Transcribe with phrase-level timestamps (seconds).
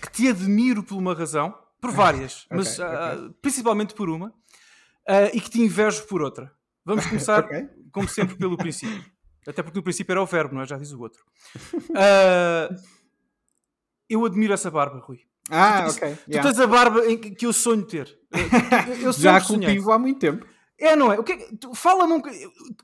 [0.00, 3.26] que te admiro por uma razão, por várias, okay, mas okay.
[3.26, 6.52] Uh, principalmente por uma, uh, e que te invejo por outra.
[6.84, 7.68] Vamos começar, okay.
[7.92, 9.04] como sempre, pelo princípio.
[9.46, 10.66] Até porque o princípio era o verbo, não é?
[10.66, 11.24] Já diz o outro.
[11.74, 12.74] Uh,
[14.08, 15.20] eu admiro essa barba, Rui.
[15.50, 16.18] Ah, tu ok.
[16.26, 18.18] Tu tens a barba que, que eu sonho ter.
[19.02, 20.46] Eu, Já cultivo há muito tempo.
[20.78, 21.18] É, não é?
[21.18, 22.30] O que é Fala-me um que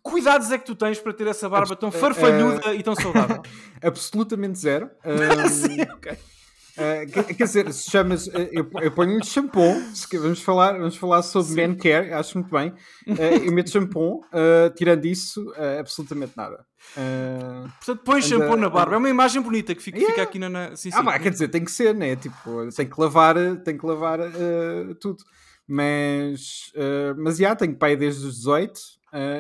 [0.02, 3.40] cuidados é que tu tens para ter essa barba tão farfalhuda uh, e tão saudável?
[3.80, 4.90] Absolutamente zero.
[5.04, 6.18] Um, Sim, ok.
[6.76, 8.26] Uh, quer dizer, se chamas.
[8.26, 9.80] Uh, eu, eu ponho-lhe shampoo.
[10.12, 11.68] Vamos falar, vamos falar sobre Sim.
[11.68, 12.70] man care, acho muito bem.
[13.06, 14.22] Uh, eu meto shampoo,
[14.76, 16.64] tirando isso, absolutamente nada.
[17.76, 18.96] Portanto, põe shampoo na barba.
[18.96, 20.14] É uma imagem bonita que fica, yeah.
[20.14, 20.48] fica aqui na.
[20.48, 20.76] na...
[20.76, 21.22] Sim, ah, sim.
[21.22, 22.16] quer dizer, tem que ser, né?
[22.16, 24.18] Tipo, tem que lavar, tem que lavar
[25.00, 25.22] tudo.
[25.66, 26.72] Mas,
[27.16, 28.80] mas já, tenho pai desde os 18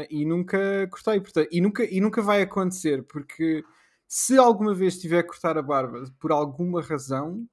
[0.08, 1.20] e nunca cortei.
[1.20, 3.64] Portanto, e, nunca, e nunca vai acontecer, porque
[4.08, 7.46] se alguma vez tiver a cortar a barba por alguma razão,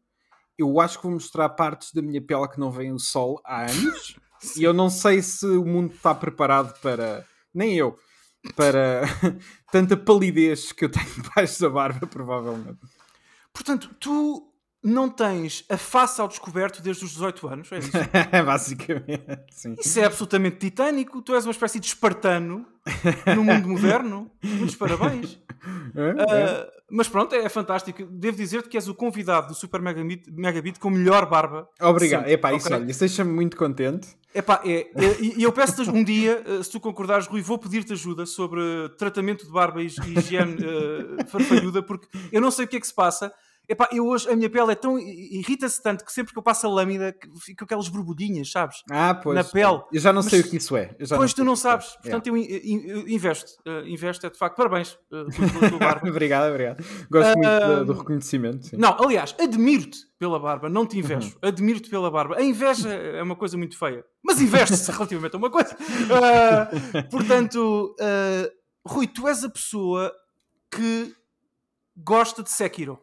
[0.58, 3.64] eu acho que vou mostrar partes da minha pele que não vem o sol há
[3.64, 4.16] anos.
[4.56, 7.26] e eu não sei se o mundo está preparado para.
[7.54, 7.98] Nem eu.
[8.56, 9.04] Para
[9.72, 12.80] tanta palidez que eu tenho debaixo da barba, provavelmente.
[13.54, 14.50] Portanto, tu
[14.84, 17.92] não tens a face ao descoberto desde os 18 anos, é isso?
[18.46, 19.75] Basicamente, sim.
[19.80, 21.22] Isso é absolutamente titânico.
[21.22, 22.66] Tu és uma espécie de espartano
[23.36, 24.31] no mundo moderno.
[24.44, 25.40] Muitos parabéns.
[25.96, 26.62] É, é.
[26.64, 28.03] Uh, mas pronto, é fantástico.
[28.06, 31.69] Devo dizer-te que és o convidado do Super Megabit, Megabit com melhor barba.
[31.80, 32.28] Obrigado.
[32.28, 32.58] Epá, okay.
[32.58, 34.09] isso, olha, isso deixa-me muito contente.
[34.34, 38.62] Epá, é, e eu peço-te um dia, se tu concordares, Rui, vou pedir-te ajuda sobre
[38.98, 42.88] tratamento de barba e higiene uh, farfalhuda, porque eu não sei o que é que
[42.88, 43.31] se passa.
[43.72, 45.00] Epá, eu hoje a minha pele é tão.
[45.00, 48.84] irrita-se tanto que sempre que eu passo a lâmina fico aquelas borbulhinhas, sabes?
[48.92, 49.34] Ah, pois.
[49.34, 49.82] Na pele.
[49.94, 50.94] Eu já não sei Mas, o que isso é.
[51.16, 51.96] pois tu não sabes.
[52.00, 52.02] É.
[52.02, 53.54] Portanto, eu, investo.
[53.66, 54.58] Uh, investo, é de facto.
[54.58, 55.26] Parabéns uh,
[55.58, 56.10] pela tua barba.
[56.10, 56.84] obrigado, obrigado.
[57.10, 58.66] Gosto uh, muito do, do reconhecimento.
[58.66, 58.76] Sim.
[58.76, 61.30] Não, aliás, admiro-te pela barba, não te invejo.
[61.42, 61.48] Uhum.
[61.48, 62.36] Admiro-te pela barba.
[62.36, 64.04] A inveja é uma coisa muito feia.
[64.22, 65.74] Mas investe-se relativamente a uma coisa.
[65.78, 67.96] Uh, portanto,
[68.86, 70.12] Rui, tu és a pessoa
[70.70, 71.16] que
[71.96, 73.00] gosta de Sekiro.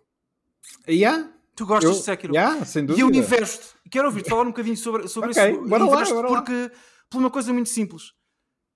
[0.88, 1.30] Yeah?
[1.54, 2.34] Tu gostas eu, de Sekiro?
[2.34, 3.04] Yeah, sem dúvida.
[3.04, 3.76] E eu investo.
[3.90, 5.64] Quero ouvir-te falar um bocadinho sobre, sobre okay, isso.
[5.66, 6.70] Bora investo lá, bora porque, lá.
[7.10, 8.12] por uma coisa muito simples.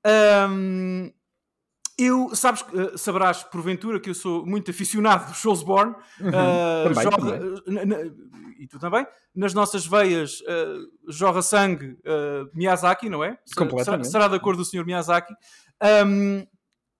[0.04, 1.12] Um,
[1.98, 5.94] eu, sabes, uh, saberás porventura que eu sou muito aficionado do Soulsborne.
[6.20, 6.28] Uhum.
[6.28, 8.14] Uh, também, jorra, também.
[8.58, 9.06] e tu também.
[9.34, 11.96] Nas nossas veias uh, jorra sangue
[12.54, 13.38] Miyazaki, não é?
[13.56, 14.08] Completamente.
[14.08, 14.84] Será, será da cor do Sr.
[14.84, 15.32] Miyazaki.
[16.06, 16.44] Um,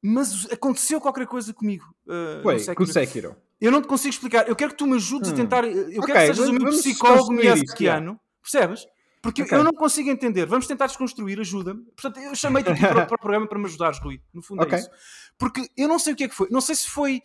[0.02, 1.84] mas aconteceu qualquer coisa comigo.
[2.06, 3.36] Uh, Ué, com o Sekiro.
[3.62, 4.48] Eu não te consigo explicar.
[4.48, 5.34] Eu quero que tu me ajudes hum.
[5.34, 5.64] a tentar.
[5.64, 8.18] Eu quero okay, que sejas o meu psicólogo miyazakiano.
[8.42, 8.84] Percebes?
[9.22, 9.56] Porque okay.
[9.56, 10.46] eu não consigo entender.
[10.46, 11.84] Vamos tentar desconstruir, ajuda-me.
[11.96, 14.20] Portanto, eu chamei-te aqui para, para, o programa para me ajudares, Rui.
[14.34, 14.78] No fundo okay.
[14.78, 14.90] é isso.
[15.38, 16.48] Porque eu não sei o que é que foi.
[16.50, 17.22] Não sei se foi.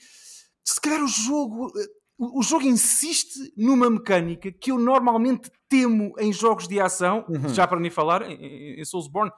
[0.64, 1.72] Se calhar o jogo.
[2.20, 7.50] O jogo insiste numa mecânica que eu normalmente temo em jogos de ação, uhum.
[7.50, 9.32] já para nem falar, em, em Soulsborne.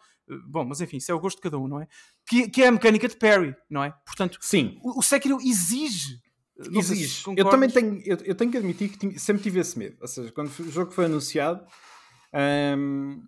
[0.47, 1.87] Bom, mas enfim, isso é o gosto de cada um, não é?
[2.27, 3.93] Que, que é a mecânica de parry, não é?
[4.05, 4.79] Portanto, Sim.
[4.81, 6.21] o, o Sekiro exige
[6.67, 7.23] não Exige.
[7.37, 9.95] eu também tenho, eu, eu, tenho que admitir que tinha, sempre tive esse medo.
[10.01, 11.65] Ou seja, quando o jogo foi anunciado,
[12.33, 13.21] uh,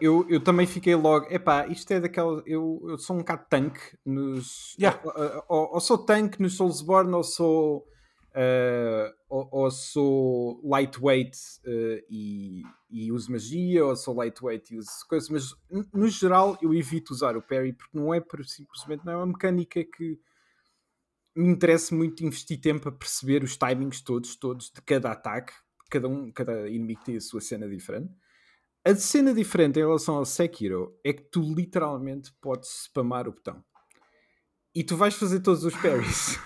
[0.00, 2.42] eu, eu também fiquei logo, epá, isto é daquela.
[2.44, 4.76] Eu, eu sou um bocado tanque nos.
[4.78, 5.00] Yeah.
[5.02, 7.86] Ou, ou, ou, sou tanque nos Soulsborne, ou sou.
[8.34, 14.90] Uh, ou, ou, sou lightweight uh, e, e uso magia, ou sou lightweight e uso
[15.08, 15.54] coisas, mas
[15.90, 19.82] no geral eu evito usar o parry porque não é simplesmente não é uma mecânica
[19.82, 20.20] que
[21.36, 25.52] me interessa muito investir tempo a perceber os timings todos, todos de cada ataque.
[25.90, 28.12] Cada, um, cada inimigo tem a sua cena diferente.
[28.84, 33.62] A cena diferente em relação ao Sekiro é que tu literalmente podes spamar o botão.
[34.74, 36.36] E tu vais fazer todos os parries.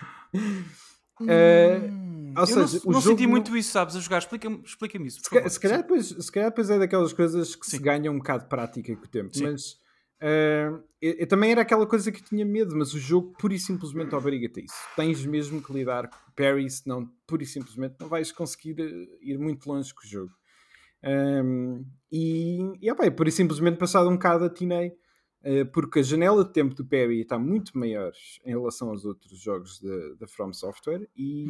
[1.20, 1.20] uh,
[2.36, 4.18] ou seja, não, não senti muito isso, sabes, a jogar.
[4.18, 5.20] Explica-me explica isso.
[5.20, 7.76] Se, se, calhar depois, se calhar depois é daquelas coisas que Sim.
[7.76, 9.36] se ganham um bocado de prática com o tempo.
[9.36, 9.44] Sim.
[9.44, 9.78] Mas
[10.22, 13.58] Uh, eu, eu, também era aquela coisa que tinha medo, mas o jogo pura e
[13.58, 14.74] simplesmente obriga-te a isso.
[14.94, 19.38] Tens mesmo que lidar com parry, senão pura e simplesmente não vais conseguir eh, ir
[19.38, 20.32] muito longe com o jogo.
[21.02, 24.88] Um, e, e opa, e simplesmente passado um bocado atinei,
[25.42, 28.12] uh, porque a janela de tempo do parry está muito maior
[28.44, 29.80] em relação aos outros jogos
[30.18, 31.48] da From Software e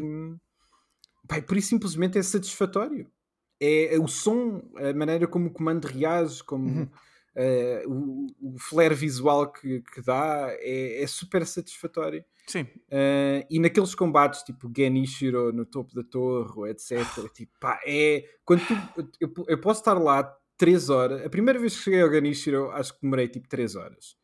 [1.24, 3.10] opa, pura e simplesmente é satisfatório.
[3.58, 6.88] É, é, o som, a maneira como o comando reage, como.
[7.36, 12.24] Uh, o, o, flare visual que, que dá é, é, super satisfatório.
[12.46, 12.62] Sim.
[12.62, 16.98] Uh, e naqueles combates tipo Genishiro no topo da torre, etc.
[17.32, 18.24] tipo, pá, é.
[18.44, 18.74] Quando tu,
[19.20, 20.24] eu, eu, posso estar lá
[20.56, 21.24] 3 horas.
[21.24, 24.16] A primeira vez que cheguei ao Genishiro, acho que demorei tipo 3 horas.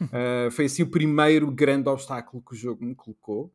[0.00, 3.52] Uh, foi assim o primeiro grande obstáculo que o jogo me colocou.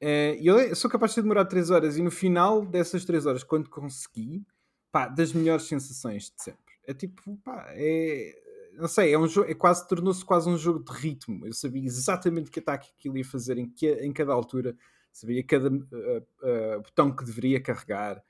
[0.00, 3.68] Uh, eu sou capaz de demorar 3 horas e no final dessas 3 horas, quando
[3.68, 4.46] consegui,
[4.92, 6.69] pá, das melhores sensações de sempre.
[6.90, 8.34] É tipo, pá, é.
[8.74, 11.46] Não sei, é um jogo, é quase, tornou-se quase um jogo de ritmo.
[11.46, 14.74] Eu sabia exatamente que ataque que ele ia fazer em, que, em cada altura,
[15.12, 18.22] sabia cada uh, uh, botão que deveria carregar.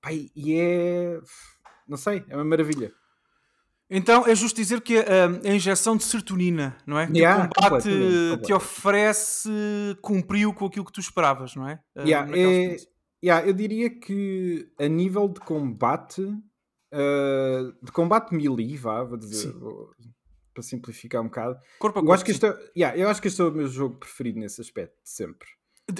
[0.00, 1.20] Pá, e é.
[1.86, 2.92] Não sei, é uma maravilha.
[3.94, 7.10] Então é justo dizer que a, a injeção de serotonina, não é?
[7.14, 9.50] Yeah, que o combate completamente, te oferece
[10.00, 11.78] cumpriu com aquilo que tu esperavas, não é?
[11.98, 12.76] Yeah, é
[13.22, 16.22] yeah, eu diria que a nível de combate,
[16.92, 19.90] uh, de combate melee, vá, vou dizer, vou,
[20.52, 21.58] para simplificar um bocado.
[21.78, 23.52] Corpo a corpo, eu, acho que este é, yeah, eu acho que este é o
[23.52, 25.48] meu jogo preferido nesse aspecto, de sempre.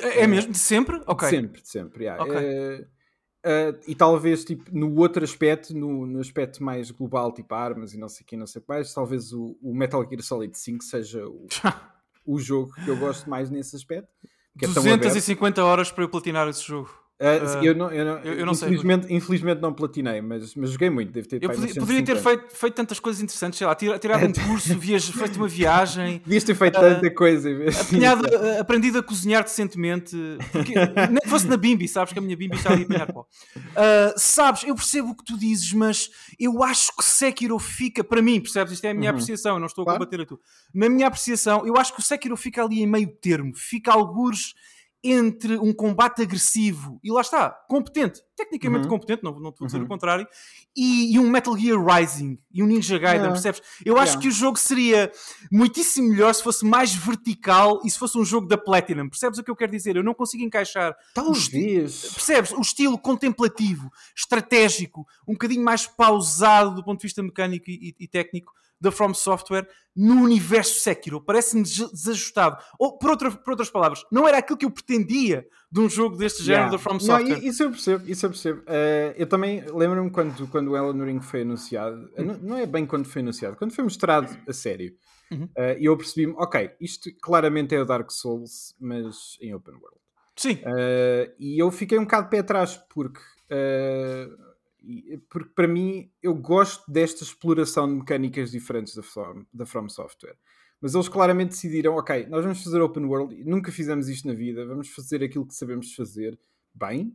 [0.01, 0.53] É, mesmo?
[0.53, 1.03] De sempre?
[1.07, 1.29] Ok.
[1.29, 2.05] De sempre, de sempre.
[2.05, 2.23] Yeah.
[2.23, 2.39] Okay.
[2.39, 2.87] É,
[3.45, 7.99] Uh, e talvez tipo, no outro aspecto, no, no, aspecto mais global, tipo armas e
[7.99, 10.57] não sei o que, não sei o que mais, talvez o, o, Metal Gear Solid
[10.57, 11.49] 5 seja o,
[12.25, 14.09] o jogo que eu gosto mais nesse aspecto.
[14.57, 16.89] Que 250 é horas para eu platinar esse jogo.
[17.23, 19.17] Uh, eu não, eu não, eu, eu não infelizmente, sei.
[19.17, 21.13] Infelizmente não platinei, mas, mas joguei muito.
[21.13, 24.33] Devo ter eu podia, poderia ter feito, feito tantas coisas interessantes, sei lá, tirado um
[24.49, 26.21] curso, feito uma viagem.
[26.25, 27.49] Devias ter feito uh, tanta coisa.
[27.49, 30.17] Aprendido, uh, aprendido a cozinhar decentemente.
[30.51, 30.75] Porque,
[31.29, 33.25] fosse na Bimbi, sabes que a minha Bimbi está ali a apanhar pó.
[34.17, 36.11] Sabes, eu percebo o que tu dizes, mas
[36.41, 38.73] eu acho que Sekiro fica, para mim, percebes?
[38.73, 39.17] Isto é a minha uhum.
[39.17, 40.41] apreciação, eu não estou a combater a tu.
[40.75, 44.55] Na minha apreciação, eu acho que o Sekiro fica ali em meio termo, fica algures
[45.05, 48.91] entre um combate agressivo e lá está, competente, tecnicamente uhum.
[48.91, 49.85] competente, não, não estou a dizer uhum.
[49.85, 50.27] o contrário,
[50.77, 53.33] e, e, um Metal Gear Rising e um Ninja Gaiden, yeah.
[53.33, 53.63] percebes?
[53.85, 54.03] Eu yeah.
[54.03, 55.11] acho que o jogo seria
[55.51, 59.43] muitíssimo melhor se fosse mais vertical e se fosse um jogo da Platinum, percebes o
[59.43, 59.97] que eu quero dizer?
[59.97, 60.95] Eu não consigo encaixar.
[61.15, 62.05] Talvez.
[62.05, 62.53] O percebes?
[62.53, 68.05] O estilo contemplativo, estratégico, um bocadinho mais pausado do ponto de vista mecânico e, e,
[68.05, 68.53] e técnico
[68.83, 71.21] da From Software no universo Sekiro.
[71.21, 72.59] Parece-me desajustado.
[72.79, 76.17] Ou, por, outra, por outras palavras, não era aquilo que eu pretendia de um jogo
[76.17, 76.77] deste género yeah.
[76.77, 77.37] da From Software.
[77.37, 78.61] Não, isso eu percebo, isso eu percebo.
[78.63, 82.25] Uh, eu também lembro-me quando, quando o Alan Ring foi anunciado, uhum.
[82.25, 84.93] não, não, é bem quando foi anunciado, quando foi mostrado a sério.
[85.31, 85.45] Uhum.
[85.45, 89.99] Uh, eu percebi-me, ok, isto claramente é o Dark Souls, mas em open world.
[90.37, 90.55] Sim.
[90.55, 93.21] Uh, e eu fiquei um bocado de pé atrás, porque
[95.29, 100.37] porque para mim eu gosto desta exploração de mecânicas diferentes da From, da From Software.
[100.81, 104.67] Mas eles claramente decidiram, ok, nós vamos fazer open world, nunca fizemos isto na vida,
[104.67, 106.37] vamos fazer aquilo que sabemos fazer
[106.75, 107.13] bem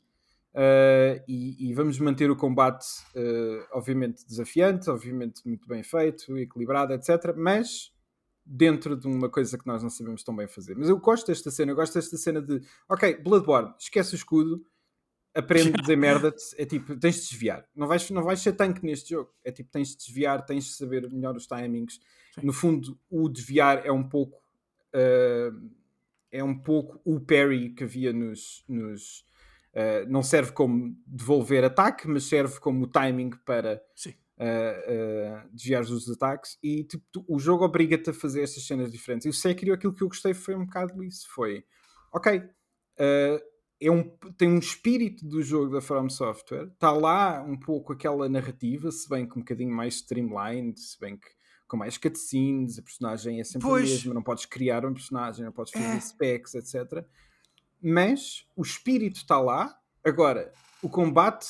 [0.54, 2.86] uh, e, e, vamos manter o combate,
[3.16, 7.36] uh, obviamente desafiante, obviamente muito bem feito, equilibrado, etc.
[7.36, 7.92] Mas
[8.46, 10.76] dentro de uma coisa que nós não sabemos tão bem fazer.
[10.78, 14.66] Mas eu gosto desta cena, eu gosto desta cena de, ok, Bloodborne, esquece o escudo,
[15.38, 17.66] aprende a dizer merda, é tipo, tens de desviar.
[17.76, 19.32] Não vais, não vais ser tanque neste jogo.
[19.44, 22.00] É tipo, tens de desviar, tens de saber melhor os timings.
[22.34, 22.42] Sim.
[22.44, 24.42] No fundo, o desviar é um pouco.
[24.94, 25.78] Uh,
[26.32, 28.64] é um pouco o parry que havia nos.
[28.68, 29.26] nos
[29.74, 36.10] uh, não serve como devolver ataque, mas serve como o timing para uh, desviar os
[36.10, 36.58] ataques.
[36.64, 39.26] E tipo, tu, o jogo obriga-te a fazer essas cenas diferentes.
[39.26, 41.64] E o Sekiro, aquilo que eu gostei foi um bocado isso: foi
[42.12, 42.44] ok.
[43.80, 44.04] É um,
[44.38, 46.68] tem um espírito do jogo da From Software.
[46.74, 51.16] Está lá um pouco aquela narrativa, se bem que um bocadinho mais streamlined, se bem
[51.16, 51.28] que
[51.68, 53.90] com mais cutscenes, a personagem é sempre pois.
[53.90, 56.00] a mesma, não podes criar um personagem, não podes fazer é.
[56.00, 57.06] specs, etc.
[57.82, 59.78] Mas o espírito está lá.
[60.04, 61.48] Agora, o combate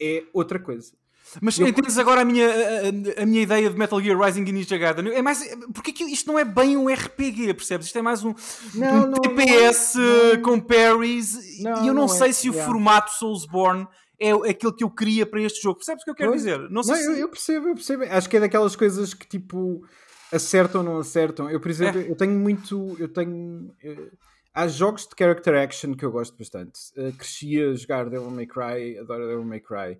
[0.00, 0.97] é outra coisa.
[1.40, 4.52] Mas eu entendes agora a minha, a, a, minha ideia de Metal Gear Rising e
[4.52, 5.12] Ninja Gaiden?
[5.12, 5.42] É mais,
[5.74, 7.86] porque isto não é bem um RPG, percebes?
[7.86, 8.34] Isto é mais um,
[8.74, 13.12] não, um não, TPS não, com parries e eu não, sei é, se o formato
[13.12, 13.86] Soulsborne
[14.18, 15.76] é aquilo que eu queria para este jogo.
[15.76, 16.58] Percebes o que eu quero dizer?
[16.70, 17.06] Não, sei se...
[17.06, 18.04] eu, eu, percebo, eu percebo.
[18.04, 19.86] Acho que é daquelas coisas que tipo
[20.32, 21.48] acertam ou não acertam.
[21.48, 22.10] Eu, por exemplo, é.
[22.10, 22.96] eu tenho muito.
[22.98, 23.72] Eu tenho.
[23.82, 24.10] Eu,
[24.52, 26.80] há jogos de character action que eu gosto bastante.
[26.96, 29.98] Uh, cresci a jogar Devil May Cry, adoro Devil May Cry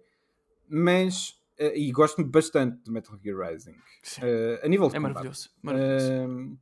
[0.68, 5.14] mas uh, e gosto bastante de Metal Gear Rising uh, a nível de é combate.
[5.14, 6.12] maravilhoso, maravilhoso.
[6.12, 6.58] Uh,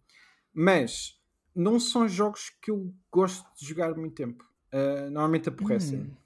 [0.52, 1.20] mas
[1.54, 4.44] não são jogos que eu gosto de jogar muito tempo.
[5.10, 6.00] Normalmente aborrecem.
[6.00, 6.16] Hum.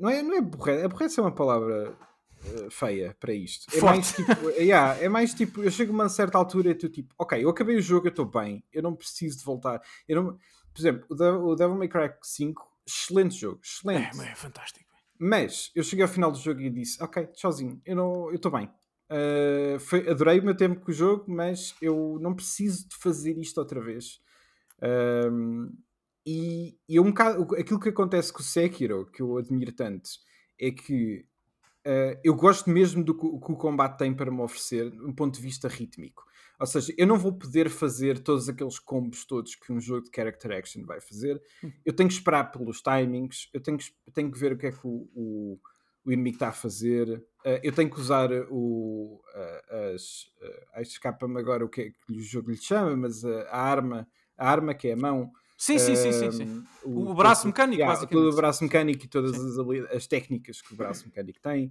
[0.00, 1.96] não é, não é aborrece, aborrece é uma palavra
[2.70, 3.66] feia para isto.
[3.76, 6.88] É mais, tipo, yeah, é mais tipo eu chego a uma certa altura e tu
[6.88, 9.80] tipo ok, eu acabei o jogo, eu estou bem eu não preciso de voltar.
[10.08, 10.38] Eu não...
[10.72, 14.20] por exemplo, o Devil May Cry 5 excelente jogo, excelente.
[14.20, 18.30] é, é fantástico mas eu cheguei ao final do jogo e disse: Ok, sozinho, eu
[18.34, 18.70] estou bem.
[19.10, 23.38] Uh, foi, adorei o meu tempo com o jogo, mas eu não preciso de fazer
[23.38, 24.20] isto outra vez.
[25.30, 25.70] Um,
[26.26, 30.08] e, e um bocado, aquilo que acontece com o Sekiro, que eu admiro tanto,
[30.58, 31.26] é que
[31.86, 35.34] uh, eu gosto mesmo do que, que o combate tem para me oferecer, um ponto
[35.34, 36.24] de vista rítmico.
[36.64, 40.10] Ou seja, eu não vou poder fazer todos aqueles combos todos que um jogo de
[40.14, 41.40] character action vai fazer.
[41.62, 41.70] Hum.
[41.84, 44.72] Eu tenho que esperar pelos timings, eu tenho que, tenho que ver o que é
[44.72, 45.60] que o, o,
[46.06, 47.08] o inimigo está a fazer.
[47.44, 49.20] Uh, eu tenho que usar o.
[49.34, 50.24] Uh, as.
[50.76, 54.50] Uh, Escapa-me agora o que é que o jogo lhe chama, mas a arma, a
[54.50, 55.30] arma que é a mão.
[55.58, 56.64] Sim, sim, sim, sim, sim.
[56.82, 58.32] O, o braço mecânico, yeah, basicamente.
[58.32, 59.56] O braço mecânico e todas as,
[59.94, 61.70] as técnicas que o braço mecânico tem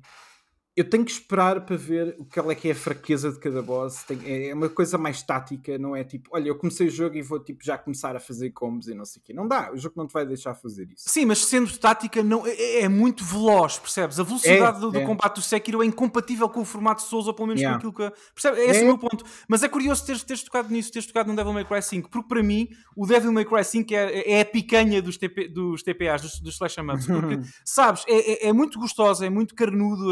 [0.76, 4.04] eu tenho que esperar para ver qual é que é a fraqueza de cada boss.
[4.04, 7.16] Tem, é, é uma coisa mais tática, não é tipo, olha, eu comecei o jogo
[7.16, 9.34] e vou tipo já começar a fazer combos e não sei o quê.
[9.34, 11.06] Não dá, o jogo não te vai deixar fazer isso.
[11.08, 14.20] Sim, mas sendo tática não, é, é muito veloz, percebes?
[14.20, 15.06] A velocidade é, do, do é.
[15.06, 17.80] combate do Sekiro é incompatível com o formato Souls, ou pelo menos yeah.
[17.80, 18.48] com aquilo que.
[18.48, 19.24] É esse o meu ponto.
[19.48, 22.28] Mas é curioso teres, teres tocado nisso, teres tocado no Devil May Cry 5, porque
[22.28, 26.22] para mim o Devil May Cry 5 é, é a picanha dos, TP, dos TPAs,
[26.22, 30.12] dos, dos Slash Ups, porque sabes, é, é, muito gostosa, é muito carnudo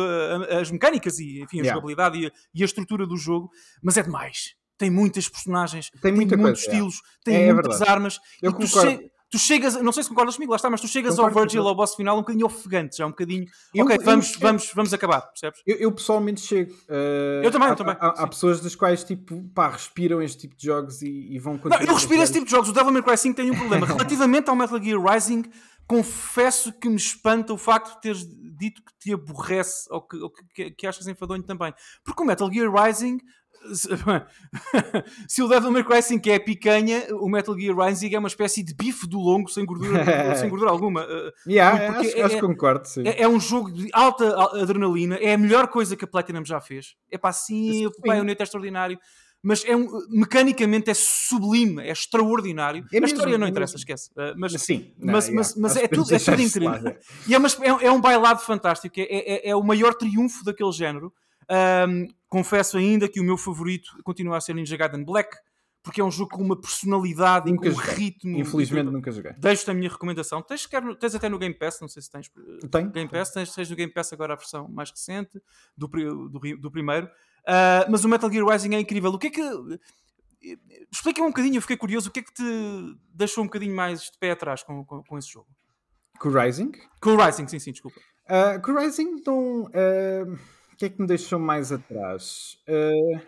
[0.59, 1.73] as mecânicas e enfim, a yeah.
[1.73, 3.49] jogabilidade e a, e a, estrutura do jogo,
[3.81, 4.55] mas é demais.
[4.77, 7.91] Tem muitas personagens, tem, muita tem muitos coisa, estilos, tem é, é muitas verdade.
[7.91, 8.19] armas.
[8.41, 11.15] Eu tu, che tu, chegas, não sei se concordas comigo, lá está, mas tu chegas
[11.15, 13.45] concordo ao Virgil, ao boss final, um bocadinho ofegante, já um bocadinho.
[13.73, 15.61] Eu, ok, vamos, eu, vamos, vamos acabar, percebes?
[15.65, 16.73] Eu, eu pessoalmente chego.
[16.89, 17.95] Uh, eu também, há, eu também.
[17.99, 21.57] Há, há, pessoas das quais tipo, pá, respiram este tipo de jogos e, e vão
[21.57, 21.79] continuar.
[21.79, 22.69] Não, eu respiro esse tipo de jogos.
[22.69, 23.85] O Devil May Cry 5 tem um problema.
[23.87, 25.43] Relativamente ao Metal Gear Rising,
[25.87, 28.25] confesso que me espanta o facto de teres
[28.57, 31.73] dito que te aborrece ou que, ou que, que achas enfadonho também.
[32.03, 33.19] Porque o Metal Gear Rising
[35.27, 38.63] se o Devil May Cry 5 é picanha, o Metal Gear Rising é uma espécie
[38.63, 40.03] de bife do longo sem gordura,
[40.35, 41.05] sem gordura alguma.
[41.47, 43.07] Yeah, acho, é, acho que concordo, sim.
[43.07, 46.59] É, é, um jogo de alta adrenalina, é a melhor coisa que a Platinum já
[46.59, 46.95] fez.
[47.11, 47.87] É pá, sim, sim.
[47.87, 48.99] o Bayonetta é extraordinário
[49.43, 52.85] mas é um, mecanicamente é sublime, é extraordinário.
[52.93, 54.11] É a história não interessa, esquece.
[54.11, 56.97] Uh, mas, Sim, mas, não, mas, mas é, tudo, é tudo incrível.
[57.27, 60.71] E é, uma, é, é, um bailado fantástico, é, é, é, o maior triunfo daquele
[60.71, 61.11] género.
[61.89, 65.35] Um, confesso ainda que o meu favorito continua a ser Ninja Gaiden Black,
[65.83, 68.37] porque é um jogo com uma personalidade nunca e com um ritmo.
[68.37, 69.33] Infelizmente nunca joguei.
[69.33, 70.41] Deixo-te a minha recomendação.
[70.43, 70.67] Tens,
[70.99, 72.31] tens até no Game Pass, não sei se tens.
[72.69, 72.91] Tenho.
[72.91, 75.41] Game Pass, tens, tens no Game Pass agora a versão mais recente
[75.75, 77.09] do, do, do primeiro.
[77.47, 79.11] Uh, mas o Metal Gear Rising é incrível.
[79.11, 79.41] O que é que.
[80.91, 82.43] Explica-me um bocadinho, eu fiquei curioso, o que é que te
[83.13, 85.47] deixou um bocadinho mais de pé atrás com, com, com esse jogo?
[86.19, 86.71] Com o Rising?
[86.99, 87.99] Com o Rising, sim, sim, desculpa.
[88.25, 89.63] Uh, com o Rising, então.
[89.65, 90.33] Uh,
[90.73, 92.57] o que é que me deixou mais atrás?
[92.67, 93.21] Uh,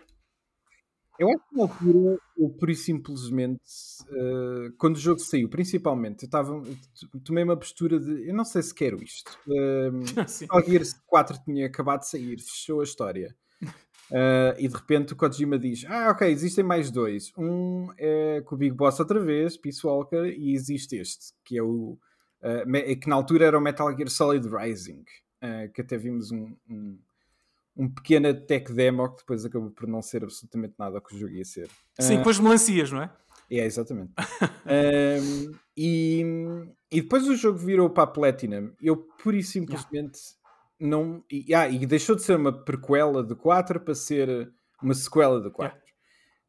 [1.18, 3.62] eu acho que na altura, eu pura e simplesmente,
[4.08, 6.60] uh, quando o jogo saiu, principalmente, eu tava,
[7.24, 9.38] tomei uma postura de eu não sei se quero isto.
[9.46, 13.36] Uh, Metal Gear 4 tinha acabado de sair, fechou a história.
[14.10, 17.32] Uh, e de repente o Kojima diz: Ah, ok, existem mais dois.
[17.36, 21.62] Um é com o Big Boss outra vez, Peace Walker, e existe este, que é
[21.62, 21.98] o.
[22.42, 25.04] Uh, que na altura era o Metal Gear Solid Rising,
[25.42, 26.98] uh, que até vimos um, um,
[27.74, 31.18] um pequeno tech demo que depois acabou por não ser absolutamente nada o que o
[31.18, 31.70] jogo ia ser.
[31.98, 33.10] Sim, com as melancias, não é?
[33.50, 34.12] É, exatamente.
[34.66, 36.22] um, e,
[36.90, 38.72] e depois o jogo virou para a Platinum.
[38.80, 40.18] Eu pura e simplesmente
[40.80, 41.24] não.
[41.30, 44.52] E, ah, e deixou de ser uma prequela de 4 para ser
[44.82, 45.72] uma sequela de 4.
[45.72, 45.84] Yeah.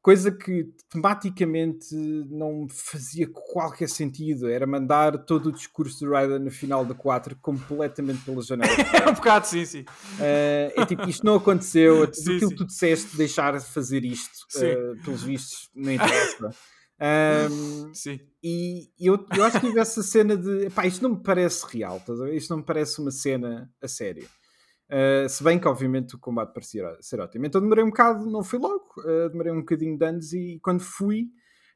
[0.02, 1.96] Coisa que tematicamente
[2.30, 4.48] não fazia qualquer sentido.
[4.48, 8.72] Era mandar todo o discurso de Raiden no final de 4 completamente pela janela.
[9.04, 9.82] é um bocado, sim, sim.
[9.82, 12.08] Uh, é tipo, isto não aconteceu.
[12.14, 16.54] Sim, aquilo que tu disseste, deixar de fazer isto, uh, pelos vistos, não interessa.
[17.02, 18.20] Um, Sim.
[18.42, 22.02] E eu, eu acho que tive essa cena de pá, isto não me parece real,
[22.34, 24.28] isto não me parece uma cena a sério.
[24.86, 27.46] Uh, se bem que, obviamente, o combate parecia ser ótimo.
[27.46, 30.82] Então demorei um bocado, não fui logo, uh, demorei um bocadinho de anos e quando
[30.82, 31.24] fui,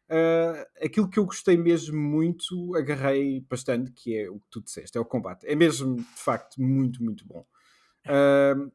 [0.09, 4.97] uh, aquilo que eu gostei mesmo muito, agarrei bastante, que é o que tu disseste,
[4.97, 5.45] é o combate.
[5.47, 7.43] É mesmo, de facto, muito, muito bom.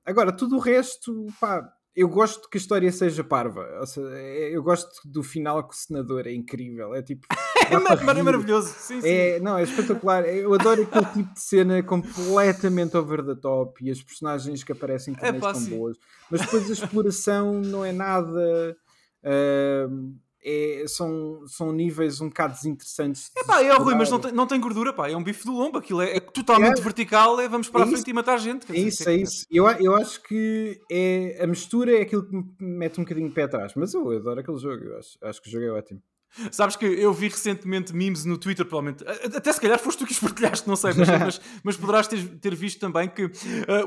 [0.05, 1.63] agora, tudo o resto, pá,
[1.95, 3.65] eu gosto que a história seja parva.
[3.87, 6.95] Seja, é, eu gosto do final com o senador, é incrível.
[6.95, 7.27] É tipo.
[7.71, 8.75] é maravilhoso.
[8.77, 9.09] Sim, sim.
[9.09, 10.25] É, não, é espetacular.
[10.25, 15.15] Eu adoro aquele tipo de cena completamente over the top e as personagens que aparecem
[15.15, 15.97] também é, são boas.
[16.31, 18.77] Mas depois a exploração não é nada.
[19.23, 23.31] Uh, é, são, são níveis um bocado desinteressantes.
[23.37, 25.53] É pá, é Rui, mas não tem, não tem gordura, pá, é um bife do
[25.53, 28.13] lombo, aquilo é, é totalmente é, vertical, é vamos para é a frente isso, e
[28.13, 28.71] matar gente.
[28.71, 29.47] É isso, é, é isso.
[29.51, 33.35] Eu, eu acho que é, a mistura é aquilo que me mete um bocadinho de
[33.35, 36.03] pé atrás, mas eu adoro aquele jogo, eu acho, acho que o jogo é ótimo.
[36.51, 40.13] Sabes que eu vi recentemente memes no Twitter, provavelmente, até se calhar foste tu que
[40.13, 43.31] os partilhaste, não sei, mas, mas, mas poderás ter, ter visto também que uh,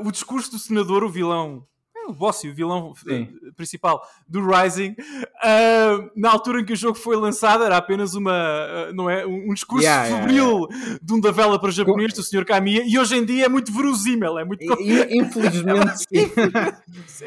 [0.02, 1.66] o discurso do senador, o vilão
[2.10, 3.28] o boss e o vilão Sim.
[3.46, 8.14] Eh, principal do Rising, uh, na altura em que o jogo foi lançado, era apenas
[8.14, 10.98] uma, uh, não é, um discurso yeah, febril yeah, yeah.
[11.02, 12.44] de um developer japonês, do Sr.
[12.44, 14.64] Kamiya, e hoje em dia é muito verosímil, é muito...
[15.10, 16.30] Infelizmente, sim.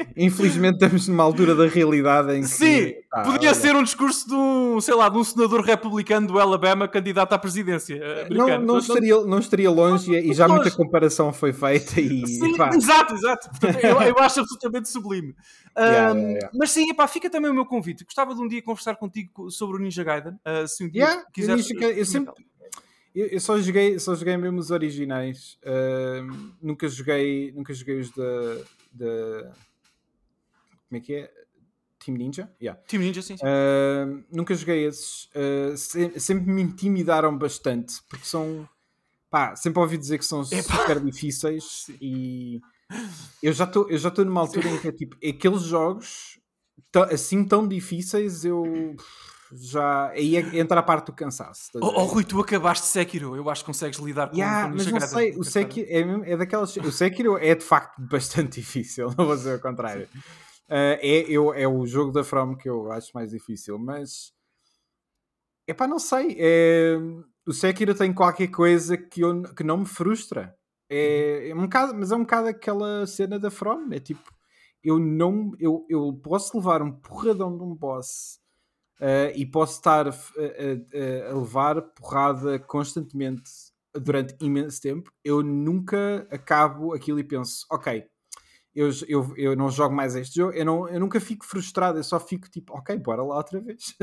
[0.15, 2.47] Infelizmente estamos numa altura da realidade em que.
[2.47, 3.53] Sim, Ah, podia olha.
[3.55, 7.37] ser um discurso de um, sei lá, de um senador republicano do Alabama candidato à
[7.37, 7.95] presidência.
[8.01, 10.61] eh, Não, não, Mas estaria, não estaria longe e, e já longe.
[10.61, 13.49] muita comparação foi feita e Sim, exato, exato.
[13.49, 15.35] Portanto, eu, eu acho absolutamente sublime.
[15.77, 16.49] Yeah, Ahm, yeah, yeah.
[16.53, 18.03] Mas sim, epá, fica também o meu convite.
[18.03, 20.39] Gostava de um dia conversar contigo sobre o Ninja Gaiden.
[20.45, 21.69] ah, se um dia quiseres.
[21.71, 22.33] eu, eu sempre-
[23.13, 25.57] eu, eu só joguei, só joguei mesmo os originais.
[25.65, 28.23] Ahm, nunca joguei, nunca joguei os da,
[28.93, 29.53] da
[30.89, 31.31] como é que é?
[32.03, 32.51] Team Ninja?
[32.61, 32.81] Yeah.
[32.87, 33.37] Team Ninja, sim.
[33.37, 33.43] sim.
[33.45, 35.29] Ahm, nunca joguei esses.
[35.35, 38.67] Ah, se- sempre me intimidaram bastante porque são
[39.29, 40.61] pá, sempre ouvi dizer que são Epá.
[40.77, 42.59] super difíceis e
[43.41, 46.39] eu já estou eu já estou numa altura em que é tipo aqueles jogos
[47.11, 48.95] assim tão difíceis eu
[49.53, 53.35] já aí é- entra a parte do cansaço a Oh, oh, Rui, tu acabaste Sekiro.
[53.35, 56.31] Eu acho que consegues lidar com, Yeah, com o mas não sei, o Sekiro é,
[56.31, 56.75] é daquelas.
[56.77, 60.07] O Sekiro é de facto bastante difícil, não vou dizer o contrário.
[60.69, 64.31] Ah, é, eu, é o jogo da From que eu acho mais difícil, mas
[65.67, 66.37] é pá, não sei.
[66.39, 66.97] É,
[67.45, 70.55] o Sekiro tem qualquer coisa que, eu, que não me frustra.
[70.91, 73.89] É, é um bocado, mas é um bocado aquela cena da From.
[73.93, 74.31] É tipo,
[74.83, 78.39] eu não eu, eu posso levar um porradão de um boss
[79.01, 83.51] ah, e posso estar a, a- a levar porrada constantemente
[83.95, 85.11] durante imenso tempo.
[85.23, 88.05] Eu nunca acabo aquilo e penso, ok,
[88.75, 92.03] eu, eu, eu não jogo mais este jogo, eu, não, eu nunca fico frustrado, eu
[92.03, 93.95] só fico tipo, ok, bora lá outra vez.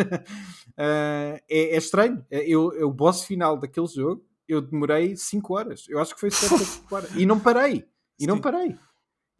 [0.77, 2.25] Ah, é, é estranho.
[2.31, 5.85] Eu, eu, o boss final daquele jogo, eu demorei 5 horas.
[5.89, 7.11] Eu acho que foi cerca de 5 horas.
[7.15, 7.85] E não parei.
[8.19, 8.41] E não Sim.
[8.43, 8.77] parei.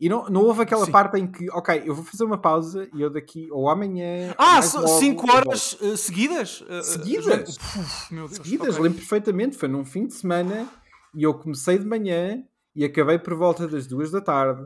[0.01, 0.93] E não, não houve aquela Sim.
[0.93, 4.33] parte em que, ok, eu vou fazer uma pausa e eu daqui, ou amanhã.
[4.39, 5.49] Ah, mais so- logo, cinco eu volto.
[5.49, 6.65] horas eh, seguidas?
[6.69, 7.57] Eh, eh, Seguidas?
[7.57, 8.37] Uf, meu Deus.
[8.37, 8.83] seguidas, ok.
[8.83, 9.57] lembro perfeitamente.
[9.57, 10.69] Foi num fim de semana
[11.13, 12.45] e eu comecei de manhã
[12.77, 14.65] e acabei por volta das duas da tarde.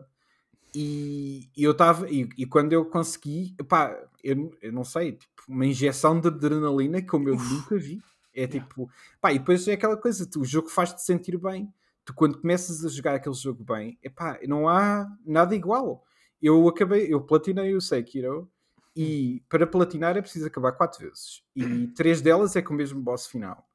[0.74, 5.31] E, e eu estava, e, e quando eu consegui, pá, eu, eu não sei, tipo,
[5.48, 8.00] uma injeção de adrenalina como eu nunca vi.
[8.34, 8.88] É tipo,
[9.20, 11.72] pá, e depois é aquela coisa, tu, o jogo faz-te sentir bem.
[12.04, 16.04] Tu, quando começas a jogar aquele jogo bem, epá, não há nada igual.
[16.40, 18.50] Eu acabei, eu platinei o Sekiro
[18.96, 21.42] e para platinar é preciso acabar quatro vezes.
[21.54, 23.68] E três delas é com o mesmo boss final.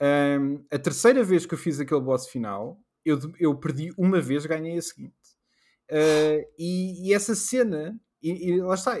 [0.00, 4.46] Ahm, a terceira vez que eu fiz aquele boss final, eu, eu perdi uma vez,
[4.46, 5.14] ganhei a seguinte.
[5.90, 8.98] Ah, e, e essa cena, e, e lá está,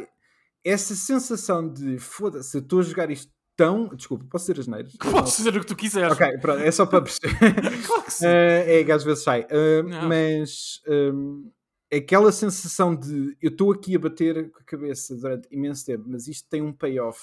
[0.64, 3.88] essa sensação de foda-se, eu estou a jogar isto tão.
[3.88, 4.92] Desculpa, posso dizer as neiras?
[5.00, 6.12] Podes dizer o que tu quiseres.
[6.12, 7.34] Ok, pronto, é só para perceber.
[7.86, 8.26] Claro que sim.
[8.26, 9.46] Ah, é que às vezes sai.
[9.84, 10.08] Não.
[10.08, 11.50] mas hum,
[11.92, 16.28] aquela sensação de eu estou aqui a bater com a cabeça durante imenso tempo, mas
[16.28, 17.20] isto tem um payoff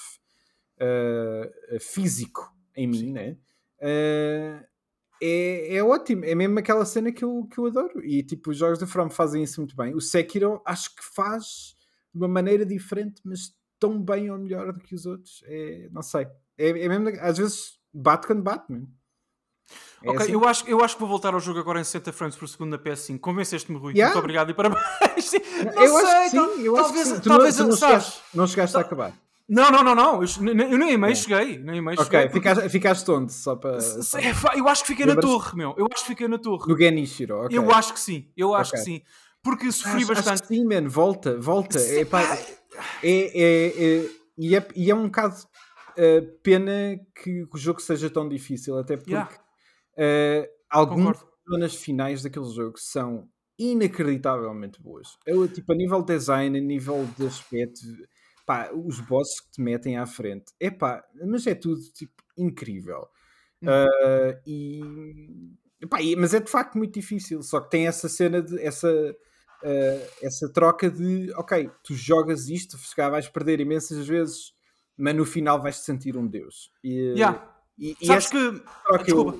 [0.80, 3.36] ah, físico em mim, né?
[3.80, 4.64] Ah,
[5.22, 8.04] é, é ótimo, é mesmo aquela cena que eu, que eu adoro.
[8.04, 9.94] E tipo, os jogos da From fazem isso muito bem.
[9.94, 11.76] O Sekiro acho que faz
[12.12, 13.54] de uma maneira diferente, mas
[13.86, 15.42] tão bem ou melhor do que os outros.
[15.46, 16.26] É, não sei.
[16.56, 18.88] É, é mesmo, às vezes bate quando bate, mesmo.
[20.02, 20.32] É Ok, assim.
[20.32, 22.70] eu, acho, eu acho que vou voltar ao jogo agora em 60 frames por segundo
[22.72, 23.18] na PS5.
[23.20, 23.92] Convenceste-me, Rui.
[23.94, 24.12] Yeah.
[24.14, 25.32] Muito obrigado e parabéns.
[25.74, 27.20] Não eu sei, acho que sim, eu acho talvez, que sim.
[27.22, 29.12] Talvez não, não, chegaste, não chegaste a acabar.
[29.48, 30.22] Não, não, não, não.
[30.22, 30.28] Eu,
[30.70, 31.58] eu nem a meio cheguei.
[31.58, 32.28] Nem meio Ok, cheguei.
[32.30, 33.32] ficaste, ficaste onde?
[33.32, 33.76] Só para.
[33.78, 35.74] É, Eu acho que fiquei na torre, meu.
[35.78, 36.66] Eu acho que fiquei na torre.
[36.70, 37.56] No Genichiro, ok.
[37.56, 38.30] Eu acho que sim.
[38.36, 38.78] Eu acho Ok.
[38.80, 39.02] que sim.
[39.42, 40.42] Porque sofri Acho- acho bastante.
[40.42, 40.88] que sim, man.
[40.88, 41.78] Volta, volta.
[41.78, 42.04] Sim,
[43.02, 43.08] É,
[43.40, 48.28] é, é- e, é, e é um bocado uh, pena que o jogo seja tão
[48.28, 49.30] difícil, até porque Yeah.
[49.98, 55.16] uh, algumas zonas finais daquele jogo são inacreditavelmente boas.
[55.26, 57.80] Eu, tipo, a nível de design, a nível de aspecto,
[58.44, 63.06] pá, os bosses que te metem à frente, é pá, mas é tudo tipo, incrível.
[63.62, 64.80] Uh, e,
[65.88, 69.14] pá, e- mas é de facto muito difícil, só que tem essa cena de essa.
[69.64, 74.52] Uh, essa troca de ok, tu jogas isto, se calhar vais perder imensas vezes,
[74.96, 76.70] mas no final vais te sentir um deus.
[76.82, 77.42] E, Yeah.
[77.78, 78.38] e, e Sabes que.
[78.86, 79.38] troca eu- Desculpa.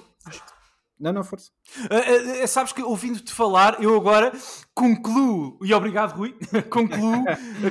[0.99, 1.51] Não, não, força.
[1.91, 4.33] Uh, uh, sabes que ouvindo-te falar, eu agora
[4.73, 6.35] concluo, e obrigado Rui,
[6.71, 7.25] concluo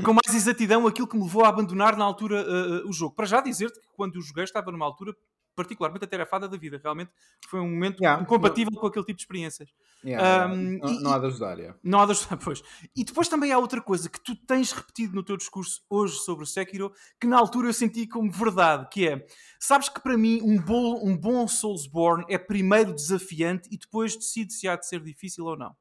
[0.04, 3.16] com mais exatidão aquilo que me levou a abandonar na altura uh, o jogo.
[3.16, 5.16] Para já dizer-te que quando o joguei estava numa altura
[5.56, 6.80] particularmente atarefada da vida.
[6.84, 7.12] Realmente
[7.48, 8.22] foi um momento Yeah.
[8.22, 9.70] incompatível com aquele tipo de experiências.
[10.04, 10.78] Yeah, Um.
[10.80, 11.58] Não, e- não há de ajudar.
[11.58, 11.78] yeah.
[11.84, 12.26] Não há das...
[12.44, 12.62] pois.
[12.96, 16.44] E depois também há outra coisa que tu tens repetido no teu discurso hoje sobre
[16.44, 19.26] o Sekiro, que na altura eu senti como verdade, que é,
[19.60, 24.54] sabes que para mim um bom, um bom Soulsborne é primeiro desafiante e depois decide
[24.54, 25.76] se há de ser difícil ou não.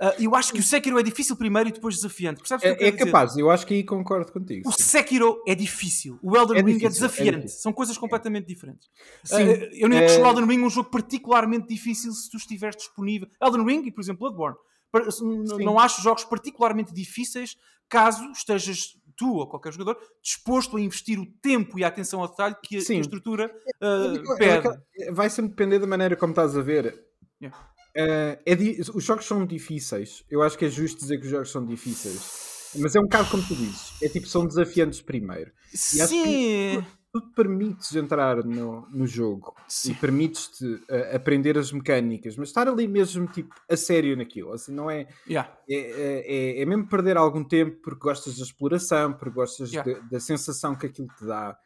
[0.00, 2.40] Ah, eu acho que o Sekiro é difícil primeiro e depois desafiante.
[2.40, 3.06] Percebes o que eu É, é quero dizer?
[3.12, 4.68] capaz, eu acho que aí concordo contigo.
[4.68, 4.82] O sim.
[4.82, 6.18] Sekiro é difícil.
[6.22, 7.44] O Elden É Ring difícil, é desafiante.
[7.46, 7.48] é.
[7.48, 8.88] São coisas completamente diferentes.
[9.24, 12.36] Sim, Ah, eu nem é- acho o Elden Ring um jogo particularmente difícil se tu
[12.36, 13.28] estiveres disponível.
[13.40, 14.56] Elden Ring e, por exemplo, Bloodborne.
[15.64, 17.56] não acho jogos particularmente difíceis
[17.88, 22.28] caso estejas tu ou qualquer jogador disposto a investir o tempo e a atenção ao
[22.28, 24.68] detalhe que a, que a estrutura uh, pede.
[24.98, 27.06] É, vai sempre depender da maneira como estás a ver.
[27.40, 27.58] Yeah.
[27.96, 28.54] Uh, é
[28.94, 30.24] os jogos são difíceis.
[30.30, 32.72] Eu acho que é justo dizer que os jogos são difíceis.
[32.76, 33.92] Mas é um bocado como tu dizes.
[34.02, 35.52] É tipo, são desafiantes primeiro.
[35.72, 39.92] E Sim tu te permites entrar no, no jogo Sim.
[39.92, 44.72] e permites-te uh, aprender as mecânicas, mas estar ali mesmo tipo a sério naquilo, assim,
[44.72, 45.52] não é, yeah.
[45.68, 49.92] é, é, é, é, mesmo perder algum tempo porque gostas da exploração, porque gostas yeah.
[49.92, 51.56] de, da sensação que aquilo te dá.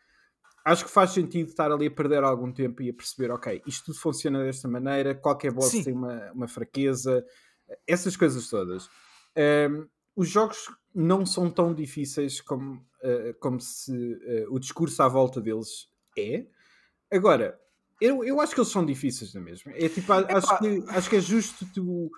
[0.66, 3.84] Acho que faz sentido estar ali a perder algum tempo e a perceber, ok, isto
[3.84, 5.84] tudo funciona desta maneira, qualquer boss Sim.
[5.84, 7.24] tem uma, uma fraqueza,
[7.86, 8.88] essas coisas todas.
[9.70, 15.06] Um, os jogos não são tão difíceis como uh, como se uh, o discurso à
[15.06, 16.44] volta deles é.
[17.12, 17.56] Agora,
[18.00, 19.70] eu, eu acho que eles são difíceis na mesma.
[19.72, 22.10] É tipo, acho, que, acho que é justo tu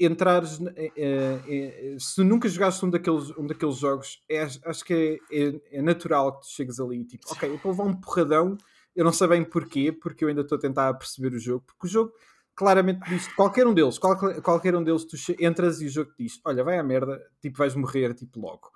[0.00, 0.58] entrares.
[0.58, 5.60] Uh, se tu nunca jogaste um daqueles, um daqueles jogos, é, acho que é, é,
[5.78, 8.56] é, natural que tu chegues ali tipo, ok, eu vou levar um porradão.
[8.94, 11.86] Eu não sei bem porquê, porque eu ainda estou a tentar perceber o jogo, porque
[11.86, 12.12] o jogo
[12.54, 16.24] claramente diz qualquer um deles, qualquer, qualquer um deles, tu entras e o jogo te
[16.24, 18.70] diz: Olha, vai à merda, tipo, vais morrer, tipo, logo.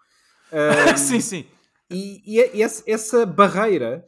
[0.53, 1.47] Um, sim, sim.
[1.91, 4.05] E, e essa barreira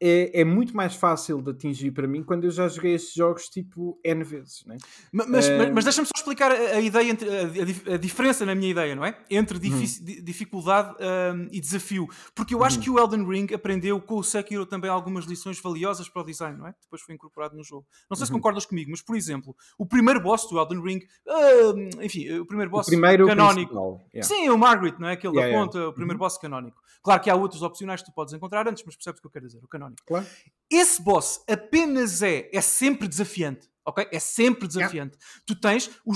[0.00, 3.48] é, é, muito mais fácil de atingir para mim quando eu já joguei estes jogos
[3.48, 4.64] tipo N vezes.
[4.66, 4.76] Né?
[5.10, 5.74] Mas, mas, uh...
[5.74, 9.18] mas deixa-me só explicar a, ideia, entre, a, a, diferença na minha ideia, não é?
[9.30, 9.82] Entre uhum.
[10.22, 12.06] dificuldade um, e desafio.
[12.34, 12.82] Porque eu acho uhum.
[12.82, 16.58] que o Elden Ring aprendeu com o Sekiro também algumas lições valiosas para o design,
[16.58, 16.74] não é?
[16.82, 17.86] Depois foi incorporado no jogo.
[18.10, 18.38] Não sei se uhum.
[18.38, 22.70] concordas comigo, mas por exemplo, o primeiro boss do Elden Ring, uh, enfim, o primeiro
[22.70, 24.02] boss o primeiro canónico.
[24.14, 24.28] Yeah.
[24.28, 25.12] Sim, o Margaret, não é?
[25.12, 25.90] Aquele yeah, da ponta, yeah.
[25.90, 26.24] o primeiro uhum.
[26.26, 26.82] boss canónico.
[27.02, 29.30] Claro que há outros opcionais que tu podes encontrar antes, mas percebes o que eu
[29.30, 30.26] quero dizer, o canónico Claro.
[30.70, 33.68] Esse boss apenas é, é sempre desafiante.
[33.84, 34.08] Ok?
[34.10, 35.16] É sempre desafiante.
[35.16, 35.42] Yeah.
[35.46, 36.12] Tu tens, o,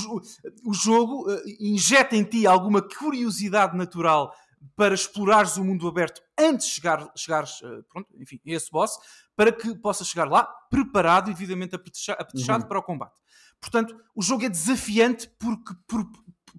[0.68, 4.34] o jogo uh, injeta em ti alguma curiosidade natural
[4.74, 8.98] para explorares o mundo aberto antes de chegar, chegares, uh, pronto, enfim, a esse boss,
[9.36, 12.68] para que possas chegar lá preparado e devidamente apetechado uhum.
[12.68, 13.14] para o combate.
[13.60, 16.04] Portanto, o jogo é desafiante porque, por,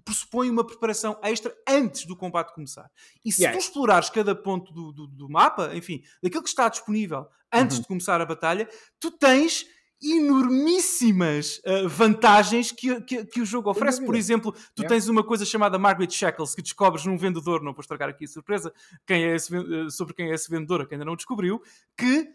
[0.04, 2.90] pressupõe uma preparação extra antes do combate começar.
[3.24, 3.58] E se yeah.
[3.58, 7.82] tu explorares cada ponto do, do, do, mapa, enfim, daquilo que está disponível antes uhum.
[7.82, 9.66] de começar a batalha, tu tens
[10.02, 14.04] enormíssimas uh, vantagens que, que, que, o jogo oferece.
[14.04, 17.80] Por exemplo, tu tens uma coisa chamada Margaret Shackles que descobres num vendedor, não vou
[17.80, 18.72] estragar aqui a surpresa
[19.06, 21.62] quem é esse, uh, sobre quem é esse vendedor, que ainda não descobriu,
[21.96, 22.28] que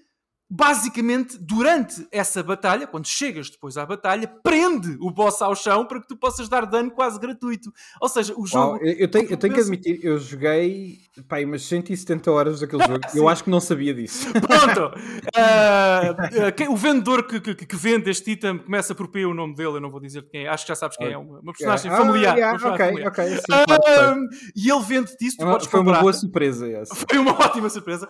[0.49, 5.99] basicamente, durante essa batalha, quando chegas depois à batalha, prende o boss ao chão para
[5.99, 7.71] que tu possas dar dano quase gratuito.
[8.01, 8.73] Ou seja, o jogo.
[8.73, 13.01] Uau, eu, tenho, eu tenho que admitir, eu joguei pá, umas 170 horas daquele jogo.
[13.13, 14.27] eu acho que não sabia disso.
[14.39, 14.95] Pronto!
[15.35, 19.55] uh, uh, o vendedor que, que, que, vende este item começa por P o nome
[19.55, 21.51] dele, eu não vou dizer quem é, acho que já sabes quem é, uma, uma
[21.51, 22.05] personagem yeah.
[22.05, 22.33] familiar.
[22.33, 23.07] Ah, yeah, ok, familiar.
[23.07, 23.25] ok.
[23.27, 25.93] Sim, uh, e ele vende-te isso, tu é podes Foi comprar.
[25.93, 26.67] uma boa surpresa.
[26.69, 26.95] Essa.
[27.09, 28.07] Foi uma ótima surpresa.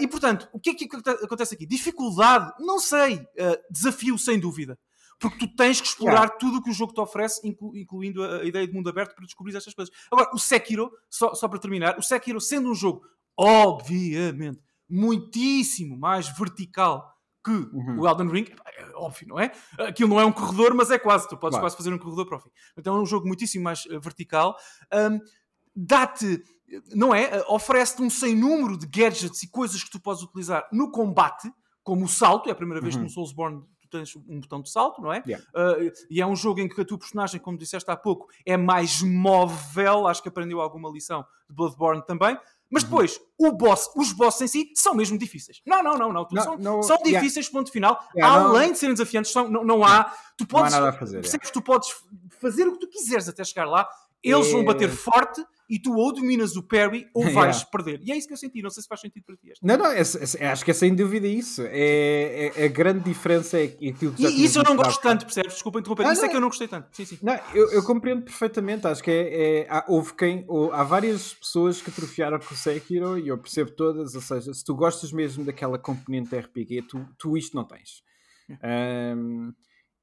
[0.00, 0.88] e portanto, o que é que
[1.22, 1.66] acontece aqui?
[1.76, 3.16] Dificuldade, não sei.
[3.16, 4.78] Uh, desafio, sem dúvida.
[5.18, 6.36] Porque tu tens que explorar yeah.
[6.38, 9.14] tudo o que o jogo te oferece, inclu incluindo a, a, ideia de mundo aberto,
[9.14, 9.94] para descobrir estas coisas.
[10.10, 13.02] Agora, o Sekiro, só, só para terminar, o Sekiro, sendo um jogo,
[13.36, 17.12] obviamente, muitíssimo mais vertical
[17.44, 18.00] que uhum.
[18.00, 18.46] o Elden Ring,
[18.78, 19.52] é óbvio, não é?
[19.78, 21.28] Aquilo não é um corredor, mas é quase.
[21.28, 21.64] Tu podes claro.
[21.64, 22.50] quase fazer um corredor para o fim.
[22.76, 24.56] Então é um jogo muitíssimo mais uh, vertical.
[24.92, 25.20] Um,
[25.76, 26.40] Dá-te,
[26.94, 27.44] não é?
[27.48, 31.52] Oferece-te um sem número de gadgets e coisas que tu podes utilizar no combate
[31.84, 33.02] como o salto, é a primeira vez uhum.
[33.02, 35.22] que no Soulsborne tu tens um botão de salto, não é?
[35.26, 35.46] Yeah.
[35.54, 38.56] Uh, e é um jogo em que a tua personagem, como disseste há pouco, é
[38.56, 42.36] mais móvel, acho que aprendeu alguma lição de Bloodborne também.
[42.70, 42.88] Mas uhum.
[42.88, 45.60] depois, o boss, os bosses em si são mesmo difíceis.
[45.66, 46.26] Não, não, não, não.
[46.30, 47.52] não são, não, são difíceis, yeah.
[47.52, 48.02] ponto final.
[48.16, 50.12] Yeah, Além de serem desafiantes, são, não, não há.
[50.36, 51.20] Tu podes, não há nada a fazer.
[51.20, 51.50] Percebes?
[51.50, 51.94] Tu podes
[52.40, 53.86] fazer o que tu quiseres até chegar lá.
[54.22, 57.70] Eles vão bater forte e tu ou dominas o parry ou vais yeah.
[57.70, 58.00] perder.
[58.02, 59.50] E é isso que eu senti, não sei se faz sentido para ti.
[59.50, 59.64] Este.
[59.64, 60.02] Não, não, é,
[60.38, 61.62] é, acho que é sem dúvida isso.
[61.66, 65.24] É, é, a grande diferença é aquilo que já E isso eu não gosto tanto,
[65.24, 65.54] percebes?
[65.54, 66.88] Desculpa interromper, ah, isso é não, é que eu não gostei tanto.
[66.92, 67.18] Sim, sim.
[67.22, 71.34] Não, eu, eu compreendo perfeitamente, acho que é, é há, houve quem, ou, há várias
[71.34, 75.12] pessoas que atrofiaram com o Sekiro e eu percebo todas, ou seja, se tu gostas
[75.12, 78.02] mesmo daquela componente RPG, tu, tu isto não tens.
[78.50, 79.52] Um,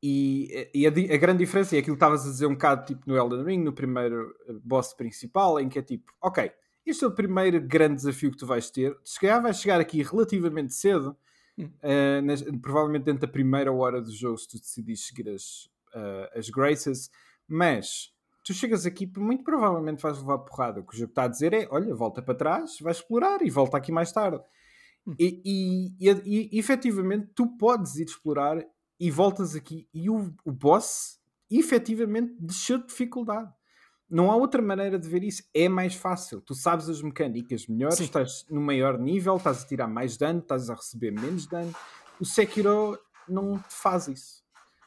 [0.04, 3.04] e, e a, a, grande diferença, e aquilo que estavas a dizer um bocado tipo
[3.06, 6.52] no Elden Ring, no primeiro eh, boss principal, em que é tipo, ok,
[6.86, 8.98] este é o primeiro grande desafio que tu vais ter.
[9.04, 11.16] Se calhar vais chegar aqui relativamente cedo,
[11.58, 11.66] hum.
[11.66, 16.38] uh, nas, provavelmente dentro da primeira hora do jogo, se tu decidires seguir as, uh,
[16.38, 17.12] as Graces,
[17.48, 18.12] mas
[18.44, 20.80] tu chegas aqui, muito provavelmente vais levar porrada.
[20.80, 23.52] O que o jogo está a dizer é: olha, volta para trás, vais explorar e
[23.52, 24.44] volta aqui mais tarde.
[25.06, 25.14] Hum.
[25.20, 28.66] E, e, e, e efetivamente tu podes ir explorar
[29.02, 33.52] e voltas aqui e o, o boss efetivamente desceu de dificuldade.
[34.08, 35.42] Não há outra maneira de ver isso.
[35.56, 36.40] É mais fácil.
[36.40, 38.04] Tu sabes as mecânicas melhores, Sim.
[38.04, 41.74] estás no maior nível, estás a tirar mais dano, estás a receber menos dano.
[42.20, 44.44] O Sekiro não te faz isso.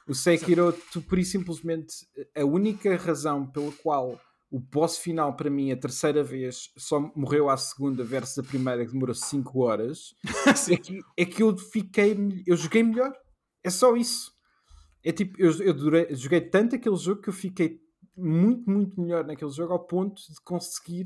[0.07, 5.50] O Sekiro, tu por isso simplesmente a única razão pela qual o boss final para
[5.50, 10.14] mim a terceira vez só morreu à segunda versus a primeira que demorou 5 horas
[10.70, 13.12] é, que, é que eu fiquei eu joguei melhor
[13.64, 14.33] é só isso.
[15.03, 17.81] É tipo eu, eu durei, joguei tanto aquele jogo que eu fiquei
[18.16, 21.05] muito muito melhor naquele jogo ao ponto de conseguir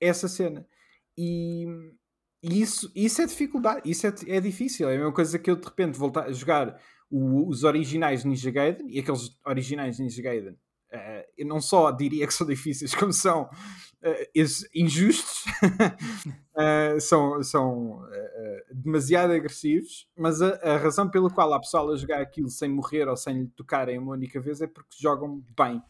[0.00, 0.66] essa cena.
[1.16, 1.66] E,
[2.42, 4.88] e isso, isso é dificuldade isso é, é difícil.
[4.88, 8.50] É a mesma coisa que eu de repente voltar a jogar o, os originais Ninja
[8.50, 10.58] Gaiden e aqueles originais Ninja Gaiden
[10.92, 13.48] Uh, eu não só diria que são difíceis, como são
[14.02, 15.44] uh, injustos,
[16.56, 18.02] uh, são, são
[18.72, 23.08] demasiado agressivos, mas a, a, razão pela qual há pessoal a jogar aquilo sem morrer
[23.08, 25.82] ou sem lhe tocarem uma única vez é porque jogam bem.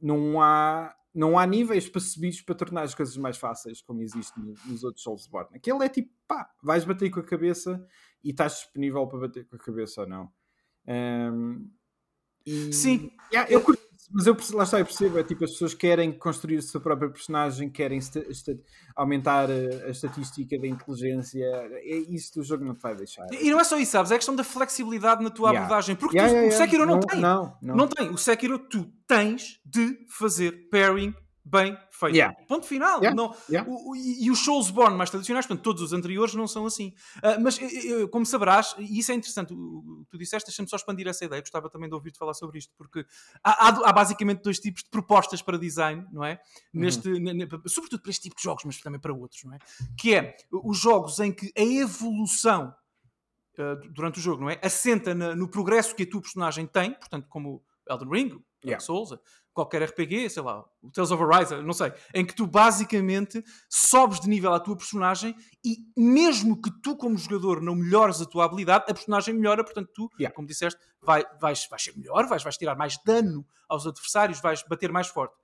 [0.00, 4.82] não, há, não há níveis subir para tornar as coisas mais fáceis, como existe nos
[4.84, 5.56] outros Soulsborne.
[5.56, 7.84] Aquele é tipo, pá, vais bater com a cabeça
[8.24, 10.32] e estás disponível para bater com a cabeça ou não.
[10.86, 11.70] Um,
[12.46, 13.12] e, Sim.
[13.32, 16.58] Yeah, eu curto, mas eu lá está, eu percebo, é tipo, as pessoas querem construir
[16.58, 17.98] a sua própria personagem, querem
[18.94, 23.26] aumentar a, a, estatística da inteligência, é isso que o jogo não te vai deixar.
[23.32, 24.10] E, não é só isso, sabes?
[24.12, 25.64] É a questão da flexibilidade na tua yeah.
[25.64, 27.20] abordagem, porque yeah, tu, o Sekiro não, não, tem.
[27.20, 27.76] Não, não.
[27.76, 28.10] não tem.
[28.10, 31.14] O Sekiro tu tens de fazer pairing
[31.44, 32.14] bem feito.
[32.14, 32.36] Yeah.
[32.46, 33.00] Ponto final.
[33.00, 33.14] Yeah.
[33.14, 33.68] Não, yeah.
[33.68, 36.94] O, o, e, os Soulsborne mais tradicionais, portanto, todos os anteriores não são assim.
[37.18, 41.08] Uh, mas, eu, como saberás, e isso é interessante, o, tu disseste, deixa-me só expandir
[41.08, 43.04] essa ideia, gostava também de ouvir-te falar sobre isto, porque
[43.42, 46.40] há, há, há, basicamente dois tipos de propostas para design, não é?
[46.72, 46.80] Uhum.
[46.80, 47.08] Neste,
[47.66, 49.58] sobretudo para este tipo de jogos, mas também para outros, não é?
[49.98, 52.74] Que é os jogos em que a evolução
[53.58, 54.60] uh, durante o jogo, não é?
[54.62, 58.80] Assenta na, no progresso que a tua personagem tem, portanto, como Elden Ring, yeah.
[58.80, 59.10] Souls,
[59.52, 64.20] qualquer RPG, sei lá, o Tales of Arise, não sei, em que tu basicamente sobes
[64.20, 68.44] de nível à tua personagem e mesmo que tu como jogador não melhores a tua
[68.44, 70.34] habilidade, a personagem melhora, portanto tu, yeah.
[70.34, 74.62] como disseste, vai, vais, vais ser melhor, vais, vais tirar mais dano aos adversários, vais
[74.68, 75.34] bater mais forte.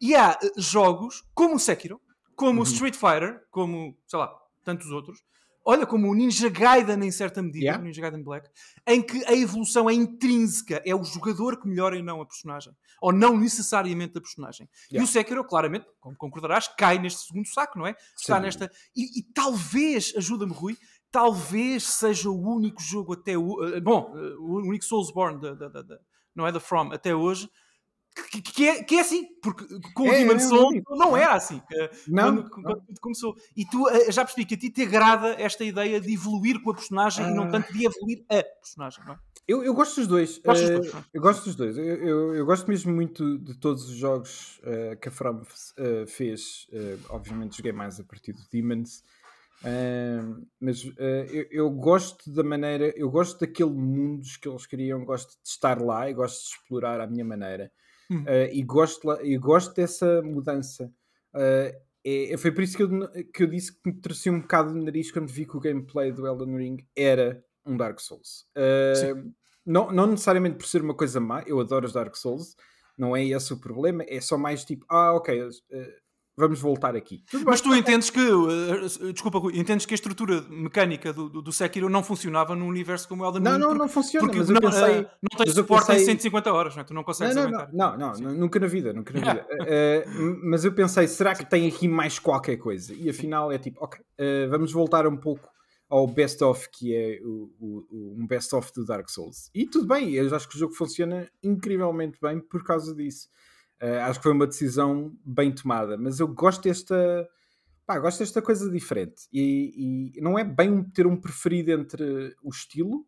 [0.00, 2.00] E há uh, jogos como o Sekiro,
[2.34, 2.60] como uhum.
[2.60, 5.22] o Street Fighter, como, sei lá, tantos outros,
[5.64, 7.82] olha, como o Ninja Gaiden em certa medida, yeah.
[7.82, 8.48] o Ninja Gaiden Black,
[8.86, 12.72] em que a evolução é intrínseca, é o jogador que melhora e não a personagem,
[13.00, 14.68] ou não necessariamente a personagem.
[14.90, 15.00] Yeah.
[15.00, 17.94] E o Sekiro, claramente, como concordarás, cai neste segundo saco, não é?
[18.16, 18.42] Está Sim.
[18.42, 18.70] nesta.
[18.96, 20.76] E, e talvez, ajuda-me, Rui,
[21.10, 23.62] talvez seja o único jogo até o.
[23.62, 25.98] Uh, bom, uh, o único Soulsborne, da, da, da,
[26.34, 27.48] não é da From, até hoje
[28.14, 31.16] que, que, é, que é assim, porque com o é, Demon é, Soul é, não
[31.16, 33.36] era assim eh, não, quando, quando tudo começou.
[33.56, 36.70] E tu eh, já percebi que a ti te agrada esta ideia de evoluir com
[36.70, 37.30] a personagem ah.
[37.30, 37.50] e não ah.
[37.50, 39.18] tanto de evoluir a personagem, não é?
[39.46, 40.38] Eu, eu gosto dos dois.
[40.38, 41.76] uh, dois eu gosto dos dois.
[41.76, 46.06] Eu, eu, eu, gosto mesmo muito de todos os jogos uh, que a From uh,
[46.06, 46.68] fez.
[47.08, 49.02] obviamente joguei mais a partir do Demons.
[50.60, 55.48] mas eu, eu, gosto da maneira, eu gosto daquele mundo que eles criam, gosto de
[55.48, 57.72] estar lá e gosto de explorar à minha maneira.
[58.16, 60.92] Uh, e, gosto, e gosto dessa mudança.
[61.34, 64.72] Uh, é, foi por isso que eu, que eu disse que me trouxe um bocado
[64.72, 68.46] de nariz quando vi que o gameplay do Elden Ring era um Dark Souls.
[68.56, 69.32] Uh,
[69.64, 72.56] não, não necessariamente por ser uma coisa má, eu adoro os Dark Souls,
[72.96, 75.48] não é esse o problema, é só mais tipo, ah, ok,
[76.40, 77.22] vamos voltar aqui.
[77.44, 81.88] Mas tu entendes que, uh, desculpa, entendes que a estrutura mecânica do, do, do, Sekiro
[81.88, 83.50] não funcionava num universo como o Elden Ring?
[83.50, 85.00] Não, não, porque, não funciona, mas eu pensei...
[85.00, 86.02] Uh, não tens suporte pensei...
[86.02, 86.84] em 150 horas, não é?
[86.84, 89.46] Tu não consegues não, não, não, não, não, nunca na vida, nunca na vida.
[89.46, 92.94] uh, mas eu pensei, será que tem aqui mais qualquer coisa?
[92.94, 94.00] E afinal é tipo, ok,
[94.48, 95.48] vamos voltar um pouco
[95.90, 99.50] ao best-of, que é o, o, um best-of do Dark Souls.
[99.52, 103.28] E tudo bem, eu acho que o jogo funciona incrivelmente bem por causa disso.
[103.82, 107.28] Uh, acho que foi uma decisão bem tomada, mas eu gosto desta.
[107.86, 109.22] Pá, gosto desta coisa diferente.
[109.32, 113.06] E, e não é bem ter um preferido entre o estilo.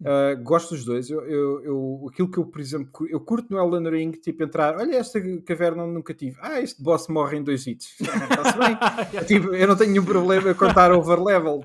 [0.00, 1.08] Uh, gosto dos dois.
[1.08, 4.76] Eu, eu, eu, aquilo que eu, por exemplo, eu curto no Elden Ring, tipo, entrar,
[4.76, 6.36] olha esta caverna nunca tive.
[6.40, 7.94] Ah, este boss morre em dois hits.
[8.00, 9.24] Está-se bem.
[9.26, 11.64] tipo, eu não tenho nenhum problema a contar overlevel.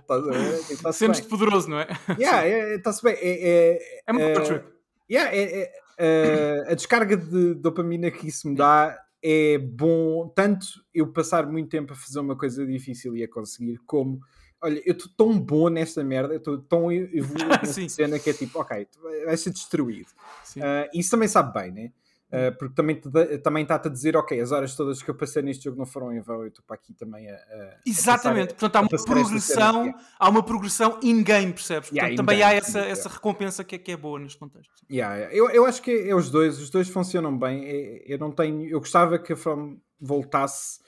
[0.82, 1.88] Tá, Sentes-te poderoso, não é?
[2.20, 3.20] Yeah, está-se é, bem.
[3.22, 4.64] É, é, é é,
[5.10, 10.66] yeah, é, é, uh, a descarga de dopamina que isso me dá é bom, tanto
[10.94, 14.22] eu passar muito tempo a fazer uma coisa difícil e a conseguir, como
[14.62, 18.34] olha, eu estou tão bom nesta merda, eu estou tão evoluído nesta cena que é
[18.34, 18.88] tipo, ok,
[19.26, 20.10] vai ser destruído.
[20.58, 21.92] Uh, isso também sabe bem, né?
[22.32, 23.02] Uh, porque também,
[23.42, 26.14] também está-te a dizer, ok, as horas todas que eu passei neste jogo não foram
[26.14, 27.34] em vão, eu estou para aqui também a.
[27.34, 31.90] a Exatamente, a portanto há uma progressão, há uma progressão in-game, percebes?
[31.90, 34.72] Portanto, yeah, também há essa, essa recompensa que é, que é boa neste contexto.
[34.92, 37.66] Yeah, eu, eu acho que é, é, os dois, os dois funcionam bem.
[37.66, 40.80] É, eu não tenho, eu gostava que a From voltasse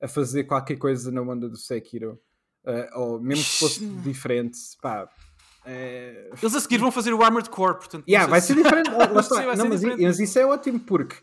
[0.00, 2.18] a fazer qualquer coisa na onda do Sekiro,
[2.64, 5.06] uh, ou mesmo que fosse diferente, pá
[5.70, 6.30] é...
[6.42, 8.04] Eles a seguir vão fazer o Armored Core, portanto.
[8.08, 8.90] Yeah, vai ser diferente.
[8.90, 11.16] não, mas, mas, isso é ótimo porque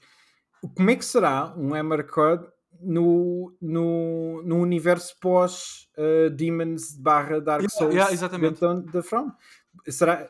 [0.75, 2.47] como é que será um Armored Core
[2.79, 8.62] no, no, no universo pós uh, Demons barra Dark Souls yeah, exatamente.
[8.91, 9.31] da From?
[9.88, 10.29] Será,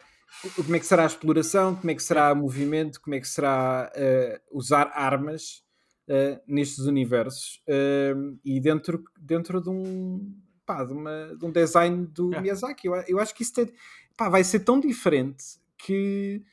[0.56, 1.76] como é que será a exploração?
[1.76, 3.02] Como é que será o movimento?
[3.02, 5.62] Como é que será uh, usar armas
[6.10, 7.62] uh, nestes universos?
[8.46, 10.34] e dentro, dentro de um
[10.66, 12.42] pá, de, uma, de um design do yeah.
[12.42, 12.88] Miyazaki.
[12.88, 13.72] Eu, eu acho que isso tem,
[14.16, 15.44] pá, vai ser tão diferente
[15.78, 16.44] que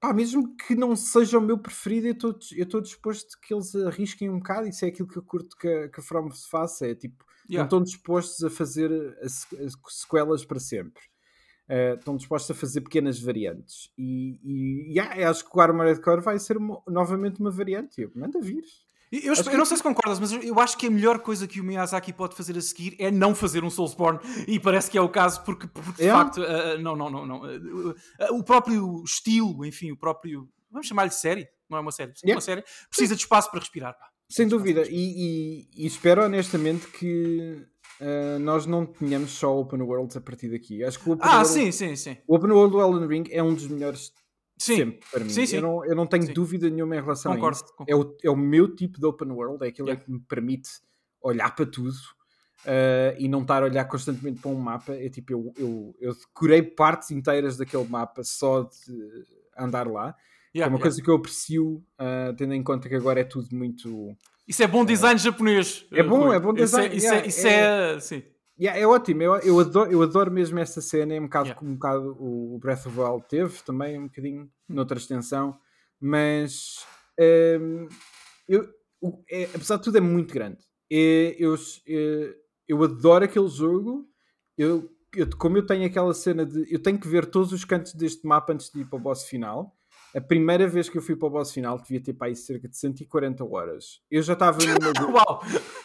[0.00, 2.06] pá, mesmo que não seja o meu preferido,
[2.52, 4.68] eu estou disposto que eles arrisquem um bocado.
[4.68, 6.86] Isso é aquilo que eu curto que, a, que a From se faça.
[6.86, 7.58] É tipo, yeah.
[7.58, 8.90] não estão dispostos a fazer
[9.22, 11.02] as, as sequelas para sempre.
[11.68, 13.90] Uh, estão dispostos a fazer pequenas variantes.
[13.98, 18.02] E, e yeah, acho que o Armored Core vai ser uma, novamente uma variante.
[18.02, 18.64] Eu, manda vir.
[19.10, 21.60] Eu, eu, eu, não sei se concordas, mas eu acho que a melhor coisa que
[21.60, 25.00] o Miyazaki pode fazer a seguir é não fazer um Soulsborne, e parece que é
[25.00, 27.40] o caso, porque, porque de facto, uh, não, não, não, não.
[27.42, 27.94] Uh, uh,
[28.32, 30.48] o próprio estilo, enfim, o próprio.
[30.70, 32.36] Vamos chamar-lhe série, não é uma série, é yeah.
[32.36, 33.96] uma série, precisa de espaço para respirar.
[33.96, 34.06] Pá.
[34.28, 37.64] Sem dúvida, e, e, e, espero honestamente que
[38.40, 40.84] nós não tenhamos só Open Worlds a partir daqui.
[40.84, 42.16] Acho que o Open ah, World, sim, sim, sim.
[42.26, 44.12] O Open World do Elden Ring é um dos melhores
[44.58, 44.76] Sim.
[44.76, 45.30] Sempre, para mim.
[45.30, 45.56] Sim, sim.
[45.56, 46.32] Eu, não, eu não tenho sim.
[46.32, 47.74] dúvida nenhuma em relação concordo, a isso.
[47.76, 47.92] Concordo.
[47.92, 50.02] É, o, é o meu tipo de open world, é aquilo yeah.
[50.02, 50.70] que me permite
[51.20, 51.90] olhar para tudo
[52.64, 54.94] uh, e não estar a olhar constantemente para um mapa.
[54.94, 59.24] É tipo, eu, eu, eu decorei partes inteiras daquele mapa só de
[59.58, 60.14] andar lá.
[60.54, 60.82] Yeah, é uma yeah.
[60.82, 64.16] coisa que eu aprecio, uh, tendo em conta que agora é tudo muito.
[64.48, 65.86] Isso é bom design uh, japonês.
[65.92, 66.96] É bom, é bom design.
[66.96, 68.22] Isso é, isso é, isso é, é sim.
[68.58, 71.58] Yeah, é ótimo, eu, eu, adoro, eu adoro mesmo essa cena, é um bocado yeah.
[71.58, 75.58] como um bocado o Breath of the Wild teve, também um bocadinho noutra extensão,
[76.00, 76.86] mas
[77.60, 77.86] um,
[78.48, 78.66] eu,
[79.30, 80.58] é, apesar de tudo é muito grande.
[80.90, 82.34] É, eu, é,
[82.66, 84.08] eu adoro aquele jogo,
[84.56, 87.92] eu, eu, como eu tenho aquela cena de eu tenho que ver todos os cantos
[87.92, 89.76] deste mapa antes de ir para o boss final,
[90.16, 92.66] a primeira vez que eu fui para o boss final devia ter para aí cerca
[92.66, 94.00] de 140 horas.
[94.10, 95.12] Eu já estava numa.
[95.12, 95.42] Uau!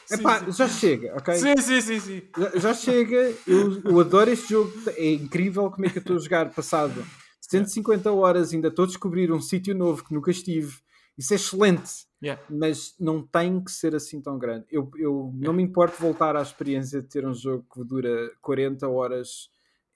[0.10, 0.52] Epá, sim, sim.
[0.54, 1.34] já chega, ok?
[1.34, 2.00] Sim, sim, sim.
[2.00, 2.22] sim.
[2.38, 3.36] Já, já chega.
[3.46, 4.72] Eu, eu, adoro este jogo.
[4.96, 7.06] É incrível como é que eu estou a jogar passado
[7.42, 8.54] 150 horas.
[8.54, 10.78] Ainda estou a descobrir um sítio novo que nunca estive.
[11.18, 11.92] Isso é excelente.
[12.24, 12.42] Yeah.
[12.50, 14.66] Mas não tem que ser assim tão grande.
[14.72, 15.46] Eu, eu yeah.
[15.46, 19.50] não me importo voltar à experiência de ter um jogo que dura 40 horas.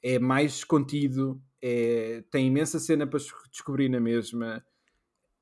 [0.04, 4.64] É mais contido é, tem imensa cena para descobrir na mesma.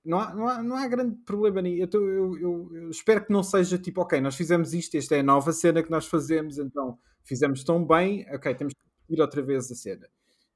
[0.06, 1.90] Não há, não há, não há grande problema nisso.
[1.92, 5.20] Eu, eu, eu, eu, espero que não seja tipo, ok, nós fizemos isto, esta é
[5.20, 9.42] a nova cena que nós fazemos, então fizemos tão bem, ok, temos que ir outra
[9.42, 10.08] vez a cena.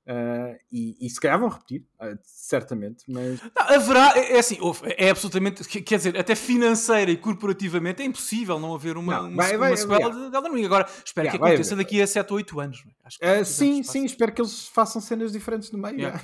[0.08, 3.42] Uh, e, e, se calhar vão repetir, uh, certamente, mas...
[3.42, 4.58] Não, haverá, é, é assim,
[4.96, 9.52] é absolutamente, quer dizer, até financeira e corporativamente é impossível não haver uma, não, vai,
[9.52, 10.66] uma, vai, uma sequela vai, de Elden Ring.
[10.66, 12.86] Agora, espero yeah, que aconteça daqui a 7 ou 8 anos.
[13.22, 15.98] Uh, sim, sim, espero que eles façam cenas diferentes no meio.
[15.98, 16.22] Yeah.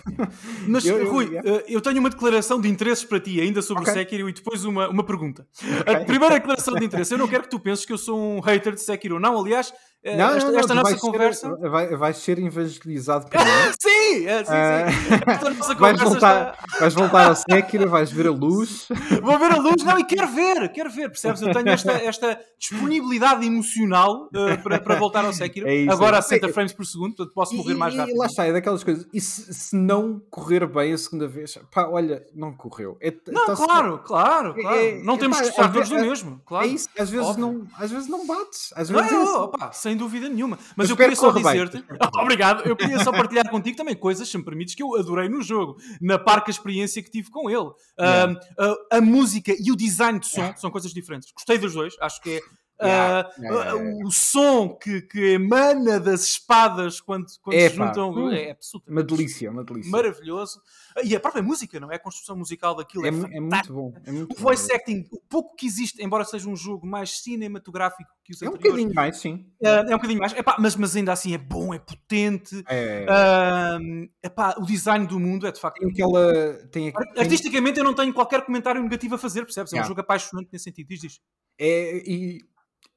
[0.65, 1.63] mas, eu, Rui, eu, yeah.
[1.67, 3.93] eu, tenho uma declaração de interesses para ti, ainda sobre okay.
[3.93, 5.45] o Sekiro, e depois uma, uma pergunta.
[5.61, 5.93] Okay.
[5.93, 8.39] A primeira declaração de interesse, eu não quero que tu penses que eu sou um
[8.39, 11.55] hater de Sekiro, não, aliás não, esta, não, não, esta nossa conversa.
[11.55, 13.45] Ser, vai, ser evangelizado por mim.
[13.79, 13.89] sim,
[14.25, 15.45] é, sim, sim.
[15.45, 16.79] Uh, nossa vais, voltar, está...
[16.79, 18.87] vais voltar ao Sekiro, vais ver a luz.
[19.21, 21.41] Vou ver a luz, não, e quero ver, quero ver, percebes?
[21.41, 25.63] Eu tenho esta, esta disponibilidade emocional uh, para, para voltar ao Sekiro.
[25.73, 26.19] É isso, Agora é.
[26.19, 28.15] a 60 frames por segundo, portanto posso morrer e, mais rápido.
[28.15, 29.07] E lá está, é daquelas coisas.
[29.13, 32.97] E se, se, não correr bem a segunda vez, pá, olha, não correu.
[32.99, 34.77] É, não, tá claro, claro, claro.
[34.77, 36.41] É, não temos pá, que estar todos no mesmo.
[36.45, 36.65] Claro.
[36.65, 38.73] É isso, às vezes, não, às vezes não bates.
[38.75, 40.57] Às vezes não, é opa, sem sem dúvida nenhuma.
[40.75, 41.83] Mas eu, eu queria só dizer-te,
[42.19, 45.41] obrigado, eu queria só partilhar contigo também coisas, se me permites, que eu adorei no
[45.41, 47.71] jogo, na parca experiência que tive com ele.
[47.99, 48.33] Yeah.
[48.33, 50.57] Uh, uh, a música e o design de som yeah.
[50.57, 51.31] são coisas diferentes.
[51.31, 52.41] Gostei dos dois, acho que é
[52.85, 57.75] Yeah, uh, yeah, yeah, o som que, que, emana das espadas quando, quando é, se
[57.75, 59.91] juntam hum, é absolutamente uma delícia, uma delícia.
[59.91, 60.61] maravilhoso.
[61.03, 61.95] E a própria música, não é?
[61.95, 63.93] A construção musical daquilo é, é, é muito bom.
[64.05, 64.75] É muito o voice bom.
[64.75, 68.53] acting, o pouco que existe, embora seja um jogo mais cinematográfico que os é um
[68.53, 69.45] bocadinho mais, sim.
[69.61, 72.63] Uh, é um bocadinho mais, epá, mas, mas ainda assim é bom, é potente.
[72.69, 73.05] É.
[73.05, 75.79] Uh, epá, o design do mundo é de facto.
[75.79, 77.21] Tem aquela, tem, tem...
[77.21, 79.73] Artisticamente, eu não tenho qualquer comentário negativo a fazer, percebes?
[79.73, 80.87] É um jogo apaixonante nesse sentido.
[80.87, 81.21] Diz, diz.
[81.59, 82.39] É, e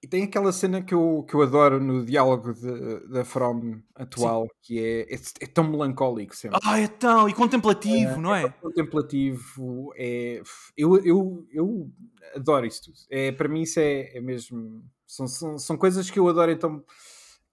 [0.03, 2.53] E tem aquela cena que eu, que eu adoro no diálogo
[3.09, 4.49] da From atual, Sim.
[4.63, 6.59] que é, é, é, tão melancólico sempre.
[6.63, 8.45] Ah, é tão, e contemplativo, é, não é?
[8.45, 10.43] é contemplativo, é...
[10.77, 11.91] Eu, eu, eu
[12.35, 12.97] adoro isso tudo.
[13.11, 14.85] É, para mim isso é, é mesmo...
[15.07, 16.85] São, são, são coisas que eu adoro, então...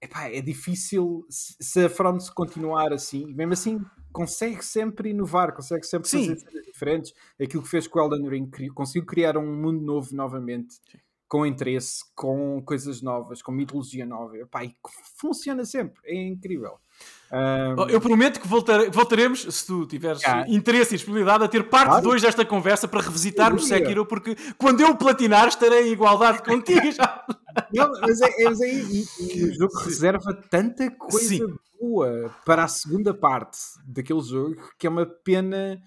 [0.00, 3.80] Epá, é difícil se a From se continuar assim, mesmo assim
[4.12, 6.28] consegue sempre inovar, consegue sempre Sim.
[6.28, 7.14] fazer coisas diferentes.
[7.40, 10.74] Aquilo que fez com o Elden Ring, conseguiu criar um mundo novo novamente.
[10.74, 10.98] Sim
[11.28, 14.36] com interesse, com coisas novas, com mitologia nova.
[14.38, 14.74] Epá, e
[15.18, 16.78] funciona sempre, é incrível.
[17.32, 17.88] Um...
[17.88, 22.02] Eu prometo que voltare, voltaremos, se tu tiveres interesse e disponibilidade, a ter parte 2
[22.02, 22.20] claro.
[22.20, 27.24] desta conversa para revisitarmos Sekiro, porque quando eu platinar estarei em igualdade contigo já.
[27.72, 31.54] Não, mas é, é, mas é o jogo reserva tanta coisa Sim.
[31.80, 35.80] boa para a segunda parte daquele jogo que é uma pena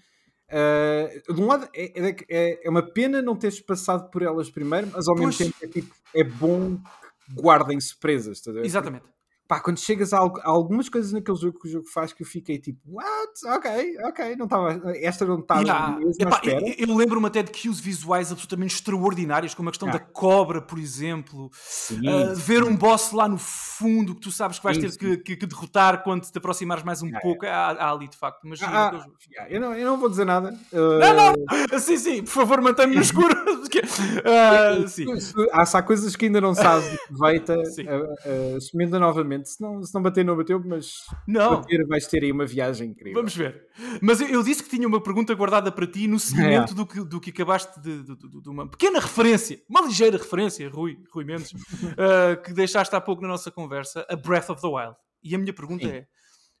[0.50, 4.50] Uh, de um lado, é, é, é, é, uma pena não teres passado por elas
[4.50, 5.38] primeiro, mas ao pois.
[5.38, 8.42] mesmo tempo é, tipo, é bom que guardem surpresas.
[8.64, 9.04] Exatamente
[9.48, 12.26] pá, quando chegas a, a, algumas coisas naquele jogo que o jogo faz que eu
[12.26, 13.32] fiquei tipo, what?
[13.46, 15.98] Ok, ok, não estava, esta não estava yeah.
[16.44, 20.04] eu, eu lembro-me até de cues visuais absolutamente extraordinários, como a questão yeah.
[20.04, 22.42] da cobra, por exemplo, sim, uh, sim.
[22.42, 25.36] ver um boss lá no fundo que tu sabes que vais sim, ter que, que,
[25.36, 28.60] que, derrotar quando te aproximares mais um yeah, pouco, há, há, ali de facto, mas
[28.62, 29.06] ah,
[29.48, 30.54] eu, não, eu não vou dizer nada.
[30.70, 30.98] Uh...
[30.98, 31.34] Não, não,
[31.80, 33.34] sim, sim, por favor, mantém-me no escuro.
[33.34, 35.06] uh, sim.
[35.52, 39.94] Há, há coisas que ainda não sabes de que veita, uh, novamente se não, se
[39.94, 41.56] não bater, não bateu, mas não.
[41.56, 43.14] bater vais ter aí uma viagem incrível.
[43.14, 43.68] Vamos ver.
[44.00, 46.76] Mas eu, eu disse que tinha uma pergunta guardada para ti no seguimento é.
[46.76, 50.68] do, que, do que acabaste de, de, de, de, uma pequena referência, uma ligeira referência,
[50.68, 54.68] Rui, Rui Mendes, uh, que deixaste há pouco na nossa conversa, a Breath of the
[54.68, 54.96] Wild.
[55.22, 55.92] E a minha pergunta Sim.
[55.92, 56.06] é: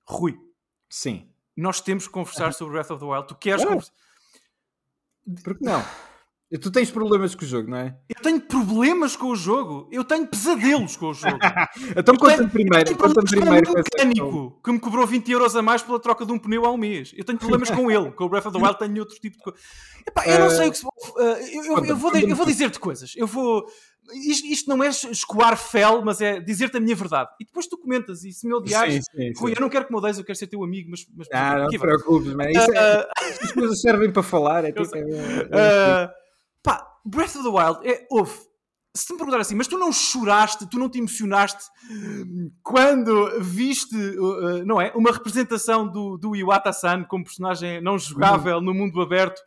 [0.04, 0.36] Rui,
[0.88, 1.28] Sim.
[1.56, 3.28] nós temos que conversar sobre Breath of the Wild.
[3.28, 3.92] Tu queres conversar?
[5.44, 5.64] Por que
[6.50, 6.60] não?
[6.60, 7.96] Tu tens problemas com o jogo, não é?
[8.08, 9.88] Eu tenho problemas com o jogo.
[9.92, 11.38] Eu tenho pesadelos com o jogo.
[11.96, 12.96] então conta-me primeiro.
[12.96, 16.38] Conta primeiro um mecânico que me cobrou 20 euros a mais pela troca de um
[16.38, 17.12] pneu há um mês.
[17.16, 18.10] Eu tenho problemas com ele.
[18.12, 19.58] Com o Breath of the Wild tenho outro tipo de coisa.
[20.26, 20.86] eu não uh, sei o que se...
[20.86, 20.90] Uh,
[21.52, 23.12] eu, eu, eu, vou, eu vou dizer-te coisas.
[23.14, 23.66] Eu vou...
[24.14, 27.28] Isto, isto, não é escoar fel, mas é dizer-te a minha verdade.
[27.38, 29.04] E depois tu comentas, e se me odiares,
[29.36, 31.06] Rui, eu não quero que me odeies, eu quero ser teu amigo, mas.
[31.14, 33.06] mas ah, não te preocupes, mas isso é, uh,
[33.42, 34.64] as coisas servem para falar.
[34.64, 36.17] É tipo, é, uh,
[37.04, 38.06] Breath of the Wild é.
[38.10, 38.48] Ouve,
[38.94, 41.64] se me perguntar assim, mas tu não choraste, tu não te emocionaste
[42.62, 44.92] quando viste, uh, não é?
[44.94, 49.40] Uma representação do, do Iwata-san como personagem não jogável no mundo aberto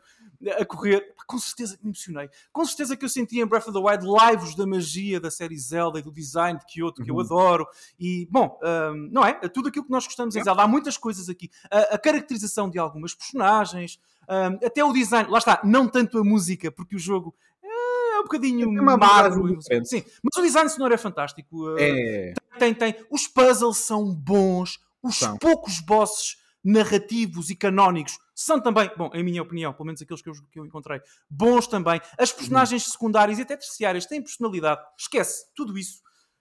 [0.58, 1.12] a correr.
[1.26, 2.28] Com certeza que me emocionei.
[2.52, 5.56] Com certeza que eu senti em Breath of the Wild lives da magia da série
[5.56, 7.04] Zelda e do design de Kyoto, uhum.
[7.04, 7.20] que eu uhum.
[7.20, 7.66] adoro.
[7.98, 9.32] E, bom, um, não é?
[9.48, 10.62] Tudo aquilo que nós gostamos em Zelda.
[10.62, 11.50] Há muitas coisas aqui.
[11.70, 13.98] A, a caracterização de algumas personagens,
[14.28, 18.24] um, até o design, lá está, não tanto a música, porque o jogo é um
[18.24, 19.58] bocadinho é magro.
[19.84, 21.72] Sim, mas o design sonoro é fantástico.
[21.72, 22.34] Uh, é.
[22.58, 23.06] Tem, tem, tem.
[23.10, 25.36] Os puzzles são bons, os são.
[25.38, 30.28] poucos bosses narrativos e canónicos são também, bom, em minha opinião, pelo menos aqueles que
[30.28, 32.00] eu, que eu encontrei, bons também.
[32.18, 32.36] As uhum.
[32.36, 34.80] personagens secundárias e até terciárias têm personalidade.
[34.98, 36.00] Esquece tudo isso.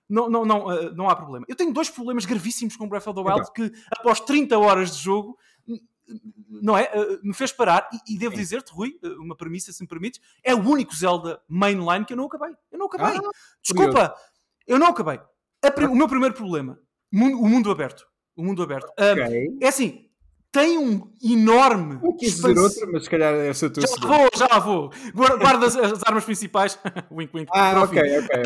[0.09, 1.45] Não, não, não, uh, não há problema.
[1.47, 3.53] Eu tenho dois problemas gravíssimos com Breath of the Wild então.
[3.53, 5.37] que, após 30 horas de jogo,
[6.49, 6.91] não é?
[6.93, 10.21] Uh, me fez parar e, e devo dizer-te, Rui, uh, uma premissa, se me permites,
[10.43, 12.55] é o único Zelda mainline que eu não acabei.
[12.71, 13.17] Eu não acabei.
[13.17, 13.31] Ah,
[13.61, 14.13] Desculpa, curioso.
[14.67, 15.19] eu não acabei.
[15.89, 16.79] O meu primeiro problema,
[17.13, 18.07] o mundo aberto.
[18.35, 18.89] O mundo aberto.
[18.91, 19.57] Okay.
[19.61, 20.09] é assim,
[20.51, 21.99] tem um enorme.
[22.03, 24.91] Eu quis dizer outra, mas se calhar essa é tua Já vou, já vou.
[25.13, 26.77] Guarda as, as armas principais.
[27.09, 27.49] wink, wink.
[27.53, 28.19] Ah, ok, ok.
[28.19, 28.41] okay.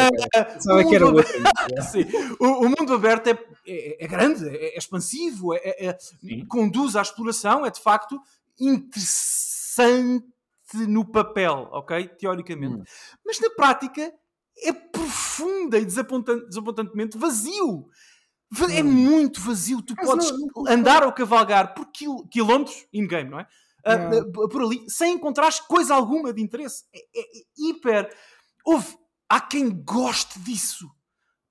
[0.71, 1.25] Uh, que era outra.
[1.91, 2.05] Sim.
[2.39, 5.97] O, o, mundo aberto é, é, é grande, é, é expansivo, é, é, é
[6.47, 8.19] conduz à exploração, é de facto
[8.59, 10.23] interessante
[10.87, 12.07] no papel, ok?
[12.19, 12.75] Teoricamente.
[12.75, 12.83] Hum.
[13.25, 14.13] Mas na prática
[14.59, 17.89] é profunda e desapontantemente vazio.
[18.69, 18.85] É hum.
[18.85, 19.81] muito vazio.
[19.81, 23.47] Tu Mas podes não, não, andar ou cavalgar por quil quilómetros in-game, não é?
[23.87, 26.85] Uh, por ali, sem encontrar coisa alguma de interesse.
[26.93, 28.09] É, é, é hiper.
[28.65, 28.97] Houve.
[29.27, 30.87] Há quem goste disso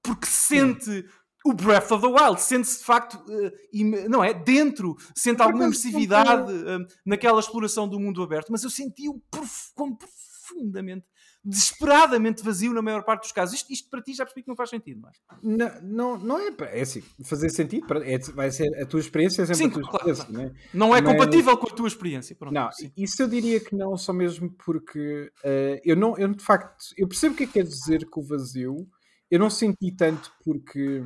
[0.00, 1.04] porque sente
[1.44, 4.32] o Breath of the Wild, sente-se de facto, uh, não é?
[4.32, 9.98] Dentro, sente alguma imersividade uh, naquela exploração do mundo aberto, mas eu senti-o prof como
[9.98, 11.06] profundamente
[11.44, 13.56] desesperadamente vazio na maior parte dos casos.
[13.56, 15.12] Isto, isto para ti já percebi que não faz sentido, não é?
[15.42, 19.46] Não, não, não é, é assim, fazer sentido, é, vai ser a tua experiência é
[19.46, 20.54] sempre sim, a tua claro, experiência, claro.
[20.72, 20.90] Não, é?
[20.90, 22.34] não é Mas, compatível com a tua experiência.
[22.34, 22.90] Pronto, não, sim.
[22.96, 27.06] isso eu diria que não, só mesmo porque uh, eu não, eu de facto, eu
[27.06, 28.88] percebo o que é que quer dizer com o vazio,
[29.30, 31.02] eu não senti tanto porque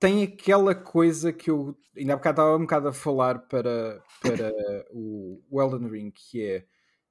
[0.00, 4.52] tem aquela coisa que eu ainda há bocado estava um bocado a falar para, para
[4.90, 6.64] o, o Elden Ring, que é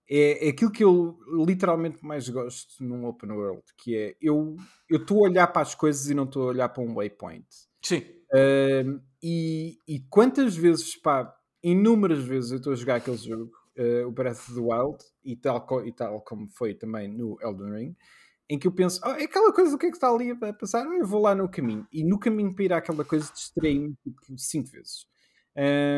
[0.10, 4.56] é, aquilo que eu literalmente mais gosto num open world, que é eu
[4.90, 7.46] estou a olhar para as coisas e não estou a olhar para um waypoint.
[7.82, 8.00] Sim.
[8.34, 11.32] Uh, e, e, quantas vezes, pá,
[11.64, 15.36] inúmeras vezes eu estou a jogar aquele jogo, uh, o Breath of the Wild, e
[15.36, 17.96] tal, e tal como foi também no Elden Ring,
[18.50, 20.54] em que eu penso, oh, é aquela coisa, o que é que está ali a
[20.54, 20.86] passar?
[20.86, 21.88] Eu vou lá no caminho.
[21.92, 25.06] E no caminho para ir àquela coisa distraí-me tipo, cinco vezes.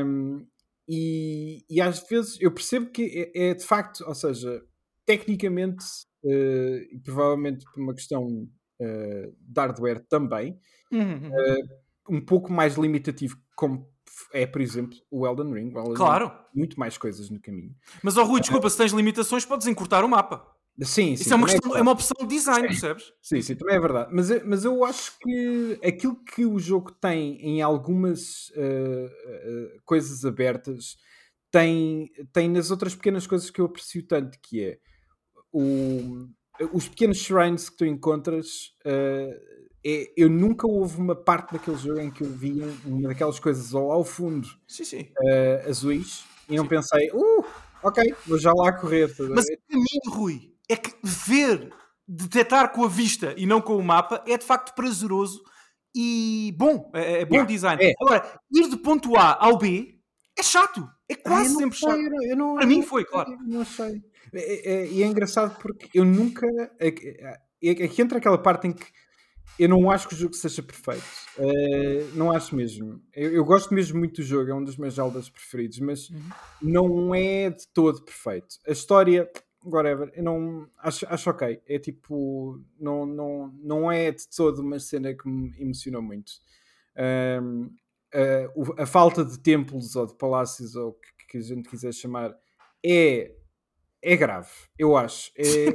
[0.05, 0.45] Um,
[0.93, 4.61] e, e, às vezes eu percebo que é, é de facto, ou seja,
[5.05, 5.85] tecnicamente,
[6.23, 10.59] uh, e provavelmente por uma questão uh, de hardware também,
[10.91, 11.29] uhum.
[11.29, 11.67] uh,
[12.09, 13.89] um pouco mais limitativo, como
[14.33, 15.73] é, por exemplo, o Elden Ring.
[15.73, 16.27] O Elden claro.
[16.27, 17.73] Ring muito mais coisas no caminho.
[18.03, 20.45] Mas, oh, Rui, desculpa, se tens limitações, podes encurtar o mapa.
[20.83, 21.23] Sim, sim.
[21.23, 23.13] Isso é uma, questão, é, é uma opção de design, percebes?
[23.21, 24.09] Sim, sim, também é verdade.
[24.11, 30.25] Mas, mas eu acho que aquilo que o jogo tem em algumas uh, uh, coisas
[30.25, 30.97] abertas
[31.51, 34.79] tem, tem nas outras pequenas coisas que eu aprecio tanto, que é
[35.51, 36.27] o,
[36.73, 38.73] os pequenos shrines que tu encontras.
[38.83, 43.39] Uh, é, eu nunca houve uma parte daquele jogo em que eu via uma daquelas
[43.39, 45.11] coisas ao, ao fundo sim, sim.
[45.67, 47.45] azuis e não pensei, uh,
[47.83, 49.07] ok, vou já lá correr.
[49.29, 51.73] Mas para mim, Rui, é que ver,
[52.07, 55.41] detectar com a vista e não com o mapa é de facto prazeroso
[55.95, 57.83] e bom, é, é bom design.
[57.83, 57.93] É.
[57.99, 59.99] Agora, ir de ponto A ao B
[60.37, 62.23] é chato, é quase ah, sempre sei, chato.
[62.23, 63.37] Eu não, Para mim foi, claro.
[63.45, 64.01] não sei.
[64.33, 66.47] É, é, e é, engraçado porque eu nunca.
[66.79, 68.85] Aqui entra aquela parte em que
[69.59, 71.03] eu não acho que o jogo seja perfeito.
[71.37, 73.01] Uh, não acho mesmo.
[73.13, 76.29] Eu, eu, gosto mesmo muito do jogo, é um dos meus Zeldas preferidos, mas uhum.
[76.61, 78.55] não é de todo perfeito.
[78.65, 79.29] A história
[79.63, 81.61] whatever, eu não acho, acho ok.
[81.67, 86.31] É tipo, não, não, não é de todo uma cena que me emocionou muito.
[87.41, 87.69] Um,
[88.13, 91.93] a, a, falta de templos ou de palácios, ou o que, que, a gente quiser
[91.93, 92.35] chamar,
[92.85, 93.33] é,
[94.01, 95.31] é grave, eu acho.
[95.37, 95.65] É,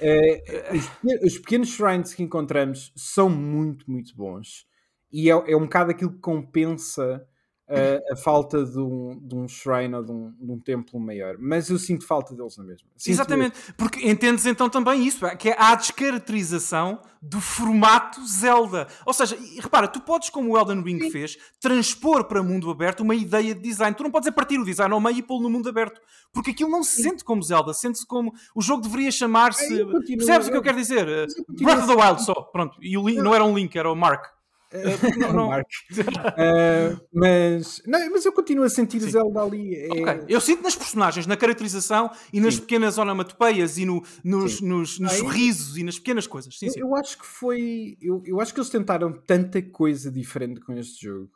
[0.00, 4.66] é, os, os, pequenos shrines que encontramos são muito, muito bons.
[5.10, 7.26] E é, é um bocado aquilo que compensa
[7.72, 11.36] a, a falta de um, de um shrine ou de um, de um, templo maior.
[11.38, 12.86] Mas eu sinto falta deles na mesma.
[12.96, 13.74] Sinto Exatamente, mesmo.
[13.76, 18.86] porque entendes então também isso, é, que é a descaracterização do formato Zelda.
[19.06, 21.10] Ou seja, repara, tu podes, como o Elden Ring Sim.
[21.10, 23.96] fez, transpor para mundo aberto uma ideia de design.
[23.96, 26.00] Tu não podes é partir o design ao meio e pô-lo no mundo aberto,
[26.32, 27.02] porque aquilo não se Sim.
[27.10, 28.32] sente como Zelda, sente-se como.
[28.54, 29.84] O jogo deveria chamar-se.
[30.16, 31.06] Percebes o que eu quero dizer?
[31.48, 32.76] Breath of the Wild só, pronto.
[32.82, 34.41] E o Link, não era um Link, era o Mark.
[34.72, 35.50] Uh, não, não.
[35.50, 39.10] uh, mas, não, mas eu continuo a sentir Sim.
[39.10, 39.76] Zelda ali.
[39.76, 39.88] É...
[39.88, 40.24] Okay.
[40.28, 42.60] Eu sinto nas personagens, na caracterização e nas Sim.
[42.62, 46.58] pequenas onomatopeias e no, nos, nos, nos sorrisos e nas pequenas coisas.
[46.58, 47.98] Sim, eu, eu, acho que foi.
[48.00, 51.30] Eu, eu acho que eles tentaram tanta coisa diferente com este jogo.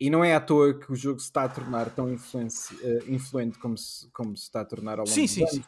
[0.00, 3.12] E não é à toa que o jogo se está a tornar tão influente, uh,
[3.12, 5.62] influente como, se, como se está a tornar ao longo sim, sim, sim.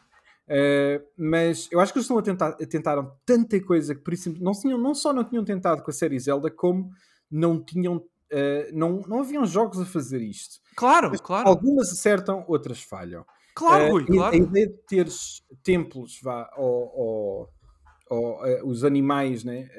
[0.45, 4.35] Uh, mas eu acho que eles estão a tentar tentaram tanta coisa que por isso
[4.41, 6.91] não, tinham, não só não tinham tentado com a série Zelda, como
[7.33, 7.97] não tinham.
[7.97, 10.59] Uh, não, não haviam jogos a fazer isto.
[10.75, 11.47] Claro, Mas claro.
[11.47, 13.25] Algumas acertam, outras falham.
[13.55, 14.33] Claro, uh, Rui, claro.
[14.33, 17.49] A ideia de teres templos, vá, ou,
[18.09, 19.69] uh, os animais, né?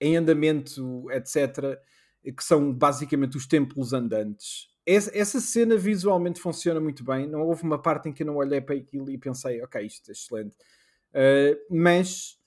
[0.00, 1.78] em andamento, etc.,
[2.36, 4.68] que são basicamente os templos andantes.
[4.86, 7.26] Essa, cena visualmente funciona muito bem.
[7.26, 10.10] Não houve uma parte em que eu não olhei para aquilo e pensei, ok, isto
[10.10, 10.54] é excelente.
[11.70, 12.37] mas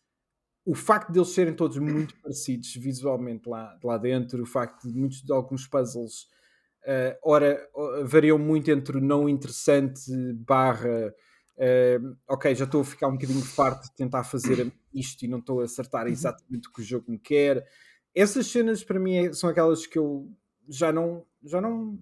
[0.66, 4.98] o facto de eles serem todos muito parecidos visualmente lá, lá dentro, o facto de
[4.98, 6.24] muitos de alguns puzzles
[6.84, 7.60] uh, ora
[8.06, 11.14] variam muito entre o não interessante barra
[11.62, 15.40] uh, ok, já estou a ficar um bocadinho farto de tentar fazer isto e não
[15.40, 16.12] estou a acertar uhum.
[16.12, 17.66] exatamente o que o jogo me quer.
[18.14, 20.30] Essas cenas para mim é, são aquelas que eu
[20.68, 22.00] já não já não,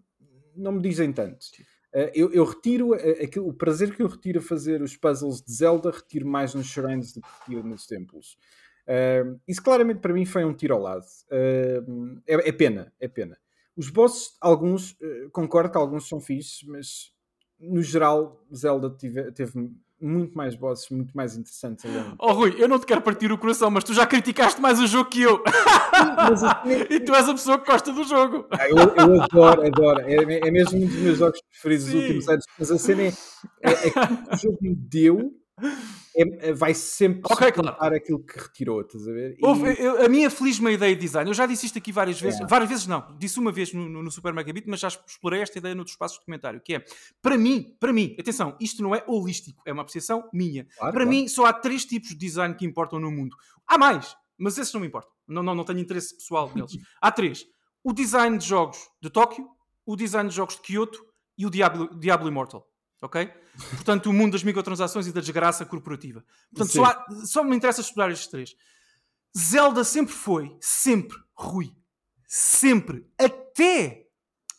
[0.55, 1.45] não me dizem tanto.
[1.93, 5.51] Uh, eu, eu, retiro uh, o prazer que eu retiro a fazer os puzzles de
[5.51, 8.37] Zelda, retiro mais nos shrines do que nos templos.
[8.87, 11.05] Uh, isso claramente para mim foi um tiro ao lado.
[11.31, 11.81] É,
[12.27, 13.37] é, pena, é pena.
[13.75, 14.97] Os bosses, alguns,
[15.31, 17.13] concordo que alguns são fixes, mas
[17.59, 19.71] no geral, Zelda tive, teve
[20.01, 21.85] muito mais bosses, muito mais interessantes.
[22.17, 24.87] Oh Rui, eu não te quero partir o coração, mas tu já criticaste mais o
[24.87, 25.43] jogo que eu.
[26.89, 28.47] e tu és a pessoa que gosta do jogo.
[28.51, 29.99] Ah, eu, eu, adoro, adoro.
[30.01, 31.91] É, é, mesmo um dos meus jogos preferidos Sim.
[31.91, 32.45] dos últimos anos.
[32.57, 33.13] Mas a cena é,
[33.61, 35.31] é, é que o jogo me deu
[36.15, 37.95] é, é, vai sempre okay, claro.
[37.95, 39.37] aquilo que retirou, estás a ver?
[39.37, 39.45] E...
[39.45, 42.19] Houve, eu, a minha feliz uma ideia de design, eu já disse isto aqui várias
[42.19, 42.45] vezes, é.
[42.47, 45.41] várias vezes não, disse uma vez no, no, no Super Mega Beat, mas já explorei
[45.41, 46.85] esta ideia noutros espaços de comentário, que é,
[47.21, 50.65] para mim, para mim, atenção, isto não é holístico, é uma apreciação minha.
[50.65, 51.09] Claro, para claro.
[51.09, 53.35] mim, só há três tipos de design que importam no mundo.
[53.67, 55.11] Há mais, mas esses não me importam.
[55.27, 56.77] Não, não, não tenho interesse pessoal neles.
[57.01, 57.45] há três.
[57.83, 59.47] O design de jogos de Tóquio,
[59.85, 60.99] o design de jogos de Kyoto
[61.37, 62.65] e o Diablo, Diablo Immortal.
[63.01, 63.31] Ok?
[63.71, 66.23] Portanto, o mundo das microtransações e da desgraça corporativa.
[66.53, 68.55] Portanto, só, há, só, me interessa estudar estes três.
[69.37, 71.71] Zelda sempre foi, sempre, Rui,
[72.27, 74.09] sempre, até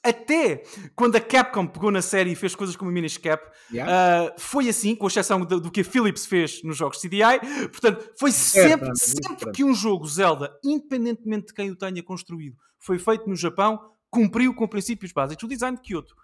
[0.02, 0.62] até
[0.96, 4.32] quando a Capcom pegou na série e fez coisas como a Minish Cap, yeah.
[4.32, 7.68] uh, foi assim, com exceção do, do, que a Philips fez nos jogos CDI.
[7.70, 12.56] Portanto, foi sempre, é, sempre que um jogo Zelda, independentemente de quem o tenha construído,
[12.78, 13.78] foi feito no Japão,
[14.08, 15.44] cumpriu com princípios básicos.
[15.44, 16.14] O design de Kyoto.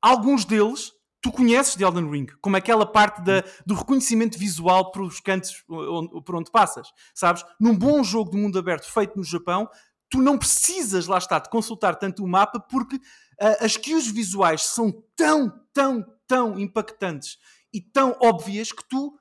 [0.00, 5.02] Alguns deles tu conheces de Elden Ring, como aquela parte da, do reconhecimento visual para
[5.02, 7.44] os cantos onde, por onde passas, sabes?
[7.60, 9.68] Num bom jogo de mundo aberto feito no Japão,
[10.08, 14.62] tu não precisas, lá está, de consultar tanto o mapa porque uh, as cues visuais
[14.62, 17.38] são tão, tão, tão impactantes
[17.72, 19.18] e tão óbvias que tu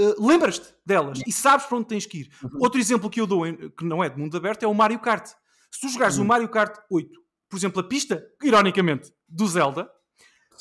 [0.00, 2.30] uh, lembras-te delas e sabes para onde tens que ir.
[2.42, 2.58] Uhum.
[2.60, 3.42] Outro exemplo que eu dou,
[3.76, 5.26] que não é de mundo aberto, é o Mario Kart.
[5.70, 6.24] Se tu jogares uhum.
[6.24, 9.90] o Mario Kart 8, por exemplo, a pista, ironicamente, do Zelda,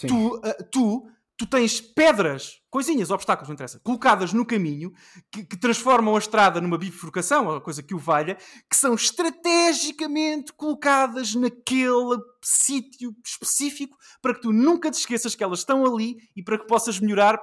[0.08, 4.91] tu, uh, tu tu tens pedras, coisinhas, obstáculos, não interessa, colocadas no caminho
[5.32, 8.36] que, que, transformam a estrada numa bifurcação, a coisa que o valha,
[8.70, 15.60] que são estrategicamente colocadas naquele sítio específico para que tu nunca te esqueças que elas
[15.60, 17.39] estão ali e para que possas melhorar,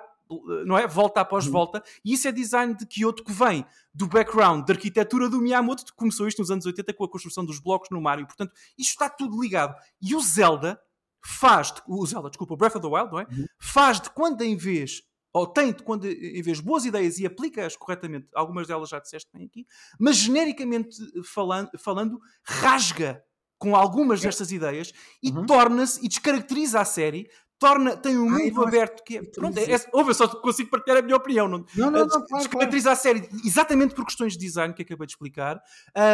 [0.67, 0.87] não é?
[0.87, 1.53] Volta após uhum.
[1.53, 1.83] volta.
[2.05, 5.97] E isso é design de Kyoto que vem do background da arquitetura do Miyamoto, que
[5.97, 8.27] começou isto nos anos 80 com a construção dos blocos no Mario.
[8.27, 9.75] Portanto, isto está tudo ligado.
[10.03, 10.79] E o Zelda
[11.27, 13.25] faz de, o Zelda, desculpa, Breath of the Wild, não é?
[13.25, 13.47] Uhum.
[13.59, 15.03] Faz de quando em vez,
[15.33, 19.29] ou tem de quando em vez boas ideias e aplica-as corretamente, algumas delas já disseste
[19.35, 19.67] bem aqui,
[19.99, 23.23] mas genericamente falando, falando rasga
[23.59, 24.25] com algumas é.
[24.25, 25.47] destas ideias e uhum.
[25.47, 29.23] torna-se e descaracteriza a série torna, tem um mundo Ai, aberto que é.
[29.23, 31.49] Pronto, é, é, ouve, eu só consigo partilhar a minha opinião.
[31.49, 32.99] Não, não, não, não claro, descaracteriza claro.
[32.99, 35.61] a série exatamente por questões de design que acabei de explicar.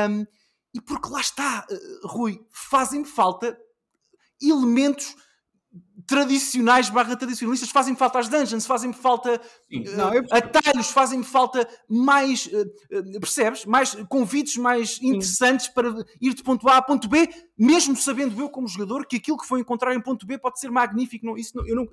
[0.08, 0.24] Um,
[0.74, 3.58] e porque lá está, uh, Rui, fazem falta
[4.50, 5.16] elementos
[6.12, 10.22] tradicionais barra tradicionalistas fazem falta às dungeons, fazem falta uh, Não, eu...
[10.30, 13.64] atalhos, fazem falta mais uh, uh, percebes?
[13.64, 15.72] Mais convites mais interessantes Sim.
[15.72, 15.88] para
[16.20, 17.26] ir de ponto A a ponto B,
[17.58, 20.70] mesmo sabendo eu como jogador que aquilo que foi encontrar em ponto B pode ser
[20.70, 21.88] magnífico, não, isso não, eu não,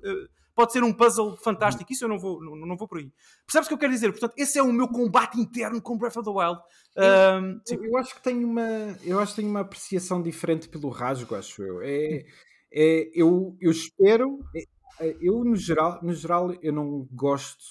[0.54, 3.10] pode ser um puzzle fantástico, isso eu não vou, não, não vou por aí.
[3.46, 4.10] Percebes o que eu quero dizer?
[4.10, 6.60] Portanto, esse é o meu combate interno com Breath of the Wild.
[7.70, 8.68] eu, eu, acho que tenho uma
[9.02, 11.80] eu acho que tenho uma apreciação diferente pelo rasgo, acho eu.
[11.80, 12.26] É, é,
[12.72, 14.38] eu, eu espero.
[14.54, 14.62] É,
[15.00, 17.64] é, eu, no geral, no geral, eu não gosto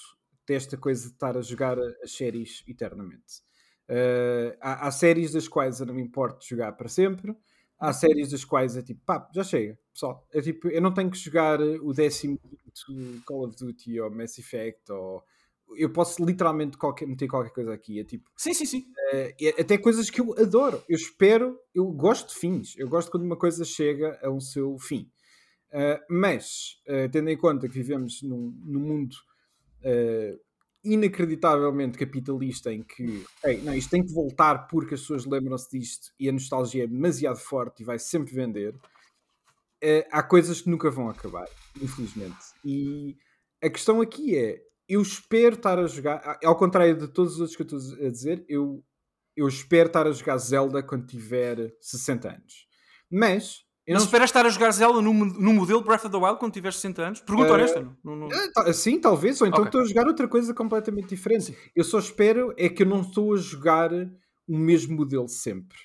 [0.48, 3.44] desta coisa de estar a jogar as séries eternamente.
[3.90, 7.36] Uh, há, há, séries das quais eu não me importo de jogar para sempre.
[7.80, 7.94] Há uhum.
[7.94, 10.28] séries das quais é tipo, pá, já chega, pessoal.
[10.34, 12.40] É tipo, eu não tenho que jogar o décimo
[13.26, 15.24] Call of Duty ou Mass Effect ou
[15.76, 18.00] eu posso literalmente qualquer, meter qualquer coisa aqui.
[18.00, 18.30] É tipo.
[18.36, 18.86] Sim, sim, sim.
[19.14, 20.84] Uh, até coisas que eu adoro.
[20.88, 22.76] Eu espero, eu gosto de fins.
[22.78, 25.10] Eu gosto quando uma coisa chega a um seu fim.
[25.72, 29.16] Uh, mas, uh, tendo em conta que vivemos num, num mundo
[30.84, 36.12] inacreditavelmente capitalista em que hey, não, isto tem que voltar porque as pessoas lembram-se disto
[36.20, 38.76] e a nostalgia é demasiado forte e vai sempre vender.
[40.12, 41.48] há coisas que nunca vão acabar,
[41.82, 42.36] infelizmente.
[42.66, 43.16] E
[43.64, 47.56] a questão aqui é eu espero estar a jogar, ao contrário de todos os outros
[47.56, 48.84] que eu estou a dizer, eu,
[49.38, 52.68] eu espero estar a jogar Zelda quando tiver 60 anos.
[53.10, 53.64] Mas.
[53.86, 56.40] Eu não, não esperas estar a jogar Zelda no, no modelo Breath of the Wild
[56.40, 57.22] quando tiveres 60 anos?
[57.22, 57.98] Pergunta uh, honesta.
[58.04, 58.28] Não, não...
[58.28, 59.40] Uh, sim, talvez.
[59.42, 59.70] Ou então okay.
[59.70, 61.46] estou a jogar outra coisa completamente diferente.
[61.46, 61.56] Sim.
[61.76, 65.78] Eu só espero é que eu não estou a jogar o mesmo modelo sempre.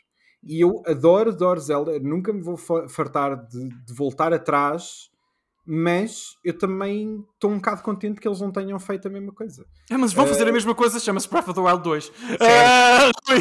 [0.42, 1.98] E eu adoro, adoro Zelda.
[1.98, 5.11] Nunca me vou fartar de, de voltar atrás
[5.66, 9.64] mas eu também estou um bocado contente que eles não tenham feito a mesma coisa.
[9.90, 10.28] É, mas vão uh...
[10.28, 12.08] fazer a mesma coisa, chama-se Breath of the Wild 2.
[12.08, 12.12] Uh,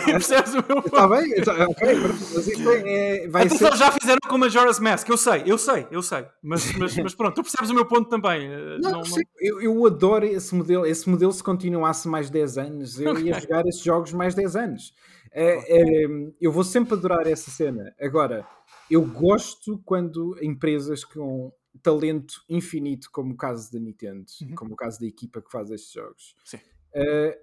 [0.05, 1.33] percebes o meu Está bem,
[1.69, 1.95] ok,
[2.33, 3.77] mas isto é, vai Atenção, ser...
[3.77, 7.35] já fizeram com Majora's Mask, eu sei, eu sei, eu sei, mas, mas, mas pronto,
[7.35, 8.47] tu percebes o meu ponto também.
[8.79, 9.17] Não, não, não...
[9.39, 13.25] Eu, eu, adoro esse modelo, esse modelo se continuasse mais 10 anos, eu okay.
[13.25, 14.93] ia jogar esses jogos mais 10 anos.
[15.35, 16.07] É, é,
[16.39, 17.91] eu vou sempre adorar essa cena.
[17.99, 18.45] Agora,
[18.89, 21.51] eu gosto quando empresas com
[21.81, 24.55] talento infinito, como o caso da Nintendo, uhum.
[24.55, 26.35] como o caso da equipa que faz estes jogos.
[26.95, 27.33] Uh,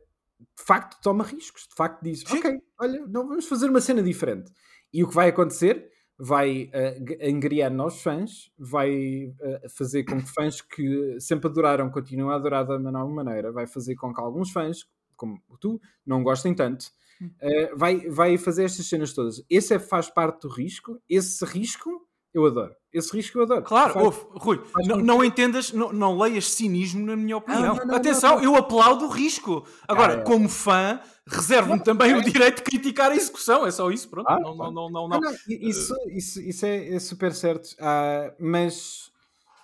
[0.57, 2.39] de facto, toma riscos, de facto diz: Sim.
[2.39, 4.53] Ok, olha, não vamos fazer uma cena diferente.
[4.93, 5.91] E o que vai acontecer?
[6.19, 12.31] Vai uh, angriar novos fãs, vai uh, fazer com que fãs que sempre adoraram continuem
[12.31, 16.55] a adorar da nova maneira, vai fazer com que alguns fãs, como tu, não gostem
[16.55, 16.87] tanto.
[17.23, 19.45] Uh, vai, vai fazer estas cenas todas.
[19.49, 20.99] Esse é, faz parte do risco.
[21.09, 22.75] Esse risco eu adoro.
[22.93, 23.63] Esse risco eu adoro.
[23.63, 27.77] Claro, faz, ouve, Rui, não, não, entendas, não, não leias cinismo na minha opinião.
[27.77, 29.65] Não, não, Atenção, eu aplaudo o risco.
[29.87, 30.23] Agora, ah, é.
[30.23, 32.17] como fã, reservo-me também é.
[32.17, 33.67] o direito de criticar a execução.
[33.67, 34.29] É só isso, pronto.
[34.29, 37.77] Ah, não, não, não, não, Isso, isso, isso é, é super certo.
[37.79, 39.11] Ah, mas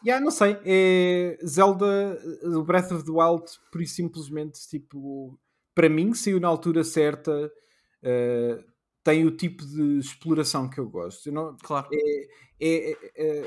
[0.04, 5.36] Yeah, não sei, é Zelda, o Breath of the Wild, por isso simplesmente, tipo,
[5.74, 8.64] para mim, saiu na altura certa, uh,
[9.06, 11.28] tem o tipo de exploração que eu gosto.
[11.28, 11.86] Eu não, claro.
[11.92, 12.26] É,
[12.60, 13.46] é, é,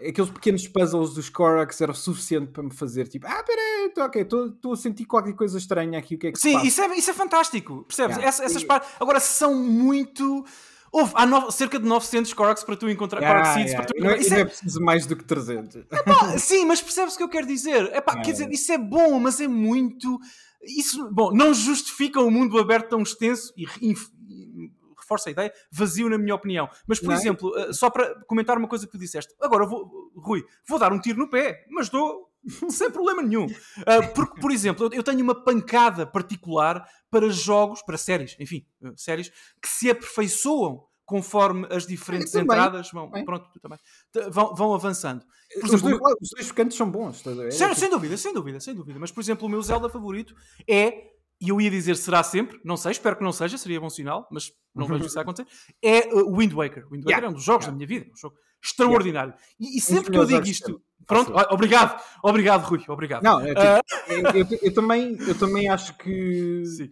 [0.00, 3.90] é, aqueles pequenos puzzles dos Korax era o suficiente para me fazer tipo, ah, peraí,
[3.94, 6.80] tô, ok, estou a sentir qualquer coisa estranha aqui, o que é que Sim, isso
[6.80, 8.16] é, isso é fantástico, percebes?
[8.16, 8.28] Yeah.
[8.28, 10.44] Essa, essas partes, agora são muito
[10.90, 13.22] Houve, há no, cerca de 900 Koraks para tu encontrar.
[13.22, 13.76] Ah, Seeds yeah.
[13.76, 14.16] para tu encontrar.
[14.16, 15.76] Não, isso é, é preciso mais do que 300.
[15.92, 17.94] Epá, sim, mas percebes o que eu quero dizer?
[17.94, 20.18] Epá, ah, quer dizer, isso é bom, mas é muito.
[20.62, 23.94] Isso, bom, não justifica um mundo aberto tão extenso e
[25.08, 26.68] reforça a ideia, vazio, na minha opinião.
[26.86, 27.16] Mas, por não é?
[27.16, 27.72] exemplo, é?
[27.72, 31.18] só para comentar uma coisa que tu disseste, agora vou, Rui, vou dar um tiro
[31.18, 32.28] no pé, mas dou
[32.68, 33.46] sem problema nenhum.
[33.46, 38.92] Uh, porque, por exemplo, eu tenho uma pancada particular para jogos, para séries, enfim, uh,
[38.96, 39.30] séries
[39.60, 43.78] que se aperfeiçoam conforme as diferentes entradas vão, pronto, também,
[44.30, 45.24] vão, vão avançando.
[45.54, 47.22] Por os, exemplo, dois, os dois cantos são bons.
[47.50, 48.98] Sem, sem dúvida, sem dúvida, sem dúvida.
[49.00, 50.34] Mas, por exemplo, o meu Zelda favorito
[50.68, 53.88] é e eu ia dizer será sempre, não sei, espero que não seja, seria bom
[53.88, 55.48] sinal, mas não vejo isso acontecer,
[55.82, 56.84] é o uh, Wind Waker.
[56.90, 57.26] Wind Waker yeah.
[57.26, 57.70] é um dos jogos yeah.
[57.70, 59.32] da minha vida, um jogo extraordinário.
[59.32, 59.44] Yeah.
[59.60, 63.22] E, e, sempre que eu digo isto, pronto, obrigado, obrigado, Rui, obrigado.
[63.22, 64.36] Não, é, tipo, uh...
[64.36, 66.90] eu, eu, eu, também, eu também acho que Sim.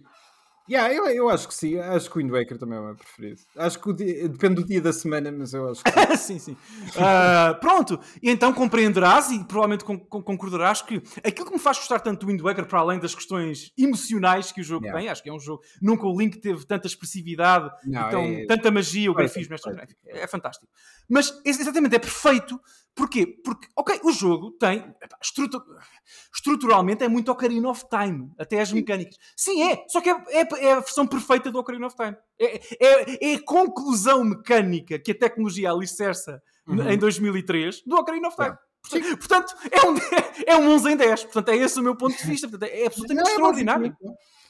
[0.68, 2.96] Yeah, eu, eu acho que sim, acho que o Wind Waker também é o meu
[2.96, 3.40] preferido.
[3.56, 6.38] Acho que dia, depende do dia da semana, mas eu acho que sim.
[6.40, 6.56] sim,
[6.96, 12.26] Uh, pronto, e então compreenderás e provavelmente concordarás que aquilo que me faz gostar tanto
[12.26, 15.00] do Wind Waker, para além das questões emocionais que o jogo yeah.
[15.00, 15.62] tem, acho que é um jogo.
[15.80, 18.46] Nunca o Link teve tanta expressividade, Não, então, é...
[18.46, 20.70] tanta magia, o grafismo, é, é fantástico.
[21.08, 22.60] Mas exatamente, é perfeito
[22.96, 23.26] Porquê?
[23.44, 24.82] Porque, ok, o jogo tem.
[25.22, 25.62] Estrutur,
[26.34, 29.18] estruturalmente é muito Ocarina of Time, até as mecânicas.
[29.36, 32.16] Sim, é, só que é, é, é a versão perfeita do Ocarina of Time.
[32.38, 36.90] É, é, é, a conclusão mecânica que a tecnologia alicerça uhum.
[36.90, 38.56] em 2003 do Ocarina of Time.
[38.88, 39.16] Sim.
[39.16, 39.96] Portanto, é um,
[40.46, 41.24] é um 11 em 10.
[41.24, 42.48] Portanto, é esse o meu ponto de vista.
[42.48, 43.96] Portanto, é absolutamente Não, é extraordinário.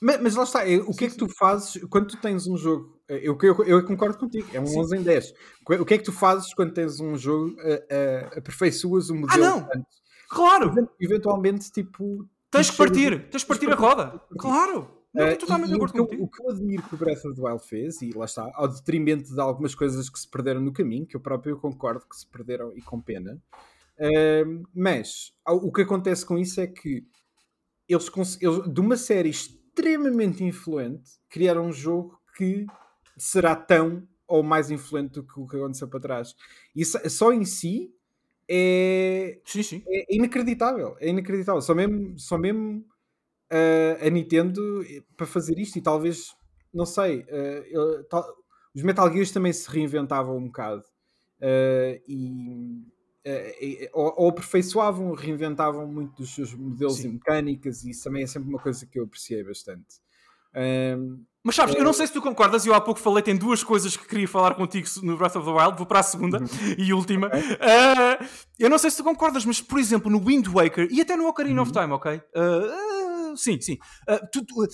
[0.00, 2.56] Mas, mas, lá está, é, o que é que tu fazes quando tu tens um
[2.56, 3.00] jogo?
[3.08, 4.80] Eu, eu, eu concordo contigo, é um Sim.
[4.80, 5.32] 11 em 10.
[5.80, 9.20] O que é que tu fazes quando tens um jogo, uh, uh, aperfeiçoas o um
[9.20, 9.44] modelo?
[9.44, 9.86] Ah, não!
[10.28, 10.74] Claro!
[11.00, 12.28] Eventualmente, tipo.
[12.50, 14.20] Tens que partir, tens que partir a roda.
[14.38, 14.95] Claro!
[15.16, 17.34] Não, uh, totalmente e, o, que eu, o que eu admiro que o Breath of
[17.34, 20.72] the Wild fez, e lá está, ao detrimento de algumas coisas que se perderam no
[20.72, 23.40] caminho, que eu próprio concordo que se perderam e com pena,
[23.98, 27.06] uh, mas o que acontece com isso é que
[27.88, 28.10] eles,
[28.42, 32.66] eles de uma série extremamente influente criar um jogo que
[33.16, 36.34] será tão ou mais influente do que o que aconteceu para trás.
[36.74, 37.92] E só em si
[38.48, 39.82] é, sim, sim.
[39.88, 40.96] é inacreditável.
[41.00, 41.60] É inacreditável.
[41.60, 42.84] Só mesmo, só mesmo
[44.04, 44.84] a Nintendo
[45.16, 46.34] para fazer isto e talvez,
[46.72, 48.24] não sei, uh, tal,
[48.74, 50.84] os Metal Gears também se reinventavam um bocado.
[51.40, 52.82] Uh, e
[53.26, 57.08] uh, ou, ou aperfeiçoavam, reinventavam muito dos seus modelos Sim.
[57.08, 60.00] e mecânicas, e isso também é sempre uma coisa que eu apreciei bastante.
[60.54, 63.62] Um, mas sabes, eu não sei se tu concordas, eu há pouco falei, tem duas
[63.62, 66.46] coisas que queria falar contigo no Breath of the Wild, vou para a segunda uhum.
[66.76, 67.28] e última.
[67.28, 67.40] Okay.
[67.40, 68.28] Uh,
[68.58, 71.28] eu não sei se tu concordas, mas por exemplo, no Wind Waker e até no
[71.28, 71.68] Ocarina uhum.
[71.68, 72.16] of Time, ok?
[72.16, 72.95] Uh,
[73.36, 73.78] sim, sim.
[74.08, 74.66] Uh, tu, tu,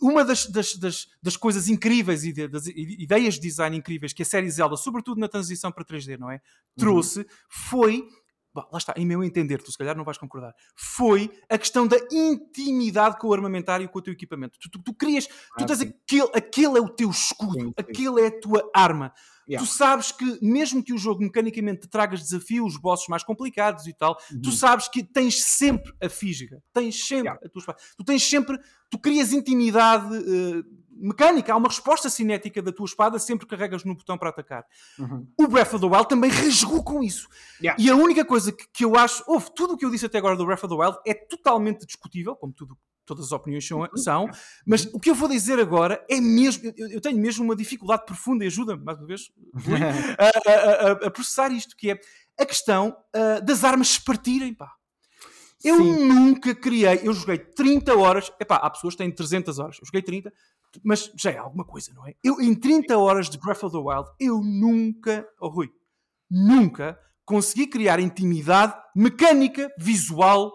[0.00, 4.22] uma das, das, das, das, coisas incríveis e de, das ideias de design incríveis que
[4.22, 6.34] a série Zelda, sobretudo na transição para 3D, não é?
[6.34, 6.40] Uhum.
[6.78, 7.26] Trouxe uhum.
[7.48, 8.08] foi
[8.54, 11.88] Bom, lá está, em meu entender, tu se calhar não vais concordar, foi a questão
[11.88, 14.56] da intimidade com o armamentário e com o teu equipamento.
[14.60, 17.74] Tu, tu, tu querias, ah, tu tens aquele, aquele é o teu escudo, sim, sim.
[17.76, 19.12] aquele é a tua arma.
[19.46, 19.66] Yeah.
[19.66, 23.92] Tu sabes que, mesmo que o jogo mecanicamente te tragas desafios, bosses mais complicados e
[23.92, 24.40] tal, uhum.
[24.40, 27.40] tu sabes que tens sempre a física, tens sempre yeah.
[27.44, 27.78] a tua espada.
[27.96, 30.64] Tu tens sempre, tu crias intimidade uh,
[30.96, 34.64] mecânica, há uma resposta cinética da tua espada sempre que carregas no botão para atacar.
[34.98, 35.26] Uhum.
[35.38, 37.28] O Breath of the Wild também rasgou com isso.
[37.60, 37.82] Yeah.
[37.82, 40.18] E a única coisa que, que eu acho, houve tudo o que eu disse até
[40.18, 42.76] agora do Breath of the Wild é totalmente discutível, como tudo
[43.06, 43.96] todas as opiniões são, uhum.
[43.96, 44.30] são,
[44.66, 48.04] mas o que eu vou dizer agora é mesmo, eu, eu tenho mesmo uma dificuldade
[48.06, 49.30] profunda, e ajuda-me, mais uma vez,
[50.18, 52.00] a, a, a, a, processar isto, que é
[52.38, 54.72] a questão uh, das armas se partirem, pá.
[55.62, 56.06] Eu Sim.
[56.06, 60.02] nunca criei, eu joguei 30 horas, epá, há pessoas que têm 300 horas, eu joguei
[60.02, 60.30] 30,
[60.82, 62.14] mas já é alguma coisa, não é?
[62.22, 65.70] Eu, em 30 horas de Breath of the Wild, eu nunca, oh Rui,
[66.30, 70.52] nunca consegui criar intimidade mecânica, visual,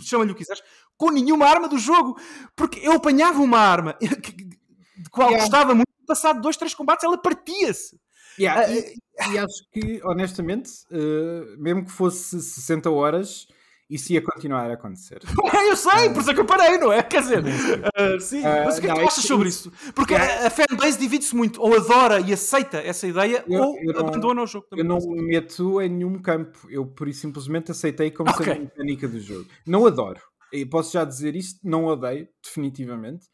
[0.00, 0.62] chama-lhe o que quiseres,
[0.96, 2.16] com nenhuma arma do jogo.
[2.54, 5.44] Porque eu apanhava uma arma de qual yeah.
[5.44, 8.00] gostava muito, passado dois, três combates, ela partia-se.
[8.38, 8.70] Yeah.
[8.70, 13.46] Uh, e, e, acho que, honestamente, uh, mesmo que fosse 60 horas,
[13.88, 15.20] isso ia continuar a acontecer.
[15.68, 17.02] eu sei, por isso é que eu parei, não é?
[17.02, 18.40] Quer dizer, uh, sim.
[18.40, 19.72] Uh, mas o que é que tu achas sobre isso?
[19.94, 20.46] Porque é...
[20.46, 24.42] a fanbase divide-se muito, ou adora e aceita essa ideia, eu, ou eu abandona não,
[24.44, 24.66] o jogo.
[24.72, 28.46] Eu não me meto em nenhum campo, eu por isso simplesmente aceitei como okay.
[28.46, 29.46] sendo a mecânica do jogo.
[29.66, 30.20] Não adoro,
[30.52, 33.26] e posso já dizer isto, não odeio, definitivamente.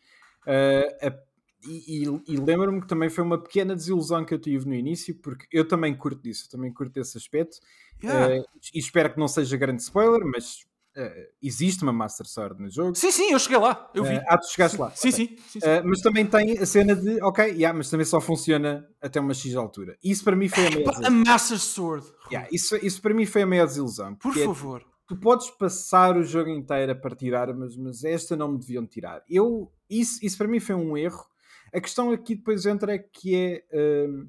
[0.46, 1.28] Uh,
[1.67, 5.15] e, e, e lembro-me que também foi uma pequena desilusão que eu tive no início,
[5.17, 7.59] porque eu também curto disso, também curto esse aspecto.
[8.03, 8.41] Yeah.
[8.41, 10.61] Uh, e espero que não seja grande spoiler, mas
[10.97, 12.95] uh, existe uma Master Sword no jogo.
[12.95, 14.17] Sim, sim, eu cheguei lá, eu vi.
[14.17, 14.91] Uh, ah, tu chegaste lá.
[14.91, 15.27] Sim, okay.
[15.27, 15.37] sim.
[15.49, 15.67] sim, sim.
[15.85, 19.57] mas também tem a cena de, ok, yeah, mas também só funciona até uma X
[19.57, 19.97] altura.
[20.03, 22.07] Isso para mim foi a maior A Master Sword.
[22.31, 24.15] Yeah, isso, isso para mim foi a maior desilusão.
[24.15, 24.81] Por é favor.
[24.81, 28.87] É, tu podes passar o jogo inteiro a partir armas, mas esta não me deviam
[28.87, 29.25] tirar.
[29.29, 31.27] Eu, isso, isso para mim foi um erro
[31.73, 33.64] a questão aqui depois entra é que é.
[33.73, 34.29] Uh,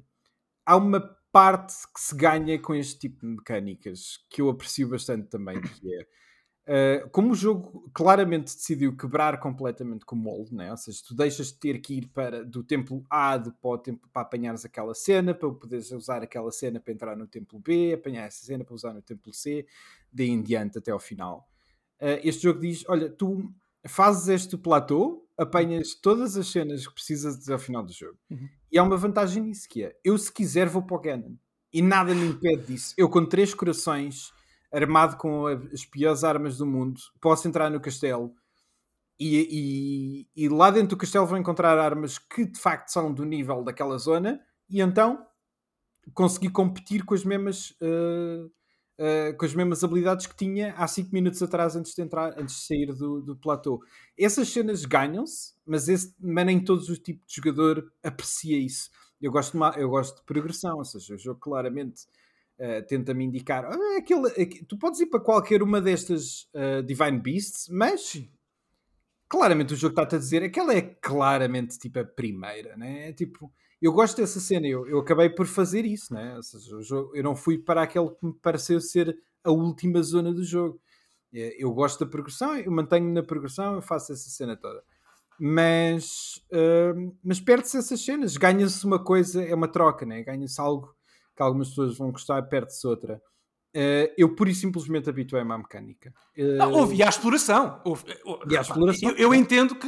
[0.64, 1.00] há uma
[1.32, 5.94] parte que se ganha com este tipo de mecânicas que eu aprecio bastante também, que
[5.94, 6.06] é.
[6.70, 10.70] Uh, como o jogo claramente decidiu quebrar completamente com o molde, né?
[10.70, 13.78] ou seja, tu deixas de ter que ir para, do templo A de, para, o
[13.78, 17.94] templo, para apanhares aquela cena, para poderes usar aquela cena para entrar no templo B,
[17.94, 19.66] apanhar essa cena para usar no templo C,
[20.12, 21.48] de em diante até ao final.
[22.00, 23.52] Uh, este jogo diz: olha, tu
[23.86, 28.18] fazes este platô, apanhas todas as cenas que precisas até ao final do jogo.
[28.30, 28.48] Uhum.
[28.70, 31.34] E há uma vantagem nisso que é, eu se quiser vou para o Ganon.
[31.72, 32.94] E nada me impede disso.
[32.96, 34.32] Eu com três corações,
[34.72, 38.34] armado com as piores armas do mundo, posso entrar no castelo
[39.18, 43.24] e, e, e lá dentro do castelo vou encontrar armas que de facto são do
[43.24, 45.26] nível daquela zona e então
[46.14, 47.70] conseguir competir com as mesmas...
[47.80, 48.50] Uh,
[49.00, 52.54] uh, com as mesmas habilidades que tinha há 5 minutos atrás antes de entrar, antes
[52.56, 53.82] de sair do, do platô.
[54.18, 58.90] Essas cenas ganham-se, mas, esse, mas nem todos os tipos de jogador aprecia isso.
[59.20, 62.02] Eu gosto, de eu gosto de progressão, ou seja, o jogo claramente
[62.58, 67.18] uh, tenta-me indicar ah, aquele, aquele, tu podes ir para qualquer uma destas uh, Divine
[67.18, 68.22] Beasts, mas
[69.28, 73.10] claramente o jogo está-te a dizer aquela é claramente tipo a primeira, né?
[73.10, 76.38] É tipo eu gosto dessa cena, eu, eu acabei por fazer isso, né?
[76.42, 80.80] Seja, eu não fui para aquele que me pareceu ser a última zona do jogo.
[81.32, 84.82] É, eu gosto da progressão, eu mantenho na progressão, eu faço essa cena toda.
[85.38, 90.22] Mas, uh, mas perde-se essas cenas, ganha-se uma coisa, é uma troca, né?
[90.22, 90.94] ganha-se algo
[91.34, 93.22] que algumas pessoas vão gostar, perde-se outra.
[93.72, 96.12] Uh, eu pura e simplesmente habituei-me à mecânica.
[96.36, 96.56] Uh...
[96.56, 97.80] Não, houve, e à exploração.
[97.84, 98.04] Houve,
[98.48, 99.10] e à exploração.
[99.10, 99.86] Eu, eu, entendo que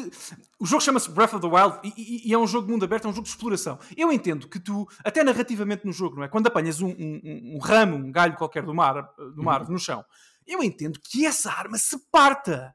[0.60, 2.84] o jogo chama-se Breath of the Wild e, e, e, é um jogo de mundo
[2.84, 3.80] aberto, é um jogo de exploração.
[3.96, 6.28] Eu entendo que tu, até narrativamente no jogo, não é?
[6.28, 9.72] Quando apanhas um, um, um ramo, um galho qualquer do mar, do mar uhum.
[9.72, 10.04] no chão,
[10.46, 12.74] eu entendo que essa arma se parta.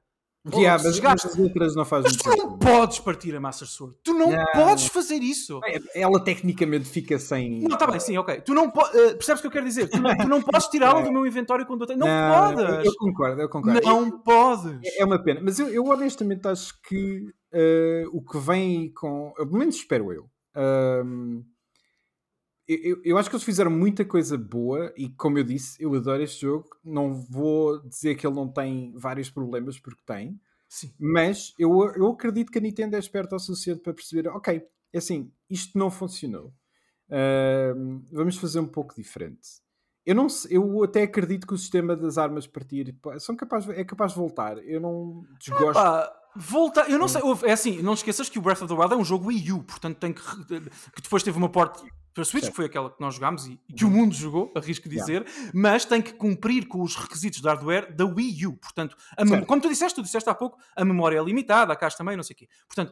[0.53, 3.97] Yeah, mas, mas as letras não fazem Mas tu não podes partir a Master Sword.
[4.03, 5.59] Tu não podes fazer isso.
[5.93, 7.61] Ela tecnicamente fica sem.
[7.61, 8.41] Não, está bem, sim, ok.
[8.41, 8.81] Tu não po...
[8.81, 9.89] Uh, percebes o que eu quero dizer?
[9.89, 11.99] Tu não, tu não podes tirá-la do meu inventário quando eu tenho.
[11.99, 12.85] Não, não podes.
[12.85, 13.81] Eu, concordo, eu concordo.
[13.81, 14.79] Não podes.
[14.83, 15.41] É, é uma pena.
[15.43, 17.19] Mas eu, eu honestamente acho que
[17.53, 19.33] uh, o que vem com.
[19.35, 20.23] Pelo menos espero eu.
[20.55, 21.43] Uh,
[22.67, 26.21] eu, eu, acho que eles fizeram muita coisa boa e, como eu disse, eu adoro
[26.21, 26.67] este jogo.
[26.83, 30.39] Não vou dizer que ele não tem vários problemas, porque tem.
[30.67, 30.93] Sim.
[30.99, 34.61] Mas eu, eu acredito que a Nintendo é esperta o suficiente para perceber: ok,
[34.91, 36.53] é assim, isto não funcionou.
[37.09, 39.47] Uh, vamos fazer um pouco diferente.
[40.05, 44.11] Eu, não, eu até acredito que o sistema das armas partir são capaz, é capaz
[44.11, 44.57] de voltar.
[44.65, 45.81] Eu não desgosto.
[46.35, 48.97] Volta, eu não sei, é assim, não esqueças que o Breath of the Wild é
[48.97, 51.83] um jogo Wii U, portanto tem que, que depois teve uma porta
[52.17, 52.53] para Switch, certo.
[52.53, 55.51] que foi aquela que nós jogámos e, que o mundo jogou, arrisco dizer, yeah.
[55.53, 58.57] mas tem que cumprir com os requisitos de hardware da Wii U.
[58.57, 58.97] Portanto,
[59.45, 62.23] como tu disseste, tu disseste há pouco, a memória é limitada, a caixa também, não
[62.23, 62.47] sei o quê.
[62.67, 62.91] Portanto,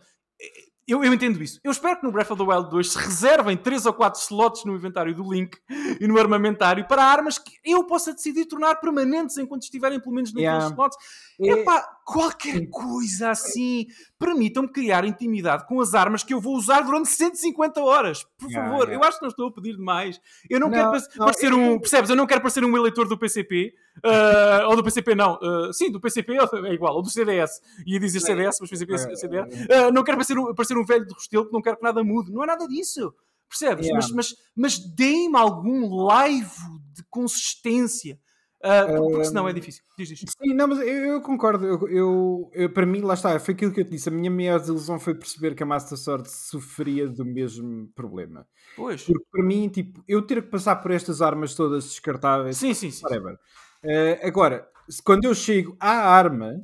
[0.87, 1.59] eu, eu, entendo isso.
[1.63, 4.63] Eu espero que no Breath of the Wild 2 se reservem 3 ou 4 slots
[4.63, 5.57] no inventário do Link
[5.99, 10.31] e no armamentário para armas que eu possa decidir tornar permanentes enquanto estiverem pelo menos
[10.31, 10.67] naqueles yeah.
[10.67, 10.97] slots.
[11.39, 11.49] É...
[11.49, 13.87] Epá, qualquer coisa assim.
[14.17, 18.23] Permitam-me criar intimidade com as armas que eu vou usar durante 150 horas.
[18.37, 18.95] Por yeah, favor, yeah.
[18.95, 20.19] eu acho que não estou a pedir demais.
[20.49, 21.59] Eu não, não quero não, parecer eu...
[21.59, 21.79] um.
[21.79, 22.09] Percebes?
[22.09, 23.73] Eu não quero parecer um eleitor do PCP.
[23.97, 25.39] Uh, ah, ou do PCP, não.
[25.41, 26.95] Uh, sim, do PCP é igual.
[26.95, 27.61] Ou do CDS.
[27.85, 29.65] Ia dizer CDS, mas PCP é CDS.
[29.65, 32.31] Uh, não quero parecer, parecer um velho de Restelo que não quer que nada mude.
[32.31, 33.13] Não é nada disso.
[33.49, 33.85] Percebes?
[33.85, 33.95] Yeah.
[33.95, 38.19] Mas, mas, mas deem-me algum laivo de consistência.
[38.65, 39.83] Uh, porque senão é difícil.
[39.95, 40.19] Diz, diz.
[40.19, 41.65] Sim, não, mas eu, eu concordo.
[41.65, 44.09] Eu, eu, eu, para mim, lá está, foi aquilo que eu te disse.
[44.09, 48.47] A minha maior desilusão foi perceber que a Master Sword sofria do mesmo problema.
[48.75, 49.03] Pois.
[49.03, 52.57] Porque para mim, tipo, eu ter que passar por estas armas todas descartáveis.
[52.57, 53.03] Sim, sim, sim.
[53.03, 53.35] Whatever.
[53.83, 54.67] Uh, agora,
[55.03, 56.55] quando eu chego à arma,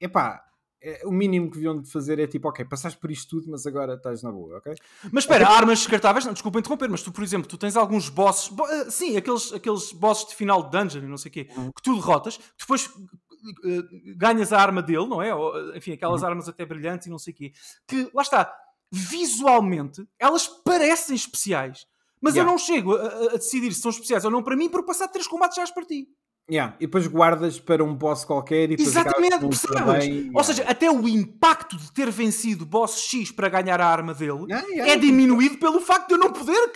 [0.00, 0.43] epá,
[0.84, 3.66] é, o mínimo que deviam de fazer é tipo, ok, passaste por isto tudo, mas
[3.66, 4.74] agora estás na boa, ok?
[5.10, 5.56] Mas espera, okay.
[5.56, 8.90] armas descartáveis, não, desculpa interromper, mas tu, por exemplo, tu tens alguns bosses, bo eh,
[8.90, 11.72] sim, aqueles, aqueles bosses de final de dungeon e não sei o quê, uhum.
[11.72, 15.34] que tu derrotas, depois uh, ganhas a arma dele, não é?
[15.34, 16.28] Ou, enfim, aquelas uhum.
[16.28, 17.52] armas até brilhantes e não sei o quê.
[17.88, 18.54] Que, lá está,
[18.92, 21.86] visualmente, elas parecem especiais.
[22.20, 22.48] Mas yeah.
[22.48, 25.08] eu não chego a, a, decidir se são especiais ou não para mim por passar
[25.08, 26.08] três combates já para ti.
[26.50, 26.76] Yeah.
[26.78, 30.06] E depois guardas para um boss qualquer e Exatamente, percebes?
[30.06, 34.12] Bem, Ou seja, até o impacto de ter vencido boss X para ganhar a arma
[34.12, 36.70] dele yeah, é diminuído pelo facto de eu não poder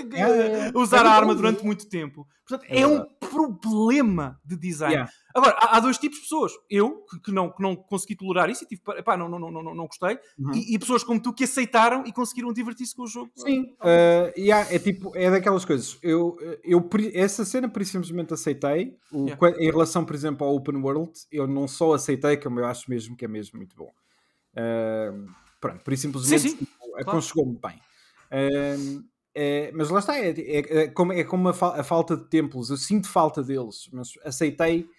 [0.75, 2.27] usar é a arma durante muito tempo.
[2.49, 5.07] Portanto, é, é um problema de design.
[5.35, 6.53] Agora, há, há, dois tipos de pessoas.
[6.71, 9.51] Eu, que, que, não, que não consegui tolerar isso e tive, epá, não, não, não,
[9.51, 10.19] não, não gostei.
[10.39, 10.55] Uhum.
[10.55, 13.31] E, e, pessoas como tu que aceitaram e conseguiram divertir-se com o jogo.
[13.37, 15.99] Sim, uh, yeah, é tipo, é daquelas coisas.
[16.03, 18.97] Eu, eu, essa cena, por simplesmente aceitei.
[19.13, 19.61] O, yeah.
[19.61, 23.15] Em relação, por exemplo, ao Open World, eu não só aceitei, como eu acho mesmo
[23.15, 23.93] que é mesmo muito bom.
[24.55, 25.31] Uh,
[25.61, 26.57] pronto, por simplesmente sim, sim.
[26.57, 27.11] Tipo, claro.
[27.11, 27.79] aconchegou-me bem.
[28.33, 29.05] Uh,
[29.41, 32.25] é, mas lá está, é, é, é como, é como a, fa a, falta de
[32.25, 32.71] templos.
[32.71, 34.91] Eu sinto falta deles, mas aceitei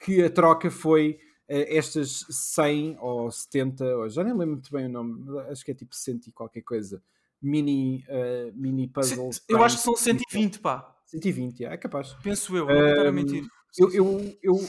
[0.00, 4.86] que a troca foi uh, estas 100 ou 70, ou já nem lembro muito bem
[4.86, 7.00] o nome, acho que é tipo 100 e qualquer coisa,
[7.40, 9.40] mini, uh, mini puzzles.
[9.48, 10.92] Eu acho que são 120, pá.
[11.06, 12.14] 120, é capaz.
[12.14, 13.46] Penso eu, não um, mentir.
[13.78, 14.68] Eu, eu, eu,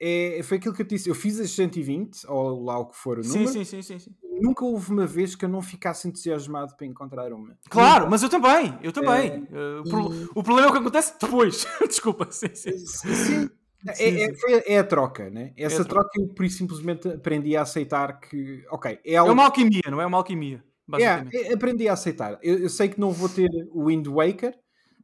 [0.00, 3.18] é, foi aquilo que eu disse, eu fiz as 120, ou lá o que for
[3.18, 3.48] o número.
[3.48, 7.32] Sim, sim, sim, sim, Nunca houve uma vez que eu não ficasse entusiasmado para encontrar
[7.32, 7.56] uma.
[7.70, 9.46] Claro, mas eu também, eu também.
[9.50, 10.28] É, uh, e...
[10.34, 11.66] O problema é o que acontece depois.
[11.86, 12.76] Desculpa, sim, sim.
[12.78, 13.50] sim.
[13.98, 15.52] É, é, foi, é, a troca, né?
[15.56, 16.08] Essa é troca.
[16.10, 19.30] troca eu por simplesmente aprendi a aceitar que, ok, é, algo...
[19.30, 20.62] é uma alquimia, não é uma alquimia?
[21.00, 22.38] É, aprendi a aceitar.
[22.42, 24.54] Eu, eu, sei que não vou ter o Wind Waker.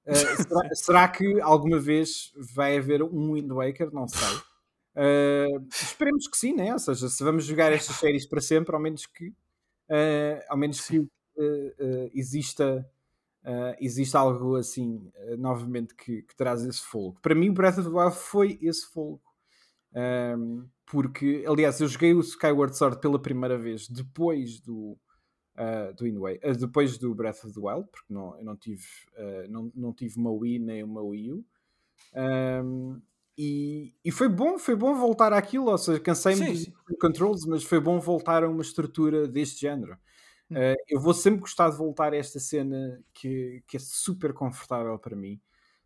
[0.07, 3.91] Uh, será, será, que alguma vez vai haver um Wind Waker?
[3.93, 4.39] Não sei.
[4.95, 6.73] Uh, esperemos que sim, né?
[6.73, 10.81] Ou seja, se vamos jogar estas séries para sempre, ao menos que, uh, ao menos
[10.81, 11.07] que
[12.13, 12.85] exista
[13.45, 17.19] uh, existe algo assim, novamente, que, que, traz esse fogo.
[17.23, 19.23] Para mim, o Breath of the Wild foi esse fogo.
[19.95, 24.99] Um, porque, aliás, eu joguei o Skyward Sword pela primeira vez depois do,
[25.57, 28.85] uh, do Inway, uh, depois do Breath of the Wild, porque não, eu não tive,
[29.17, 31.45] uh, não, não tive uma Wii nem uma Wii U.
[32.15, 33.01] Um,
[33.39, 37.79] e, e foi bom, foi bom voltar àquilo, ou seja, cansei-me dos controls, mas foi
[37.79, 39.97] bom voltar a uma estrutura deste género.
[40.51, 44.99] Uh, eu vou sempre gostar de voltar a esta cena que, que é super confortável
[44.99, 45.41] para mim,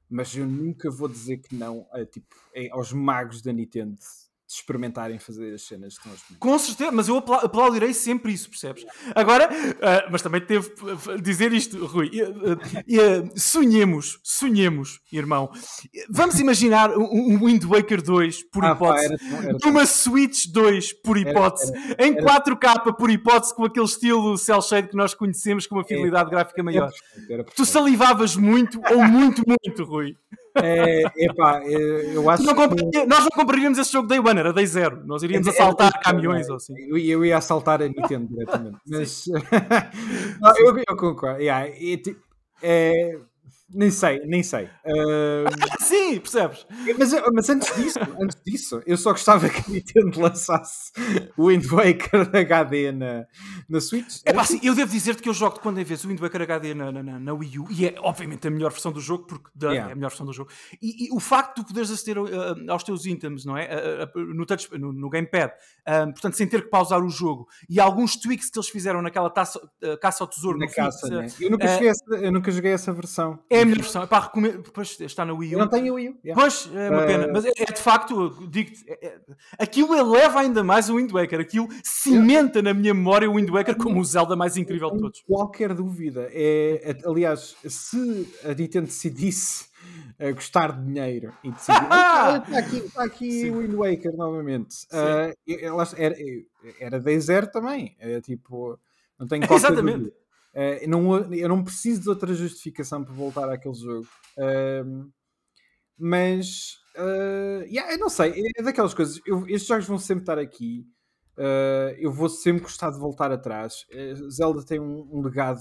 [0.08, 2.34] mas eu nunca vou dizer que não a, tipo,
[2.70, 3.98] aos magos da Nintendo
[4.52, 6.48] de experimentarem fazer as cenas que estão a experimentar.
[6.48, 8.84] Com certeza, mas eu aplaudirei sempre isso, percebes?
[9.14, 10.70] Agora, uh, mas também teve
[11.22, 12.10] dizer isto, Rui.
[12.10, 15.50] Uh, sonhemos, sonhemos, irmão.
[16.10, 20.46] Vamos imaginar um, um Wind Waker 2, por ah, hipótese, pá, era, era, uma Switch
[20.48, 25.66] 2, por hipótese, em 4K, por hipótese, com aquele estilo cel shade que nós conhecemos,
[25.66, 26.90] com uma fidelidade gráfica maior.
[27.54, 30.16] Tu salivavas muito ou muito, muito, Rui.
[30.54, 33.06] É, epá, é, eu acho não que...
[33.06, 35.02] Nós não compraríamos esse jogo Day One, era Day Zero.
[35.06, 36.74] Nós iríamos assaltar é, caminhões ou assim.
[36.78, 38.78] Eu, eu, ia assaltar a Nintendo diretamente.
[38.86, 39.24] Mas
[40.40, 41.40] não, eu, eu concordo.
[41.40, 41.68] Yeah,
[42.62, 43.18] é,
[43.74, 44.64] nem sei, nem sei.
[44.84, 45.48] Uh...
[45.80, 46.66] Sim, percebes?
[46.98, 50.92] Mas, mas, antes disso, antes disso, eu só gostava que a Nintendo lançasse
[51.36, 53.26] o Wind Waker HD na,
[53.68, 54.20] na Switch.
[54.24, 56.20] É pá, sim, eu devo dizer-te que eu jogo de quando em vez o Wind
[56.20, 59.26] Waker HD na, na, na, Wii U e é obviamente a melhor versão do jogo,
[59.26, 59.90] porque yeah.
[59.90, 60.50] é a melhor versão do jogo.
[60.80, 63.68] E, e o facto de poderes aceder uh, aos teus items, não é?
[64.14, 65.52] Uh, no, touch, no, no gamepad,
[66.12, 69.60] portanto, sem ter que pausar o jogo, e alguns tweaks que eles fizeram naquela taça,
[70.00, 70.58] caça ao tesouro.
[70.58, 71.26] Na caça, né?
[71.40, 73.38] eu, nunca joguei essa, eu nunca joguei essa versão.
[73.50, 74.02] É a melhor versão.
[74.02, 74.62] Epá, recomendo.
[74.72, 75.52] Pois está na Wii U.
[75.54, 76.18] Eu não tenho Wii U.
[76.24, 76.40] Yeah.
[76.40, 77.26] Pois, é uma pena.
[77.26, 77.32] Uh...
[77.32, 79.20] Mas é, é, de facto, digo-te, é, é,
[79.58, 81.40] aquilo eleva ainda mais o Wind Waker.
[81.40, 85.22] Aquilo cimenta na minha memória o Wind Waker como o Zelda mais incrível de todos.
[85.22, 86.28] Qualquer dúvida.
[86.32, 89.72] É, aliás, se a Nintendo decidisse
[90.18, 94.86] a gostar de dinheiro e decidir ah, está aqui, está aqui o Wind Waker novamente.
[94.92, 95.34] Uh,
[95.96, 96.16] era,
[96.78, 97.96] era Day Zero também.
[97.98, 98.78] É tipo,
[99.18, 99.98] não tenho qualquer Exatamente.
[99.98, 100.21] Dúvida.
[100.54, 104.06] Uh, não, eu não preciso de outra justificação para voltar àquele jogo.
[105.98, 109.20] Mas, uh, yeah, eu não sei, é daquelas coisas.
[109.26, 110.86] Eu, estes jogos vão sempre estar aqui.
[111.38, 113.86] Uh, eu vou sempre gostar de voltar atrás.
[114.30, 115.60] Zelda tem um, um legado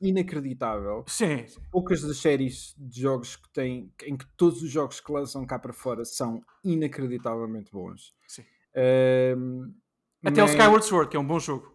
[0.00, 1.04] inacreditável.
[1.06, 5.46] Sim, Poucas das séries de jogos que têm, em que todos os jogos que lançam
[5.46, 8.12] cá para fora são inacreditavelmente bons.
[8.26, 8.42] Sim.
[10.24, 10.50] Até mas...
[10.50, 11.71] o Skyward Sword, que é um bom jogo.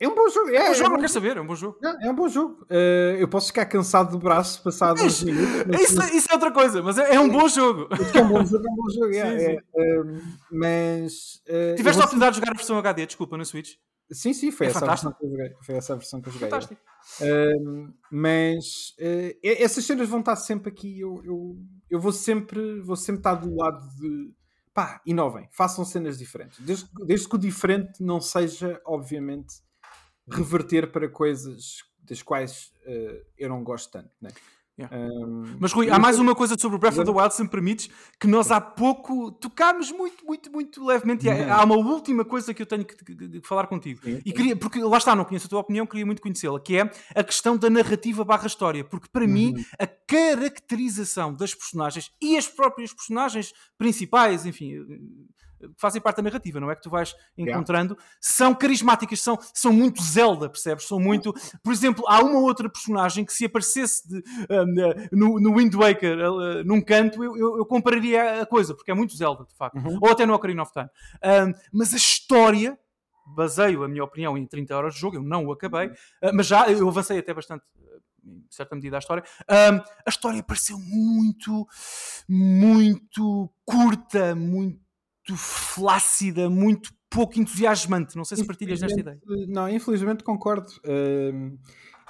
[0.00, 0.50] É um bom jogo.
[0.50, 1.78] É, é um jogo, é não quer saber, é um bom jogo.
[1.82, 2.62] É, é um bom jogo.
[2.64, 5.80] Uh, eu posso ficar cansado do braço passado uns minutos.
[5.80, 7.88] Isso, isso, é outra coisa, mas é, é um bom jogo.
[8.12, 9.12] É um bom jogo, é um bom jogo.
[9.14, 9.56] sim, sim.
[9.56, 11.42] Uh, mas.
[11.48, 13.74] Uh, Tiveste a oportunidade de jogar a versão HD, desculpa, no Switch?
[14.10, 16.50] Sim, sim, foi, essa, versão que eu joguei, foi essa versão que eu joguei.
[16.50, 16.80] Fantástico.
[18.10, 18.94] mas
[19.42, 21.00] essas cenas vão estar sempre aqui.
[21.00, 21.56] Eu, eu,
[21.88, 24.34] eu vou, sempre, vou sempre estar do lado de
[24.74, 26.58] pá, inovem, façam cenas diferentes.
[26.60, 29.62] Desde, desde que o diferente não seja, obviamente,
[30.28, 34.10] reverter para coisas das quais uh, eu não gosto tanto.
[34.20, 34.30] Né?
[34.76, 34.96] Yeah.
[34.96, 37.48] Um, Mas Rui, há mais uma coisa sobre o Breath of the Wild, se me
[37.48, 41.26] permites, que nós há pouco tocámos muito, muito, muito levemente.
[41.26, 44.00] E há uma última coisa que eu tenho que, que, que falar contigo.
[44.04, 46.90] E queria, porque lá está, não conheço a tua opinião, queria muito conhecê-la, que é
[47.14, 48.82] a questão da narrativa barra história.
[48.82, 49.30] Porque para uhum.
[49.30, 54.84] mim, a caracterização das personagens e as próprias personagens principais, enfim,
[55.76, 56.76] fazem parte da narrativa, não é?
[56.76, 58.16] Que tu vais encontrando, yeah.
[58.20, 60.86] são carismáticas, são, são muito Zelda, percebes?
[60.86, 61.32] São muito.
[61.62, 66.18] Por exemplo, há uma outra personagem que se aparecesse de, uh, no, no Wind Waker
[66.18, 69.76] uh, num canto, eu, eu, eu, compararia a coisa, porque é muito Zelda, de facto.
[69.76, 69.98] Uhum.
[70.00, 70.88] Ou até no Ocarina of Time.
[71.72, 72.78] mas a história.
[73.26, 76.30] Baseio a minha opinião em 30 horas de jogo, eu não o acabei, uhum.
[76.34, 77.64] mas já eu avancei até bastante
[78.22, 79.24] em certa medida a história.
[79.50, 81.66] Um, a história pareceu muito,
[82.28, 84.83] muito curta, muito
[85.36, 88.16] flácida, muito pouco entusiasmante.
[88.16, 89.20] Não sei se partilhas nesta ideia.
[89.48, 90.68] Não, infelizmente concordo.
[90.84, 91.56] Uh,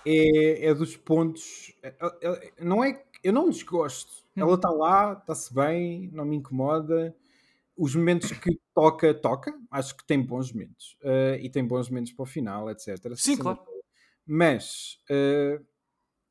[0.07, 1.75] é, é, dos pontos.
[1.83, 3.03] É, é, não é.
[3.23, 4.25] Eu não desgosto.
[4.37, 4.43] Hum.
[4.43, 7.15] Ela está lá, está-se bem, não me incomoda.
[7.77, 9.55] Os momentos que toca, toca.
[9.71, 10.97] Acho que tem bons momentos.
[11.03, 13.15] Uh, e tem bons momentos para o final, etc.
[13.17, 13.61] Sim, claro.
[14.27, 15.63] Mas uh,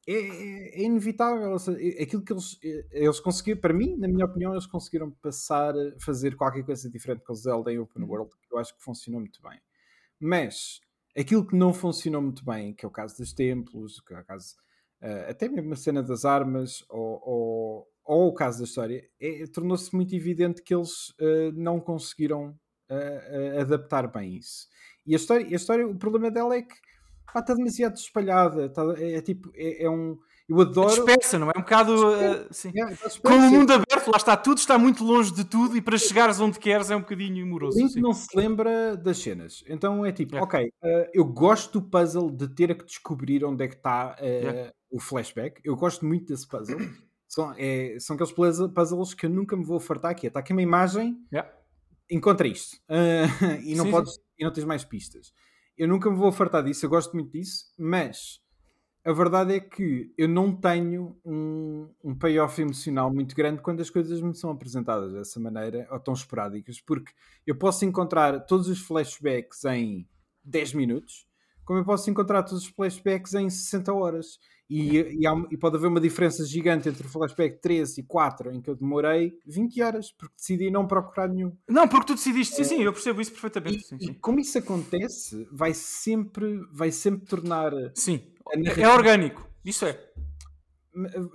[0.07, 1.55] é, é, é, inevitável.
[2.01, 2.59] Aquilo que eles,
[2.91, 7.23] eles conseguiram, para mim, na minha opinião, eles conseguiram passar a fazer qualquer coisa diferente
[7.23, 8.09] com o Zelda em Open uhum.
[8.09, 9.59] World, que eu acho que funcionou muito bem.
[10.19, 10.81] Mas
[11.17, 14.25] aquilo que não funcionou muito bem, que é o caso dos templos, que é o
[14.25, 14.55] caso,
[15.01, 19.45] uh, até mesmo a cena das armas, ou, ou, ou o caso da história, é,
[19.47, 22.57] tornou-se muito evidente que eles uh, não conseguiram
[22.89, 24.67] uh, adaptar bem isso.
[25.05, 26.75] E a história, a história, o problema dela é que
[27.31, 28.65] pá, está demasiado espalhada.
[28.65, 30.17] Está, é, é, tipo, é, é, um.
[30.47, 30.89] Eu adoro.
[30.89, 31.53] Dispersa, não é?
[31.57, 31.93] Um bocado.
[31.93, 32.71] Uh, sim.
[32.75, 35.97] É, Como o mundo aberto, lá está, tudo está muito longe de tudo e para
[35.97, 37.77] chegares onde queres é um bocadinho moroso.
[37.77, 39.63] Link não se lembra das cenas.
[39.67, 43.67] Então é tipo, ok, uh, eu gosto do puzzle de ter que descobrir onde é
[43.67, 45.61] que está uh, o flashback.
[45.63, 46.79] Eu gosto muito desse puzzle.
[47.27, 48.33] são, é, são aqueles
[48.73, 50.27] puzzles que eu nunca me vou fartar aqui.
[50.27, 51.17] Está aqui uma imagem,
[52.11, 52.77] encontra isto.
[53.63, 54.21] e, não sim, podes, sim.
[54.39, 55.33] e não tens mais pistas.
[55.77, 58.39] Eu nunca me vou fartar disso, eu gosto muito disso, mas
[59.05, 63.89] a verdade é que eu não tenho um, um payoff emocional muito grande quando as
[63.89, 67.11] coisas me são apresentadas dessa maneira ou tão esporádicas, porque
[67.45, 70.07] eu posso encontrar todos os flashbacks em
[70.43, 71.27] 10 minutos,
[71.65, 74.39] como eu posso encontrar todos os flashbacks em 60 horas.
[74.69, 78.51] E, e, há, e, pode haver uma diferença gigante entre o flashback 3 e 4,
[78.51, 81.55] em que eu demorei 20 horas, porque decidi não procurar nenhum.
[81.67, 83.77] Não, porque tu decidiste, sim, sim, eu percebo isso perfeitamente.
[83.77, 84.13] E, sim, sim.
[84.15, 87.71] como isso acontece, vai sempre, vai sempre tornar.
[87.93, 88.21] Sim,
[88.77, 89.99] é orgânico, isso é.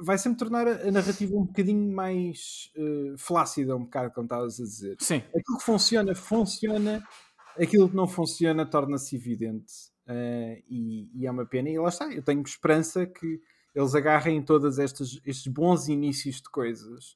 [0.00, 4.64] Vai sempre tornar a narrativa um bocadinho mais uh, flácida, um bocado como estavas a
[4.64, 4.96] dizer.
[5.00, 5.16] Sim.
[5.16, 7.04] Aquilo que funciona, funciona,
[7.56, 9.72] aquilo que não funciona torna-se evidente.
[10.08, 11.68] Uh, e, e, é uma pena.
[11.68, 13.40] E lá está, eu tenho esperança que
[13.74, 17.14] eles agarrem todos estes, estes bons inícios de coisas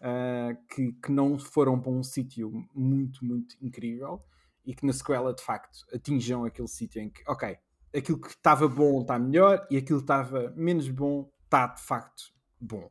[0.00, 4.20] uh, que, que não foram para um sítio muito, muito incrível
[4.66, 7.56] e que na sequela de facto atinjam aquele sítio em que, ok,
[7.94, 12.24] aquilo que estava bom está melhor e aquilo que estava menos bom está de facto
[12.60, 12.90] bom.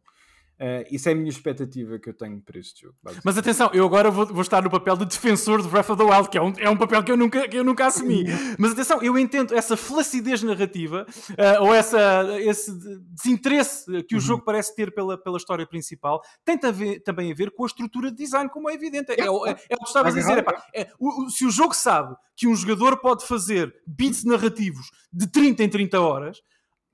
[0.62, 2.96] Uh, isso é a minha expectativa que eu tenho para este jogo.
[3.24, 6.08] Mas atenção, eu agora vou, vou, estar no papel de defensor de Breath of the
[6.08, 8.26] Wild, que é um, é um papel que eu nunca, que eu nunca assumi.
[8.60, 12.72] Mas atenção, eu entendo essa flacidez narrativa uh, ou essa, esse
[13.10, 14.22] desinteresse que o uhum.
[14.24, 18.18] jogo parece ter pela, pela história principal, tem também a ver com a estrutura de
[18.18, 19.14] design, como é evidente.
[19.14, 20.38] É, é, é, o que estavas a dizer.
[20.38, 24.92] Epá, é, o, o, se o jogo sabe que um jogador pode fazer beats narrativos
[25.12, 26.38] de 30 em 30 horas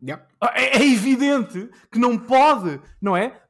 [0.02, 0.24] Yep.
[0.54, 3.42] É, é, evidente que não pode, não é?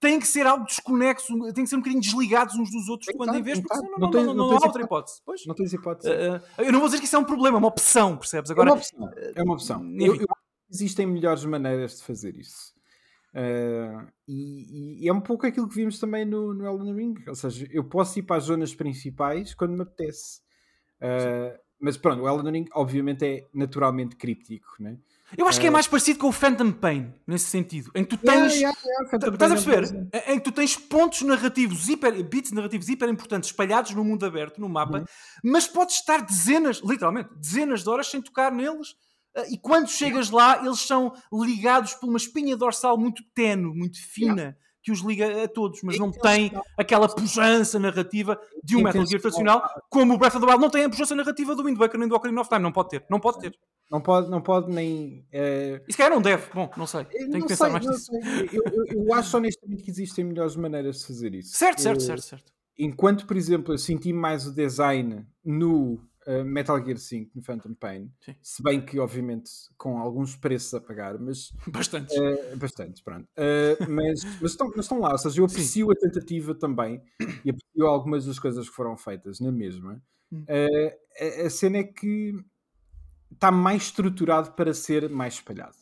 [0.00, 3.36] Tem que ser algo desconexo, tem que ser um bocadinho desligados uns dos outros quando
[3.36, 5.20] em vez, porque senão não, não, não, não, não, há outra hipótese.
[5.24, 5.46] Pois?
[5.46, 6.10] Não tens hipótese.
[6.10, 8.50] Uh, eu não vou dizer que isso é um problema, é uma opção, percebes?
[8.50, 9.10] Agora, é uma opção.
[9.36, 9.94] É uma opção.
[9.98, 10.26] Eu, eu,
[10.68, 12.72] existem melhores maneiras de fazer isso.
[13.34, 17.14] Uh, e, e, é um pouco aquilo que vimos também no, no Elden Ring.
[17.28, 20.40] Ou seja, eu posso ir para as zonas principais quando me apetece.
[21.00, 24.98] Uh, mas pronto, o Elden Ring obviamente é naturalmente críptico, né?
[25.36, 27.90] Eu acho que é mais parecido com o Phantom Pain, nesse sentido.
[27.94, 28.54] Em que tu tens.
[28.54, 30.10] Yeah, yeah, yeah, estás a é perceber?
[30.28, 34.60] Em que tu tens pontos narrativos, hiper, bits narrativos hiper importantes espalhados no mundo aberto,
[34.60, 35.04] no mapa, uhum.
[35.44, 38.94] mas podes estar dezenas, literalmente, dezenas de horas sem tocar neles.
[39.34, 43.98] Eh, e quando chegas lá, eles são ligados por uma espinha dorsal muito tenue, muito
[44.12, 49.06] fina que os liga a todos, mas não tem aquela pujança narrativa de um Metal
[49.06, 51.78] Gear tradicional, como o Breath of the Wild não tem a pujança narrativa do Wind
[51.78, 52.62] Waker nem do Ocarina of Time.
[52.62, 53.56] Não pode ter, não pode ter.
[53.90, 55.26] Não pode, não pode nem.
[55.32, 55.84] Uh...
[55.86, 56.50] Isso calhar não deve.
[56.54, 57.04] Bom, não sei.
[57.04, 58.10] Tenho não que pensar sei, mais nisso.
[58.50, 61.54] Eu, eu, eu, acho honestamente que existem melhores maneiras de fazer isso.
[61.54, 62.52] Certo, certo, certo, certo.
[62.78, 67.74] enquanto, por exemplo, eu senti mais o design no uh, Metal Gear 5, no Phantom
[67.74, 68.34] Pain, Sim.
[68.42, 72.16] se bem que, obviamente, com alguns preços a pagar, mas Bastantes.
[72.16, 73.28] Uh, bastantes, pronto.
[73.36, 75.92] Uh, mas, mas, estão, mas estão lá, ou seja, eu aprecio Sim.
[75.92, 77.02] a tentativa também
[77.44, 80.02] e aprecio algumas das coisas que foram feitas na mesma.
[80.32, 80.44] Hum.
[80.44, 82.34] Uh, a, a, cena é que
[83.30, 85.76] está mais estruturado para ser mais espalhado.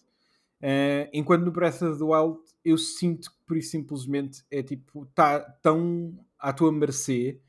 [1.13, 5.41] enquanto no Breath of the Wild eu sinto que por isso simplesmente é tipo, está
[5.41, 7.41] tão à tua mercê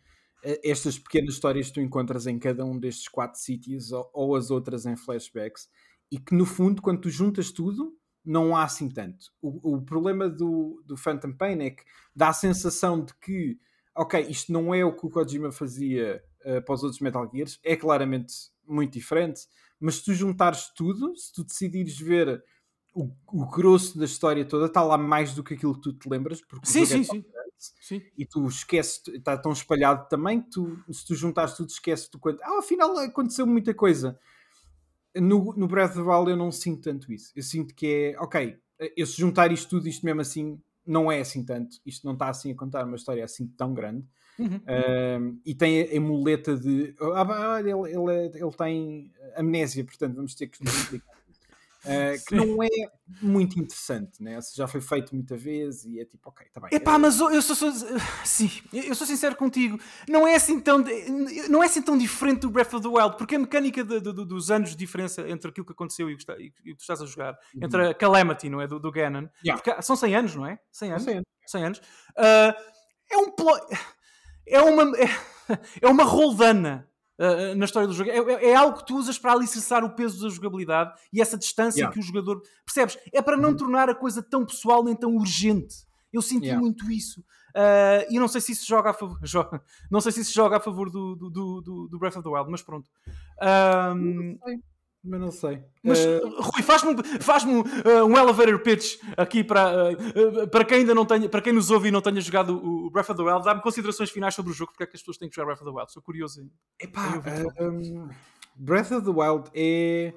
[0.44, 4.50] estas pequenas histórias que tu encontras em cada um destes quatro sítios ou, ou, as
[4.50, 5.70] outras em flashbacks
[6.12, 9.28] e que no fundo quando tu juntas tudo não há assim tanto.
[9.42, 11.84] O, o problema do, do Phantom Pain é que
[12.16, 13.60] dá a sensação de que
[13.96, 17.60] ok, isto não é o que o Kojima fazia uh, para os outros Metal Gears,
[17.64, 18.34] é claramente
[18.66, 19.42] muito diferente,
[19.80, 22.44] mas se tu juntares tudo, se tu decidires ver
[22.94, 26.10] o, o grosso da história toda, está lá mais do que aquilo que tu te
[26.10, 27.26] lembras, porque sim, sim, é sim.
[27.82, 28.02] Sim.
[28.18, 32.20] E tu esqueces, está tão espalhado também que tu, se tu juntares tudo, esqueces do
[32.20, 32.42] quanto.
[32.44, 34.18] Ah, afinal aconteceu muita coisa.
[35.16, 37.32] No, no Breath of the Wild eu não sinto tanto isso.
[37.36, 38.58] Eu sinto que é, ok,
[38.96, 41.78] eu se juntar isto tudo, isto mesmo assim, não é assim tanto.
[41.86, 44.06] Isto não está assim a contar uma história assim tão grande.
[44.40, 45.40] Uhum.
[45.46, 46.96] e tem a, a muleta de.
[47.00, 51.21] Ah, ele, ele, é, ele tem amnésia, portanto vamos ter que explicar.
[51.84, 52.70] Uh, que não é
[53.24, 54.38] muito interessante, né?
[54.54, 56.70] já foi feito muita vez e é tipo, ok, tá bem.
[56.72, 57.72] Epá, mas eu sou, sou,
[58.24, 60.84] sim, eu sou sincero contigo, não é assim tão
[61.50, 64.14] não é assim tão diferente do Breath of the Wild, porque a mecânica de, de,
[64.14, 66.82] dos anos de diferença entre aquilo que aconteceu e o que, está, e que tu
[66.82, 67.66] estás a jogar, uhum.
[67.66, 69.82] entre a Calamity, não é, do, do Ganon, yeah.
[69.82, 70.60] são 100 anos, não é?
[70.72, 71.04] 100 anos.
[71.04, 71.28] 100 anos.
[71.48, 71.78] 100 anos.
[71.80, 73.34] Uh, é um
[74.48, 75.10] é uma é,
[75.82, 76.88] é uma roldana
[77.22, 78.10] uh, na história do jogo.
[78.10, 81.38] É, é, é, algo que tu usas para alicerçar o peso da jogabilidade e essa
[81.38, 81.94] distância yeah.
[81.94, 82.42] que o jogador.
[82.66, 82.98] Percebes?
[83.14, 83.58] É para não uhum.
[83.58, 85.76] tornar a coisa tão pessoal nem tão urgente.
[86.12, 86.60] Eu senti yeah.
[86.60, 87.22] muito isso.
[87.56, 89.20] Uh, e não sei se isso joga a favor.
[89.24, 92.30] Joga, não sei se isso joga a favor do, do, do, do Breath of the
[92.30, 92.90] Wild, mas pronto.
[93.96, 94.38] Um,
[95.04, 95.64] mas não sei.
[95.84, 96.42] Mas, uh...
[96.42, 101.28] Rui, faz-me faz uh, um elevator pitch aqui para, uh, para quem ainda não tenha,
[101.28, 104.12] para quem nos ouve e não tenha jogado o, Breath of the Wild, dá-me considerações
[104.12, 105.76] finais sobre o jogo, porque é que as pessoas têm que jogar Breath of the
[105.76, 105.92] Wild.
[105.92, 106.48] Sou curioso.
[106.80, 107.22] Epá,
[107.60, 108.10] um,
[108.56, 110.14] Breath of the Wild é,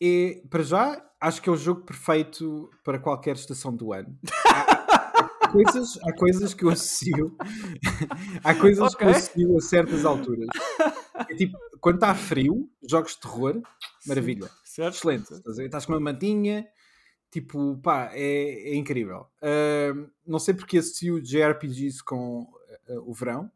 [0.00, 4.16] é, para já, acho que é o jogo perfeito para qualquer estação do ano.
[5.60, 7.36] há, coisas, há coisas que eu associo,
[8.42, 8.98] há coisas okay.
[8.98, 10.48] que eu associo a certas alturas.
[11.28, 13.62] É tipo, quando está frio, jogos de terror,
[14.06, 14.50] maravilha.
[14.64, 14.96] Certo.
[14.96, 15.32] Excelente.
[15.60, 16.66] Estás com uma mantinha,
[17.30, 19.26] tipo, pá, é, é incrível.
[19.42, 22.42] Uh, não sei porque associo JRPGs com
[22.88, 23.50] uh, o verão.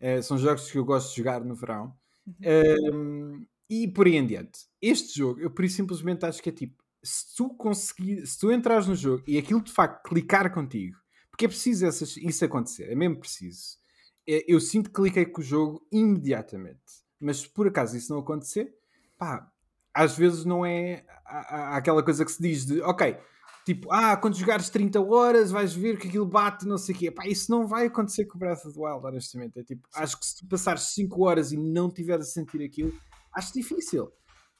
[0.00, 1.94] Uh, são jogos que eu gosto de jogar no verão.
[2.26, 3.46] Uhum.
[3.68, 4.60] e por aí em diante.
[4.80, 8.50] Este jogo, eu por isso simplesmente acho que é tipo, se tu conseguir, se tu
[8.50, 10.96] entrares no jogo e aquilo de facto clicar contigo,
[11.34, 13.76] porque é preciso essas, isso acontecer, é mesmo preciso.
[14.24, 16.78] É, eu sinto que cliquei com o jogo imediatamente.
[17.18, 18.72] Mas se por acaso isso não acontecer,
[19.18, 19.50] pá,
[19.92, 23.18] às vezes não é há, há aquela coisa que se diz de ok,
[23.66, 27.10] tipo, ah, quando jogares 30 horas vais ver que aquilo bate, não sei o quê.
[27.10, 29.58] Pá, isso não vai acontecer com o Breath of the Wild, honestamente.
[29.58, 32.96] É tipo, acho que se tu passares 5 horas e não tiveres a sentir aquilo,
[33.34, 34.04] acho difícil.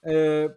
[0.03, 0.53] Uh,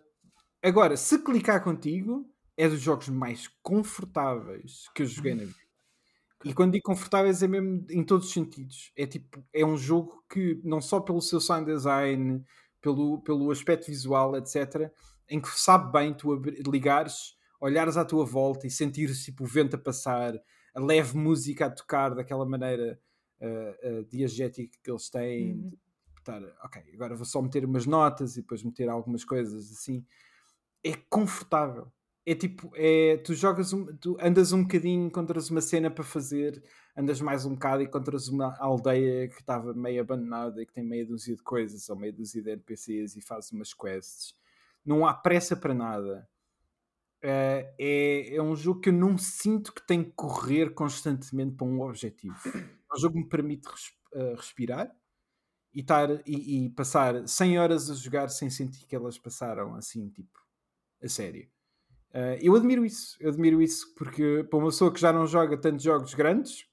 [0.63, 2.27] agora, se clicar contigo,
[2.57, 5.66] é dos jogos mais confortáveis que eu joguei na vida.
[6.45, 8.91] E quando digo confortáveis é mesmo em todos os sentidos.
[8.95, 12.43] É tipo, é um jogo que não só pelo seu sound design,
[12.81, 14.91] pelo, pelo aspecto visual, etc.,
[15.29, 16.35] em que sabe bem tu
[16.69, 20.33] ligares, olhares à tua volta e sentires tipo, o vento a passar,
[20.73, 22.99] a leve música a tocar daquela maneira
[23.41, 25.53] uh, uh, diegética que eles têm.
[25.53, 25.69] Uhum.
[25.69, 30.05] De estar, ok, agora vou só meter umas notas e depois meter algumas coisas assim.
[30.83, 31.91] É confortável.
[32.29, 36.61] É tipo, é, tu jogas, um, tu andas um bocadinho, encontras uma cena para fazer,
[36.93, 40.83] andas mais um bocado e encontras uma aldeia que estava meio abandonada e que tem
[40.83, 44.35] meia dúzia de coisas ou meia dúzia de NPCs e fazes umas quests.
[44.85, 46.27] Não há pressa para nada.
[47.23, 51.65] Uh, é, é um jogo que eu não sinto que tem que correr constantemente para
[51.65, 52.35] um objetivo.
[52.45, 54.93] É um jogo que me permite res, uh, respirar
[55.73, 60.09] e, tar, e, e, passar 100 horas a jogar sem sentir que elas passaram assim,
[60.09, 60.37] tipo,
[61.01, 61.49] a sério.
[62.17, 65.55] Uh, eu admiro isso, eu admiro isso porque para uma pessoa que já não joga
[65.55, 66.65] tantos jogos grandes,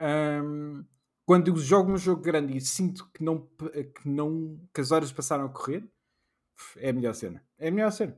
[0.00, 0.84] um,
[1.24, 5.10] quando eu jogo um jogo grande e sinto que não, que não que as horas
[5.10, 5.84] passaram a correr,
[6.76, 7.44] é a melhor cena.
[7.58, 8.16] É a melhor cena.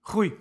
[0.00, 0.36] Rui,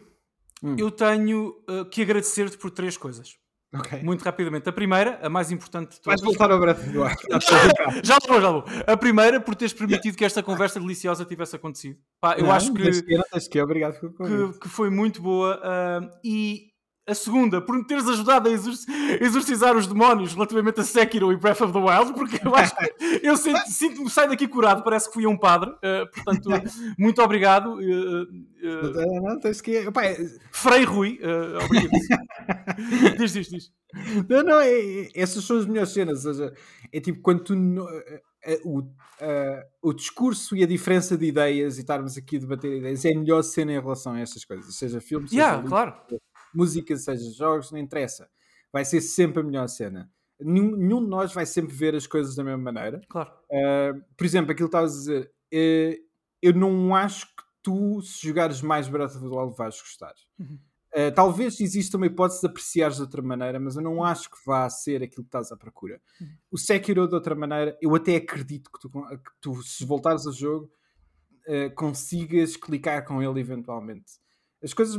[0.63, 0.75] hum.
[0.75, 3.37] eu tenho uh, que agradecer-te por três coisas.
[3.73, 4.01] Okay.
[4.01, 4.69] Muito rapidamente.
[4.69, 6.21] A primeira, a mais importante de todas.
[6.21, 7.03] Vais voltar ao Breath do
[8.03, 8.63] Já vou, já vou.
[8.85, 11.99] A primeira, por teres permitido que esta conversa deliciosa tivesse acontecido.
[12.21, 16.66] Pá, eu não, acho que, que, que, obrigado que, que, foi muito boa uh, e
[17.07, 21.61] A segunda, por me teres ajudado a exorcizar os demónios relativamente a Sekiro e Breath
[21.61, 25.23] of the Wild, porque eu acho que eu sinto-me sair daqui curado, parece que fui
[25.23, 25.69] a um padre.
[25.69, 26.49] Uh, portanto,
[26.99, 27.75] muito obrigado.
[27.75, 29.87] Uh, uh, não, tens que...
[29.87, 30.17] Opa, é...
[30.51, 31.91] Frei Rui, uh, obrigado.
[33.17, 33.71] diz, diz, diz.
[34.27, 36.25] Não, não, é, é, essas são as melhores cenas.
[36.25, 36.53] Ou seja,
[36.91, 37.55] é tipo quando tu.
[38.65, 38.83] o,
[39.81, 43.17] o discurso e a diferença de ideias e estarmos aqui a debater ideias é a
[43.17, 45.93] melhor cena em relação a estas coisas, seja filmes, yeah, seja claro.
[46.53, 48.29] Música, seja jogos, não interessa.
[48.71, 50.11] Vai ser sempre a melhor cena.
[50.39, 53.01] Nenhum, nenhum de nós vai sempre ver as coisas da mesma maneira.
[53.09, 53.31] Claro.
[53.49, 56.07] Uh, por exemplo, aquilo que estavas a dizer, uh,
[56.41, 60.13] eu não acho que tu, se jogares mais Breath of the Wild, vais gostar.
[60.39, 60.59] Uhum.
[60.95, 64.37] Uh, talvez exista uma hipótese de apreciares de outra maneira, mas eu não acho que
[64.45, 66.01] vá ser aquilo que estás à procura.
[66.21, 66.27] Uhum.
[66.51, 70.33] O Sekiro, de outra maneira, eu até acredito que tu, que tu se voltares ao
[70.33, 70.71] jogo,
[71.47, 74.13] uh, consigas clicar com ele eventualmente.
[74.63, 74.97] As coisas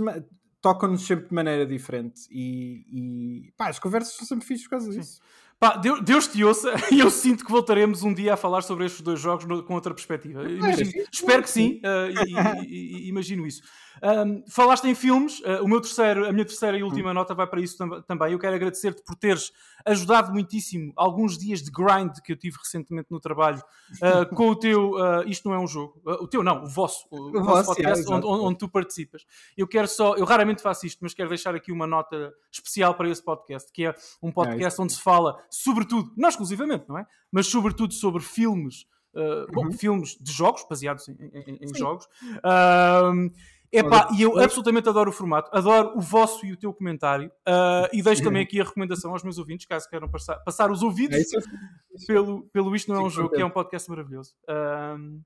[0.60, 4.90] tocam-nos sempre de maneira diferente e, e pá, as conversas são sempre fixas por causa
[4.90, 5.20] disso.
[5.60, 8.86] Pá, Deus, Deus te ouça e eu sinto que voltaremos um dia a falar sobre
[8.86, 10.48] estes dois jogos no, com outra perspectiva.
[10.48, 13.62] Imagino, é, espero que sim, uh, e, e, imagino isso.
[14.00, 17.14] Um, falaste em filmes, uh, o meu terceiro, a minha terceira e última hum.
[17.14, 18.32] nota vai para isso tam também.
[18.32, 19.52] Eu quero agradecer-te por teres
[19.84, 23.60] ajudado muitíssimo alguns dias de grind que eu tive recentemente no trabalho
[24.00, 24.92] uh, com o teu.
[25.26, 28.14] Isto não é um jogo, o teu não, o vosso, o, o vosso podcast, é,
[28.14, 29.26] onde, onde, tu participas.
[29.56, 33.08] Eu quero só, eu raramente faço isto, mas quero deixar aqui uma nota especial para
[33.08, 37.06] esse podcast, que é um podcast é onde se fala, sobretudo, não exclusivamente, não é?
[37.30, 38.86] Mas sobretudo sobre filmes.
[39.14, 39.72] Uh, bom, uhum.
[39.72, 42.04] filmes de jogos, baseados em, em, em jogos.
[42.36, 43.32] Uh,
[43.70, 47.88] Epá, e eu absolutamente adoro o formato, adoro o vosso e o teu comentário uh,
[47.92, 51.18] e deixo também aqui a recomendação aos meus ouvintes, caso queiram passar, passar os ouvidos
[51.18, 54.34] é pelo, pelo Isto Não é um Jogo, que é um podcast maravilhoso.
[54.48, 55.20] Uh,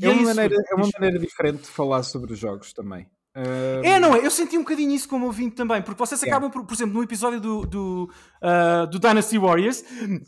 [0.00, 3.08] é, é, uma isso, maneira, é uma maneira diferente de falar sobre os jogos também.
[3.36, 3.84] Uh...
[3.84, 4.24] É, não é?
[4.24, 7.02] Eu senti um bocadinho isso como ouvinte também, porque vocês acabam, por, por exemplo, no
[7.02, 8.10] episódio do, do,
[8.42, 9.84] uh, do Dynasty Warriors,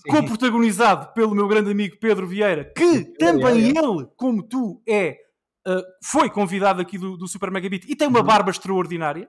[0.09, 5.17] co-protagonizado pelo meu grande amigo Pedro Vieira, que também ele, como tu, é
[5.65, 8.27] Uh, foi convidado aqui do, do Super Megabit e tem uma uhum.
[8.27, 9.29] barba extraordinária.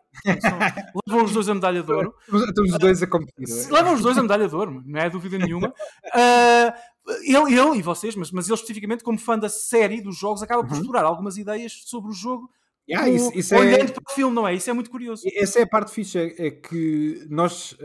[1.08, 2.16] levam os dois a medalha de ouro.
[2.26, 3.46] Estamos os dois a competir.
[3.46, 5.68] Uh, levam os dois a medalha de ouro, não é dúvida nenhuma.
[5.68, 6.74] Uh,
[7.22, 10.64] ele, ele e vocês, mas, mas ele especificamente, como fã da série dos jogos, acaba
[10.64, 10.80] por uhum.
[10.80, 12.50] explorar algumas ideias sobre o jogo.
[12.90, 13.94] Yeah, isso, isso olhando é...
[13.94, 14.54] para o filme, não é?
[14.54, 15.24] Isso é muito curioso.
[15.36, 17.78] Essa é a parte fixa, é, é que nós,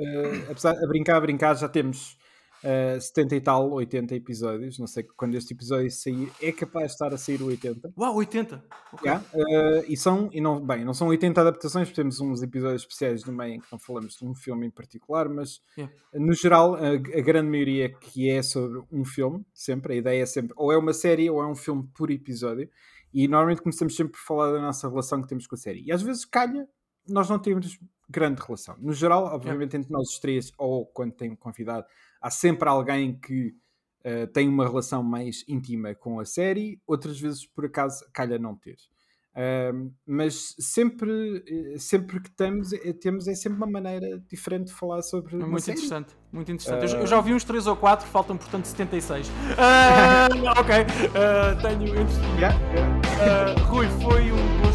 [0.50, 2.18] apesar de brincar, a brincar, já temos
[2.64, 4.78] uh, eh, 70 e tal, 80 episódios.
[4.78, 7.92] Não sei quando este episódio sair, é capaz de estar a sair o 80.
[7.96, 8.64] Uau, 80!
[8.92, 9.10] Okay.
[9.10, 13.24] Yeah, uh, e são, e não, bem, não são 80 adaptações, temos uns episódios especiais
[13.24, 15.94] no meio em que não falamos de um filme em particular, mas yeah.
[16.14, 20.26] no geral, a, a, grande maioria que é sobre um filme, sempre, a ideia é
[20.26, 22.68] sempre ou é uma série ou é um filme por episódio.
[23.12, 25.82] E normalmente começamos sempre por falar da nossa relação que temos com a série.
[25.84, 26.68] E às vezes calha,
[27.08, 27.78] nós não temos
[28.08, 28.76] grande relação.
[28.78, 29.78] No geral, obviamente, yeah.
[29.78, 31.86] entre nós os três, ou quando tem um convidado,
[32.20, 33.54] há sempre alguém que
[34.04, 38.56] uh, tem uma relação mais íntima com a série, outras vezes por acaso calha não
[38.56, 38.76] ter.
[39.38, 44.72] Uh, mas sempre, eh, sempre que temos, é, temos é sempre uma maneira diferente de
[44.72, 45.78] falar sobre é muito série.
[45.78, 46.98] interessante muito interessante uh...
[46.98, 49.32] eu, já ouvi uns 3 ou 4 faltam portanto 76 uh,
[50.58, 50.84] ok
[51.62, 51.94] tenho
[52.36, 53.62] yeah, yeah.
[53.62, 54.67] Rui foi um